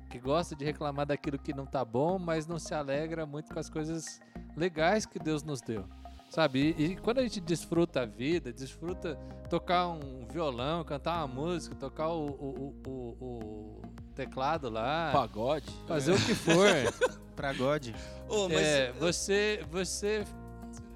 que 0.09 0.19
gosta 0.19 0.55
de 0.55 0.65
reclamar 0.65 1.05
daquilo 1.05 1.37
que 1.39 1.53
não 1.53 1.65
tá 1.65 1.85
bom, 1.85 2.19
mas 2.19 2.45
não 2.45 2.59
se 2.59 2.73
alegra 2.73 3.25
muito 3.25 3.53
com 3.53 3.59
as 3.59 3.69
coisas 3.69 4.19
legais 4.57 5.05
que 5.05 5.17
Deus 5.19 5.43
nos 5.43 5.61
deu. 5.61 5.85
Sabe? 6.29 6.75
E, 6.77 6.83
e 6.85 6.95
quando 6.97 7.19
a 7.19 7.21
gente 7.23 7.39
desfruta 7.39 8.01
a 8.01 8.05
vida, 8.05 8.51
desfruta 8.51 9.15
tocar 9.51 9.87
um 9.87 10.25
violão, 10.27 10.83
cantar 10.83 11.17
uma 11.23 11.27
música, 11.27 11.75
tocar 11.75 12.09
o, 12.09 12.25
o, 12.27 12.75
o, 12.87 12.91
o- 13.21 13.81
teclado 14.15 14.67
lá, 14.69 15.11
Pagode. 15.13 15.71
fazer 15.87 16.11
o 16.13 16.17
que 16.17 16.33
for. 16.35 16.67
Pra 17.35 17.51
God. 17.53 17.87
Ô, 18.29 18.47
mas 18.47 18.61
é, 18.61 18.91
você, 18.93 19.65
você 19.71 20.23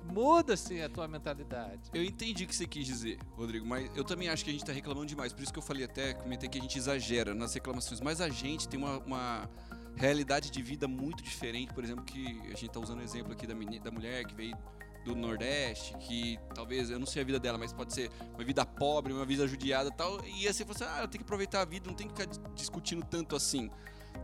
muda 0.08 0.54
assim 0.54 0.82
a 0.82 0.90
tua 0.90 1.08
mentalidade. 1.08 1.90
eu 1.94 2.04
entendi 2.04 2.44
o 2.44 2.48
que 2.48 2.56
você 2.56 2.66
quis 2.66 2.86
dizer, 2.86 3.20
Rodrigo, 3.32 3.66
mas 3.66 3.90
eu 3.96 4.04
também 4.04 4.30
acho 4.30 4.44
que 4.44 4.50
a 4.50 4.54
gente 4.54 4.66
tá 4.66 4.72
reclamando 4.72 5.06
demais. 5.08 5.34
Por 5.34 5.44
isso 5.44 5.52
que 5.54 5.60
eu 5.60 5.64
falei 5.64 5.84
até, 5.84 6.14
comentei 6.14 6.48
que 6.50 6.58
a 6.58 6.62
gente 6.62 6.78
exagera 6.78 7.34
nas 7.34 7.54
reclamações. 7.54 8.02
Mas 8.02 8.22
a 8.22 8.30
gente 8.30 8.68
tem 8.68 8.80
uma, 8.80 8.98
uma 9.00 9.50
realidade 9.96 10.50
de 10.50 10.62
vida 10.62 10.88
muito 10.88 11.24
diferente. 11.24 11.74
Por 11.74 11.84
exemplo, 11.84 12.04
que 12.06 12.40
a 12.46 12.56
gente 12.56 12.70
tá 12.70 12.80
usando 12.80 13.00
o 13.00 13.04
exemplo 13.04 13.34
aqui 13.34 13.46
da, 13.46 13.56
meni- 13.56 13.80
da 13.80 13.92
mulher 13.92 14.26
que 14.26 14.34
veio 14.34 14.58
do 15.06 15.16
Nordeste, 15.16 15.96
que 16.00 16.38
talvez, 16.54 16.90
eu 16.90 17.00
não 17.00 17.06
sei 17.06 17.22
a 17.22 17.26
vida 17.26 17.40
dela, 17.40 17.58
mas 17.58 17.72
pode 17.72 17.94
ser 17.94 18.12
uma 18.34 18.44
vida 18.44 18.66
pobre, 18.66 19.14
uma 19.14 19.26
vida 19.26 19.48
judiada 19.48 19.90
tal. 19.90 20.20
E 20.26 20.46
aí 20.48 20.54
você 20.54 20.64
assim, 20.64 20.84
ah, 20.84 21.00
tenho 21.08 21.10
que 21.12 21.22
aproveitar 21.22 21.62
a 21.62 21.66
vida, 21.66 21.88
não 21.88 21.96
tem 21.96 22.08
que 22.08 22.14
ficar 22.14 22.26
dis- 22.26 22.42
discutindo 22.56 23.06
tanto 23.06 23.36
assim. 23.36 23.70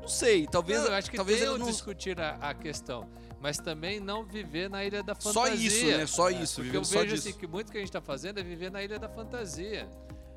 Não 0.02 0.08
sei, 0.08 0.46
talvez, 0.48 0.80
Não, 0.82 0.88
eu 0.88 0.94
acho 0.96 1.10
que 1.10 1.16
talvez 1.18 1.40
tem 1.40 1.50
o 1.50 1.58
não... 1.58 1.66
discutir 1.66 2.20
a, 2.20 2.32
a 2.36 2.54
questão, 2.54 3.08
mas 3.40 3.58
também 3.58 4.00
não 4.00 4.26
viver 4.26 4.70
na 4.70 4.84
ilha 4.84 5.02
da 5.02 5.16
Só 5.16 5.32
fantasia. 5.46 5.68
isso, 5.68 5.86
né? 5.98 6.06
Só 6.06 6.30
isso, 6.30 6.56
Porque 6.56 6.68
vivendo 6.70 6.76
eu 6.82 6.86
só 6.86 7.00
vejo 7.02 7.16
assim 7.16 7.34
que 7.34 7.48
muito 7.48 7.72
que 7.72 7.78
a 7.78 7.82
gente 7.82 7.92
tá 7.92 8.02
fazendo 8.02 8.40
é 8.40 8.44
viver 8.44 8.70
na 8.70 8.84
ilha 8.84 9.00
da 9.00 9.08
fantasia, 9.08 9.88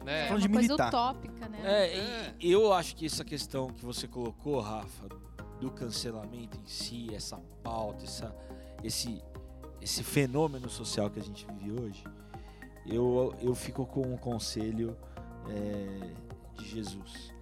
né? 0.05 0.29
É 0.29 0.35
de 0.37 0.47
uma 0.47 0.59
coisa 0.59 0.75
utópica, 0.75 1.49
né? 1.49 1.61
É, 1.65 1.97
É. 1.99 2.35
e 2.39 2.53
eu 2.53 2.73
acho 2.73 2.95
que 2.95 3.07
essa 3.07 3.25
questão 3.25 3.69
que 3.69 3.85
você 3.85 4.07
colocou, 4.07 4.61
Rafa, 4.61 5.09
do 5.61 5.71
cancelamento 5.71 6.59
em 6.59 6.67
si, 6.67 7.09
essa 7.15 7.39
pauta, 7.63 8.05
essa, 8.05 8.35
esse, 8.85 9.23
esse 9.81 10.05
fenômeno 10.05 10.69
social 10.69 11.11
que 11.11 11.19
a 11.19 11.23
gente 11.23 11.47
vive 11.59 11.81
hoje, 11.81 12.05
eu, 12.87 13.35
eu 13.41 13.55
fico 13.55 13.85
com 13.85 14.03
um 14.03 14.17
conselho 14.17 14.97
é, 15.49 16.13
de 16.57 16.69
Jesus. 16.69 17.33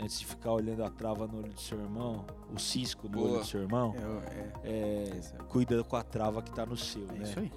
Antes 0.00 0.20
de 0.20 0.26
ficar 0.26 0.52
olhando 0.52 0.84
a 0.84 0.90
trava 0.90 1.26
no 1.26 1.38
olho 1.38 1.52
do 1.52 1.60
seu 1.60 1.78
irmão, 1.80 2.24
o 2.54 2.58
cisco 2.58 3.08
no 3.08 3.18
Boa. 3.18 3.30
olho 3.30 3.38
do 3.40 3.44
seu 3.46 3.62
irmão, 3.62 3.92
É, 3.96 4.68
é, 4.68 4.70
é, 4.72 5.08
é, 5.18 5.20
cuida 5.48 5.82
com 5.82 5.96
a 5.96 6.02
trava 6.04 6.40
que 6.40 6.52
tá 6.52 6.64
no 6.64 6.76
seu, 6.76 7.02
é 7.10 7.12
né? 7.14 7.22
isso 7.24 7.38
aí. 7.40 7.52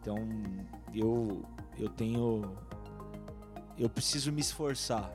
Então, 0.00 0.16
eu, 0.94 1.44
eu 1.78 1.88
tenho. 1.90 2.56
Eu 3.78 3.90
preciso 3.90 4.32
me 4.32 4.40
esforçar 4.40 5.10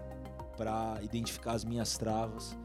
para 0.56 1.00
identificar 1.02 1.54
as 1.54 1.66
minhas 1.66 1.98
travas 1.98 2.56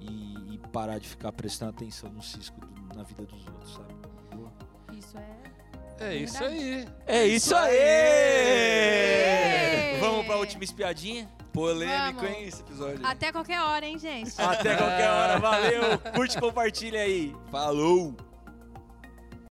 e, 0.00 0.54
e 0.54 0.58
parar 0.72 0.98
de 0.98 1.08
ficar 1.08 1.30
prestando 1.32 1.70
atenção 1.70 2.10
no 2.10 2.22
cisco 2.22 2.60
do- 2.60 2.94
na 2.96 3.02
vida 3.04 3.24
dos 3.24 3.46
outros, 3.46 3.74
sabe? 3.74 3.94
Isso 4.98 5.16
é. 5.18 5.42
É 6.00 6.14
isso 6.16 6.42
aí. 6.44 6.88
É 7.06 7.26
isso 7.26 7.54
aí! 8.52 9.98
Vamos 10.00 10.26
pra 10.26 10.36
última 10.36 10.64
espiadinha? 10.64 11.28
Polêmico, 11.52 12.20
Vamos. 12.22 12.36
hein, 12.36 12.44
esse 12.46 12.60
episódio. 12.62 13.06
Até 13.06 13.30
qualquer 13.30 13.60
hora, 13.60 13.84
hein, 13.84 13.98
gente? 13.98 14.32
Até 14.40 14.74
qualquer 14.76 15.10
hora, 15.10 15.38
valeu! 15.38 15.98
Curte 16.14 16.38
e 16.38 16.40
compartilha 16.40 17.00
aí. 17.02 17.34
Falou! 17.50 18.14